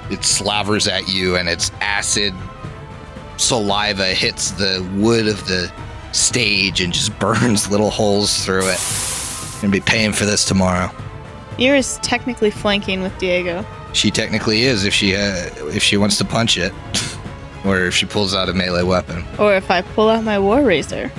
It 0.10 0.24
slavers 0.24 0.88
at 0.88 1.08
you, 1.08 1.36
and 1.36 1.50
its 1.50 1.72
acid 1.82 2.34
saliva 3.38 4.08
hits 4.08 4.52
the 4.52 4.88
wood 4.96 5.28
of 5.28 5.46
the 5.48 5.72
stage 6.12 6.82
and 6.82 6.94
just 6.94 7.18
burns 7.20 7.70
little 7.70 7.90
holes 7.90 8.46
through 8.46 8.68
it. 8.68 8.80
Gonna 9.62 9.72
be 9.72 9.80
paying 9.80 10.14
for 10.14 10.26
this 10.26 10.46
tomorrow. 10.46 10.92
Is 11.58 12.00
technically 12.04 12.52
flanking 12.52 13.02
with 13.02 13.18
Diego. 13.18 13.66
She 13.94 14.12
technically 14.12 14.64
is 14.64 14.84
if 14.84 14.94
she 14.94 15.16
uh, 15.16 15.50
if 15.68 15.82
she 15.82 15.96
wants 15.96 16.18
to 16.18 16.26
punch 16.26 16.58
it, 16.58 16.74
or 17.66 17.80
if 17.86 17.96
she 17.96 18.06
pulls 18.06 18.36
out 18.36 18.50
a 18.50 18.54
melee 18.54 18.84
weapon. 18.84 19.24
Or 19.40 19.56
if 19.56 19.72
I 19.72 19.82
pull 19.82 20.10
out 20.10 20.24
my 20.24 20.38
War 20.38 20.62
Razor. 20.62 21.12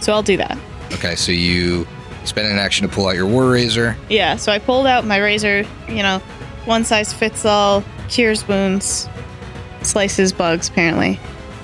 So 0.00 0.12
I'll 0.12 0.22
do 0.22 0.36
that. 0.38 0.58
Okay, 0.92 1.14
so 1.14 1.30
you 1.32 1.86
spend 2.26 2.48
an 2.48 2.58
action 2.58 2.88
to 2.88 2.94
pull 2.94 3.08
out 3.08 3.14
your 3.14 3.26
war 3.26 3.50
razor. 3.50 3.96
Yeah, 4.08 4.36
so 4.36 4.52
I 4.52 4.58
pulled 4.58 4.86
out 4.86 5.04
my 5.04 5.18
razor, 5.18 5.64
you 5.88 6.02
know, 6.02 6.18
one 6.64 6.84
size 6.84 7.12
fits 7.12 7.44
all, 7.44 7.84
cures 8.08 8.46
wounds, 8.48 9.08
slices 9.82 10.32
bugs, 10.32 10.68
apparently. 10.68 11.18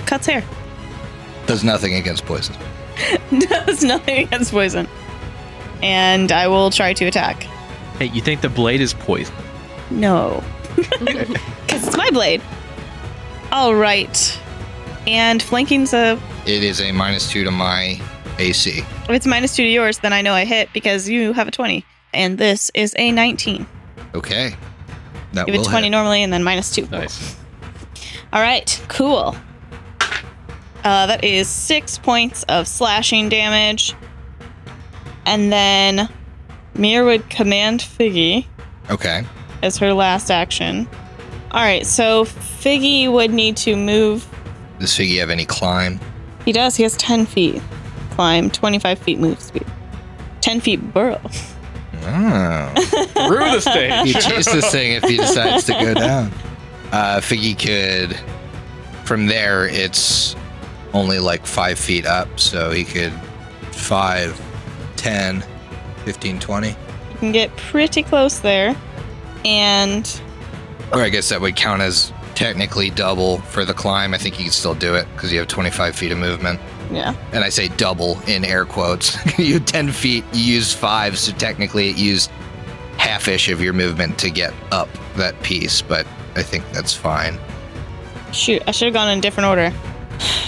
Cuts 0.06 0.26
hair. 0.26 0.44
Does 1.46 1.64
nothing 1.64 1.94
against 1.94 2.24
poison. 2.24 2.56
Does 3.38 3.82
nothing 3.82 4.24
against 4.24 4.52
poison. 4.52 4.86
And 5.82 6.30
I 6.30 6.46
will 6.46 6.70
try 6.70 6.92
to 6.92 7.04
attack. 7.06 7.42
Hey, 7.98 8.06
you 8.06 8.20
think 8.20 8.40
the 8.40 8.48
blade 8.48 8.80
is 8.80 8.94
poison? 8.94 9.34
No. 9.90 10.42
Because 11.00 11.86
it's 11.86 11.96
my 11.96 12.10
blade. 12.10 12.42
All 13.50 13.74
right. 13.74 14.40
And 15.06 15.42
flanking's 15.42 15.94
a. 15.94 16.20
It 16.46 16.62
is 16.62 16.80
a 16.82 16.92
minus 16.92 17.30
two 17.30 17.44
to 17.44 17.50
my 17.50 17.98
AC. 18.38 18.78
If 18.80 19.10
it's 19.10 19.26
minus 19.26 19.54
two 19.56 19.62
to 19.64 19.68
yours, 19.68 19.98
then 19.98 20.12
I 20.12 20.22
know 20.22 20.32
I 20.34 20.44
hit 20.44 20.68
because 20.72 21.08
you 21.08 21.32
have 21.32 21.48
a 21.48 21.50
20. 21.50 21.84
And 22.14 22.38
this 22.38 22.70
is 22.74 22.94
a 22.98 23.10
19. 23.12 23.66
Okay, 24.14 24.54
that 25.32 25.46
Give 25.46 25.54
it 25.54 25.58
will 25.58 25.64
20 25.64 25.84
hit. 25.86 25.90
normally 25.90 26.22
and 26.22 26.32
then 26.32 26.42
minus 26.44 26.74
two. 26.74 26.86
Nice. 26.90 27.36
All 28.32 28.40
right, 28.42 28.82
cool. 28.88 29.34
Uh, 30.84 31.06
that 31.06 31.22
is 31.24 31.48
six 31.48 31.96
points 31.98 32.42
of 32.44 32.66
slashing 32.66 33.28
damage. 33.28 33.94
And 35.24 35.52
then 35.52 36.08
Mir 36.74 37.04
would 37.04 37.30
command 37.30 37.80
Figgy 37.80 38.46
Okay, 38.90 39.24
as 39.62 39.78
her 39.78 39.92
last 39.94 40.30
action. 40.30 40.88
All 41.52 41.62
right, 41.62 41.86
so 41.86 42.24
Figgy 42.24 43.10
would 43.10 43.30
need 43.30 43.56
to 43.58 43.76
move. 43.76 44.26
does 44.80 44.90
Figgy 44.90 45.18
have 45.20 45.30
any 45.30 45.44
climb? 45.46 46.00
He 46.44 46.52
does. 46.52 46.74
He 46.76 46.82
has 46.82 46.96
10 46.96 47.24
feet 47.26 47.62
climb, 48.14 48.50
25 48.50 48.98
feet 48.98 49.18
move 49.18 49.40
speed, 49.40 49.66
10 50.40 50.60
feet 50.60 50.92
burrow. 50.92 51.20
Oh, 52.04 52.72
Through 53.14 53.38
the 53.38 53.60
stage. 53.70 54.06
you 54.06 54.20
chase 54.20 54.46
this 54.52 54.70
thing 54.72 54.92
if 54.92 55.04
he 55.04 55.16
decides 55.16 55.64
to 55.66 55.72
go 55.72 55.94
down. 56.06 56.32
Uh, 56.90 57.20
Figgy 57.22 57.58
could. 57.58 58.18
From 59.06 59.26
there, 59.26 59.66
it's 59.66 60.36
only 60.94 61.18
like 61.18 61.46
five 61.46 61.78
feet 61.78 62.06
up, 62.06 62.38
so 62.40 62.70
he 62.70 62.84
could 62.84 63.12
5, 63.72 64.40
10, 64.96 65.44
15, 66.04 66.38
20. 66.40 66.68
You 66.68 66.74
can 67.18 67.32
get 67.32 67.56
pretty 67.56 68.02
close 68.02 68.38
there. 68.40 68.76
And 69.44 70.20
Or 70.92 71.00
I 71.02 71.08
guess 71.08 71.28
that 71.30 71.40
would 71.40 71.56
count 71.56 71.82
as 71.82 72.12
technically 72.34 72.90
double 72.90 73.38
for 73.38 73.64
the 73.64 73.74
climb. 73.74 74.14
I 74.14 74.18
think 74.18 74.38
you 74.38 74.44
could 74.46 74.54
still 74.54 74.74
do 74.74 74.94
it 74.94 75.06
because 75.14 75.32
you 75.32 75.38
have 75.38 75.48
25 75.48 75.94
feet 75.96 76.12
of 76.12 76.18
movement. 76.18 76.60
Yeah, 76.94 77.14
And 77.32 77.44
I 77.44 77.48
say 77.48 77.68
double 77.68 78.20
in 78.26 78.44
air 78.44 78.64
quotes. 78.64 79.16
you 79.38 79.54
had 79.54 79.66
10 79.66 79.92
feet, 79.92 80.24
you 80.32 80.54
used 80.54 80.76
five, 80.76 81.18
so 81.18 81.32
technically 81.32 81.90
it 81.90 81.96
used 81.96 82.30
half 82.98 83.28
ish 83.28 83.48
of 83.48 83.60
your 83.60 83.72
movement 83.72 84.18
to 84.18 84.30
get 84.30 84.52
up 84.70 84.88
that 85.16 85.40
piece, 85.42 85.82
but 85.82 86.06
I 86.34 86.42
think 86.42 86.64
that's 86.72 86.94
fine. 86.94 87.38
Shoot, 88.32 88.62
I 88.66 88.70
should 88.70 88.86
have 88.86 88.94
gone 88.94 89.10
in 89.10 89.18
a 89.18 89.20
different 89.20 89.48
order. 89.48 89.72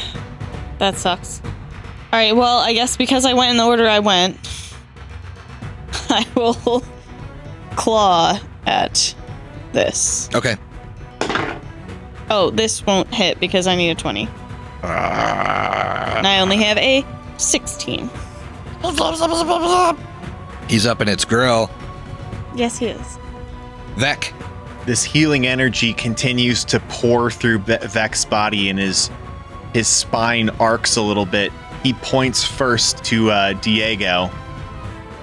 that 0.79 0.97
sucks. 0.97 1.41
All 1.45 2.21
right, 2.21 2.35
well, 2.35 2.59
I 2.59 2.73
guess 2.73 2.97
because 2.97 3.25
I 3.25 3.35
went 3.35 3.51
in 3.51 3.57
the 3.57 3.65
order 3.65 3.89
I 3.89 3.99
went, 3.99 4.39
I 6.09 6.27
will 6.35 6.83
claw 7.77 8.39
at 8.67 9.15
this. 9.73 10.29
Okay. 10.35 10.57
Oh, 12.31 12.51
this 12.51 12.85
won't 12.87 13.13
hit 13.13 13.41
because 13.41 13.67
I 13.67 13.77
need 13.77 13.91
a 13.91 13.95
20. 13.95 14.29
And 14.85 16.27
I 16.27 16.41
only 16.41 16.57
have 16.59 16.79
a 16.79 17.05
16. 17.39 18.11
He's 20.69 20.87
up 20.87 21.01
in 21.01 21.09
its 21.09 21.25
grill. 21.25 21.71
Yes, 22.55 22.79
he 22.79 22.87
is. 22.87 23.19
Vex. 23.97 24.33
This 24.87 25.03
healing 25.03 25.47
energy 25.47 25.95
continues 25.95 26.65
to 26.67 26.79
pour 26.81 27.31
through 27.31 27.59
Ve- 27.61 27.79
Vex's 27.87 28.27
body, 28.27 28.69
and 28.69 28.79
his 28.79 29.11
his 29.73 29.89
spine 29.89 30.51
arcs 30.61 30.97
a 30.97 31.03
little 31.03 31.25
bit. 31.27 31.51
He 31.83 31.95
points 31.95 32.45
first 32.45 33.03
to 33.05 33.31
uh, 33.31 33.53
Diego 33.55 34.31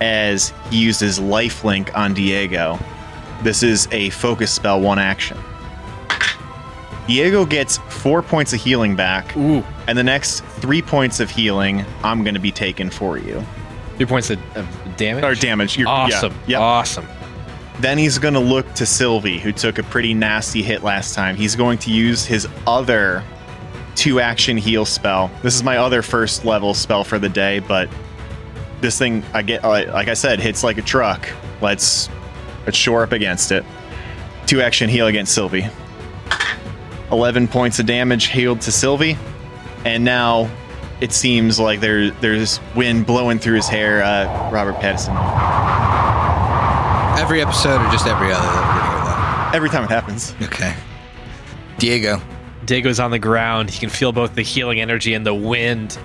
as 0.02 0.52
he 0.72 0.78
uses 0.78 1.20
lifelink 1.20 1.96
on 1.96 2.14
Diego. 2.14 2.80
This 3.44 3.62
is 3.64 3.88
a 3.92 4.10
focus 4.10 4.52
spell, 4.52 4.82
one 4.82 5.00
action. 5.00 5.38
Diego 7.08 7.46
gets 7.46 7.78
four 7.90 8.22
points 8.22 8.54
of 8.54 8.62
healing 8.62 8.96
back, 8.96 9.36
Ooh, 9.36 9.64
and 9.88 9.98
the 9.98 10.04
next 10.04 10.42
three 10.60 10.82
points 10.82 11.20
of 11.20 11.30
healing 11.30 11.84
I'm 12.04 12.24
going 12.24 12.36
to 12.36 12.40
be 12.40 12.52
taking 12.52 12.90
for 12.90 13.18
you. 13.18 13.44
three 13.98 14.06
points 14.06 14.30
of, 14.30 14.40
of 14.56 14.68
damage. 14.98 15.24
Or 15.24 15.36
damage. 15.36 15.78
You're, 15.78 15.88
Awesome. 15.90 16.32
Yeah, 16.48 16.58
yep. 16.58 16.60
Awesome. 16.62 17.08
Then 17.80 17.98
he's 17.98 18.20
going 18.20 18.36
to 18.36 18.40
look 18.40 18.72
to 18.76 18.86
Sylvie, 18.86 19.40
who 19.40 19.52
took 19.52 19.80
a 19.80 19.84
pretty 19.84 20.14
nasty 20.14 20.62
hit 20.62 20.84
last 20.84 21.16
time. 21.16 21.36
He's 21.36 21.56
going 21.56 21.80
to 21.80 21.92
use 21.92 22.24
his 22.26 22.48
other 22.68 23.24
two 23.96 24.20
action 24.20 24.56
heal 24.56 24.86
spell. 24.86 25.32
This 25.42 25.56
is 25.56 25.64
my 25.64 25.78
other 25.78 26.02
first 26.02 26.46
level 26.46 26.74
spell 26.74 27.04
for 27.04 27.18
the 27.18 27.30
day, 27.30 27.60
but 27.60 27.90
this 28.80 28.98
thing, 28.98 29.24
I 29.34 29.42
get, 29.42 29.64
like 29.64 29.88
like 29.88 30.08
I 30.08 30.14
said, 30.14 30.40
hits 30.40 30.64
like 30.64 30.78
a 30.78 30.82
truck. 30.82 31.28
Let's 31.60 32.10
let's 32.66 32.78
shore 32.78 33.04
up 33.04 33.12
against 33.12 33.52
it. 33.52 33.66
Two 34.46 34.62
action 34.62 34.88
heal 34.90 35.08
against 35.08 35.34
Sylvie. 35.34 35.68
11 37.12 37.48
points 37.48 37.80
of 37.80 37.86
damage 37.86 38.28
healed 38.28 38.62
to 38.62 38.72
Sylvie. 38.72 39.18
And 39.86 40.04
now 40.04 40.50
it 41.02 41.12
seems 41.12 41.60
like 41.60 41.80
there 41.80 42.12
there's 42.12 42.60
wind 42.76 43.06
blowing 43.06 43.40
through 43.40 43.56
his 43.56 43.68
hair. 43.68 44.04
Uh, 44.04 44.50
Robert 44.52 44.76
Pattinson. 44.76 45.16
Every 47.20 47.42
episode 47.42 47.82
or 47.86 47.92
just 47.92 48.08
every 48.08 48.32
other 48.32 48.46
that 48.48 48.64
we're 48.64 49.04
gonna 49.04 49.52
hear 49.52 49.56
Every 49.56 49.70
time 49.70 49.84
it 49.84 49.90
happens. 49.90 50.34
Okay. 50.44 50.74
Diego. 51.78 52.22
Diego's 52.66 53.00
on 53.00 53.12
the 53.12 53.20
ground. 53.20 53.70
He 53.70 53.80
can 53.80 53.90
feel 53.90 54.12
both 54.12 54.36
the 54.36 54.44
healing 54.44 54.80
energy 54.80 55.14
and 55.14 55.26
the 55.26 55.34
wind. 55.34 55.98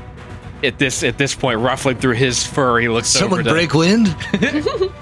At 0.65 0.79
this 0.79 1.03
at 1.03 1.19
this 1.19 1.35
point, 1.35 1.61
ruffling 1.61 1.99
through 1.99 2.15
his 2.15 2.45
fur, 2.45 2.79
he 2.81 2.89
looks 2.89 3.09
Someone 3.09 3.41
over 3.41 3.49
to 3.49 3.55
break 3.55 3.75
wind? 3.75 4.15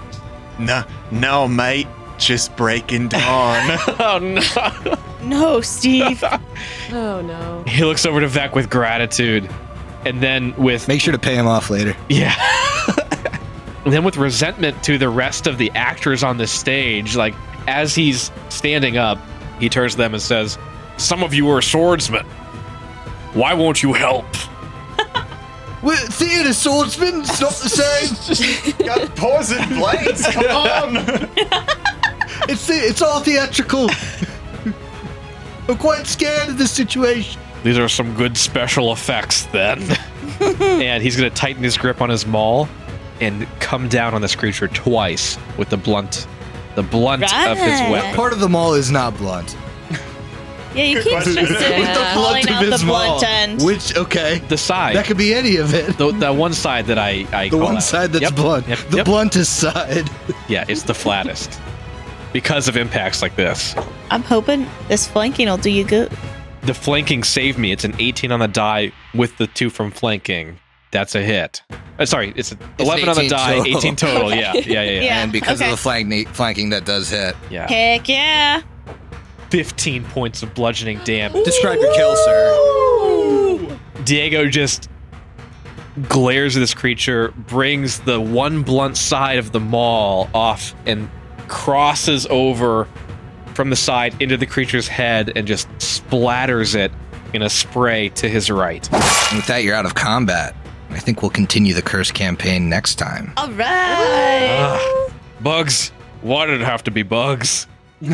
No, 0.58 0.84
no, 1.10 1.48
mate. 1.48 1.88
Just 2.18 2.56
breaking 2.56 3.08
dawn. 3.08 3.20
Oh 3.98 4.18
no! 4.20 4.98
No, 5.24 5.60
Steve. 5.60 6.22
Oh 6.92 7.20
no. 7.22 7.64
He 7.66 7.82
looks 7.84 8.06
over 8.06 8.20
to 8.20 8.28
Vex 8.28 8.54
with 8.54 8.70
gratitude, 8.70 9.50
and 10.04 10.20
then 10.22 10.54
with 10.56 10.86
Make 10.86 11.00
sure 11.00 11.12
to 11.12 11.18
pay 11.18 11.34
him 11.34 11.46
off 11.46 11.70
later. 11.70 11.96
yeah, 12.08 12.34
and 13.84 13.92
then 13.92 14.04
with 14.04 14.16
resentment 14.16 14.80
to 14.84 14.96
the 14.98 15.08
rest 15.08 15.46
of 15.46 15.58
the 15.58 15.70
actors 15.72 16.22
on 16.22 16.36
the 16.36 16.46
stage. 16.46 17.16
Like 17.16 17.34
as 17.66 17.94
he's 17.94 18.30
standing 18.50 18.96
up, 18.96 19.18
he 19.58 19.68
turns 19.68 19.92
to 19.92 19.98
them 19.98 20.12
and 20.14 20.22
says, 20.22 20.58
"Some 20.98 21.22
of 21.24 21.32
you 21.34 21.48
are 21.50 21.62
swordsmen. 21.62 22.26
Why 23.32 23.54
won't 23.54 23.82
you 23.82 23.92
help?" 23.94 24.26
Well, 25.82 25.96
theater 26.06 26.54
swordsman, 26.54 27.20
it's 27.20 27.40
not 27.42 27.52
the 27.52 27.68
same. 27.68 28.86
Got 28.86 29.14
poison 29.16 29.68
blades. 29.68 30.26
Come 30.28 30.46
on. 30.46 30.96
it's 32.48 32.70
it's 32.70 33.02
all 33.02 33.20
theatrical. 33.20 33.90
I'm 35.68 35.78
quite 35.78 36.06
scared 36.06 36.48
of 36.48 36.58
this 36.58 36.70
situation. 36.70 37.40
These 37.62 37.78
are 37.78 37.88
some 37.88 38.14
good 38.14 38.36
special 38.36 38.92
effects 38.92 39.44
then. 39.46 39.80
and 40.40 41.02
he's 41.02 41.16
going 41.16 41.28
to 41.30 41.34
tighten 41.34 41.62
his 41.62 41.76
grip 41.78 42.00
on 42.02 42.10
his 42.10 42.26
maul 42.26 42.68
and 43.20 43.46
come 43.60 43.88
down 43.88 44.12
on 44.14 44.20
this 44.20 44.34
creature 44.34 44.68
twice 44.68 45.38
with 45.56 45.68
the 45.70 45.76
blunt 45.76 46.26
the 46.74 46.82
blunt 46.82 47.22
of 47.22 47.30
his 47.56 47.80
Right. 47.80 47.90
weapon. 47.90 48.14
Part 48.16 48.32
of 48.32 48.40
the 48.40 48.48
mall 48.48 48.74
is 48.74 48.90
not 48.90 49.16
blunt. 49.16 49.56
Yeah, 50.74 50.82
you 50.86 51.00
keep 51.00 51.12
question. 51.12 51.34
just 51.36 51.52
uh, 51.52 51.76
With 51.78 51.94
the 51.94 52.10
blunt 52.14 52.44
of 52.46 52.50
out 52.50 52.64
the 52.64 52.70
his 52.72 52.82
blunt 52.82 53.08
maul. 53.22 53.24
end. 53.24 53.62
Which 53.62 53.96
okay, 53.96 54.38
The 54.48 54.58
side. 54.58 54.96
that 54.96 55.04
could 55.06 55.16
be 55.16 55.32
any 55.32 55.54
of 55.56 55.72
it. 55.72 55.96
the, 55.98 56.10
the 56.10 56.32
one 56.32 56.52
side 56.52 56.86
that 56.86 56.98
I, 56.98 57.26
I 57.32 57.44
The 57.44 57.50
call 57.50 57.60
one 57.66 57.76
out. 57.76 57.82
side 57.84 58.10
that's 58.12 58.22
Yep, 58.24 58.34
blunt. 58.34 58.66
yep, 58.68 58.78
the 58.90 58.96
yep. 58.96 59.06
bluntest 59.06 59.56
side. 59.60 60.10
Yeah, 60.48 60.64
it's 60.66 60.82
the 60.82 60.94
flattest. 60.94 61.60
Because 62.32 62.66
of 62.66 62.76
impacts 62.76 63.22
like 63.22 63.36
this. 63.36 63.76
I'm 64.10 64.22
hoping 64.22 64.66
this 64.88 65.06
flanking 65.06 65.48
will 65.48 65.56
do 65.56 65.70
you 65.70 65.84
good. 65.84 66.10
The 66.62 66.74
flanking 66.74 67.24
saved 67.24 67.58
me. 67.58 67.72
It's 67.72 67.84
an 67.84 67.94
18 67.98 68.32
on 68.32 68.40
the 68.40 68.48
die 68.48 68.92
with 69.14 69.36
the 69.36 69.46
two 69.46 69.70
from 69.70 69.90
flanking. 69.90 70.58
That's 70.92 71.14
a 71.14 71.20
hit. 71.22 71.62
Uh, 71.98 72.06
sorry, 72.06 72.32
it's 72.36 72.52
an 72.52 72.58
It's 72.78 72.88
11 72.88 73.08
on 73.08 73.16
the 73.16 73.28
die, 73.28 73.56
total. 73.58 73.78
18 73.78 73.96
total. 73.96 74.30
Yeah, 74.30 74.52
yeah, 74.54 74.62
yeah. 74.64 74.82
yeah. 74.82 75.00
Yeah, 75.00 75.22
and 75.22 75.32
because 75.32 75.60
okay. 75.60 75.70
of 75.70 75.76
the 75.76 75.82
flank, 75.82 76.28
flanking, 76.28 76.70
that 76.70 76.84
does 76.84 77.10
hit. 77.10 77.36
yeah. 77.50 77.68
Heck 77.68 78.08
yeah. 78.08 78.62
15 79.50 80.04
points 80.04 80.42
of 80.42 80.54
bludgeoning 80.54 80.98
damage. 81.04 81.44
Describe 81.44 81.78
your 81.80 81.94
kill, 81.94 82.16
sir. 82.16 83.78
Diego 84.04 84.46
just 84.48 84.88
glares 86.08 86.56
at 86.56 86.60
this 86.60 86.74
creature, 86.74 87.32
brings 87.46 88.00
the 88.00 88.20
one 88.20 88.62
blunt 88.62 88.96
side 88.96 89.38
of 89.38 89.52
the 89.52 89.60
maul 89.60 90.28
off, 90.34 90.74
and 90.86 91.08
crosses 91.48 92.26
over 92.30 92.88
from 93.54 93.70
the 93.70 93.76
side 93.76 94.20
into 94.20 94.36
the 94.36 94.46
creature's 94.46 94.88
head 94.88 95.32
and 95.36 95.46
just 95.46 95.68
splatters 95.78 96.74
it 96.74 96.92
in 97.32 97.42
a 97.42 97.48
spray 97.50 98.08
to 98.10 98.28
his 98.28 98.50
right. 98.50 98.86
And 98.92 99.36
with 99.38 99.46
that, 99.46 99.62
you're 99.64 99.74
out 99.74 99.86
of 99.86 99.94
combat. 99.94 100.54
I 100.90 100.98
think 100.98 101.22
we'll 101.22 101.30
continue 101.30 101.74
the 101.74 101.82
curse 101.82 102.10
campaign 102.10 102.68
next 102.68 102.96
time. 102.96 103.32
All 103.36 103.50
right. 103.50 104.48
Ah, 104.60 105.12
bugs. 105.40 105.90
Why 106.22 106.46
did 106.46 106.60
it 106.60 106.64
have 106.64 106.84
to 106.84 106.90
be 106.90 107.02
bugs? 107.02 107.66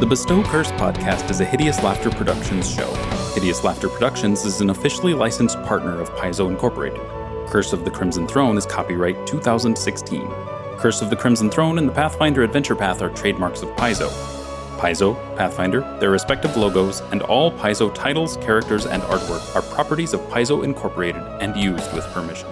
The 0.00 0.06
Bestow 0.06 0.42
Curse 0.42 0.72
podcast 0.72 1.30
is 1.30 1.40
a 1.40 1.44
Hideous 1.44 1.80
Laughter 1.84 2.10
Productions 2.10 2.68
show. 2.68 2.92
Hideous 3.32 3.62
Laughter 3.62 3.88
Productions 3.88 4.44
is 4.44 4.60
an 4.60 4.70
officially 4.70 5.14
licensed 5.14 5.62
partner 5.62 6.00
of 6.00 6.10
Paizo 6.16 6.48
Incorporated. 6.48 7.00
Curse 7.46 7.72
of 7.72 7.84
the 7.84 7.92
Crimson 7.92 8.26
Throne 8.26 8.58
is 8.58 8.66
copyright 8.66 9.24
2016. 9.24 10.28
Curse 10.78 11.00
of 11.00 11.10
the 11.10 11.16
Crimson 11.16 11.48
Throne 11.48 11.78
and 11.78 11.88
the 11.88 11.92
Pathfinder 11.92 12.42
Adventure 12.42 12.74
Path 12.74 13.02
are 13.02 13.08
trademarks 13.08 13.62
of 13.62 13.68
Paizo. 13.76 14.10
Paizo, 14.78 15.14
Pathfinder, 15.36 15.80
their 16.00 16.10
respective 16.10 16.56
logos, 16.56 17.00
and 17.12 17.22
all 17.22 17.52
Paizo 17.52 17.94
titles, 17.94 18.36
characters, 18.38 18.86
and 18.86 19.00
artwork 19.04 19.54
are 19.54 19.62
properties 19.74 20.12
of 20.12 20.20
Paizo 20.22 20.64
Incorporated 20.64 21.22
and 21.40 21.56
used 21.56 21.94
with 21.94 22.04
permission. 22.06 22.48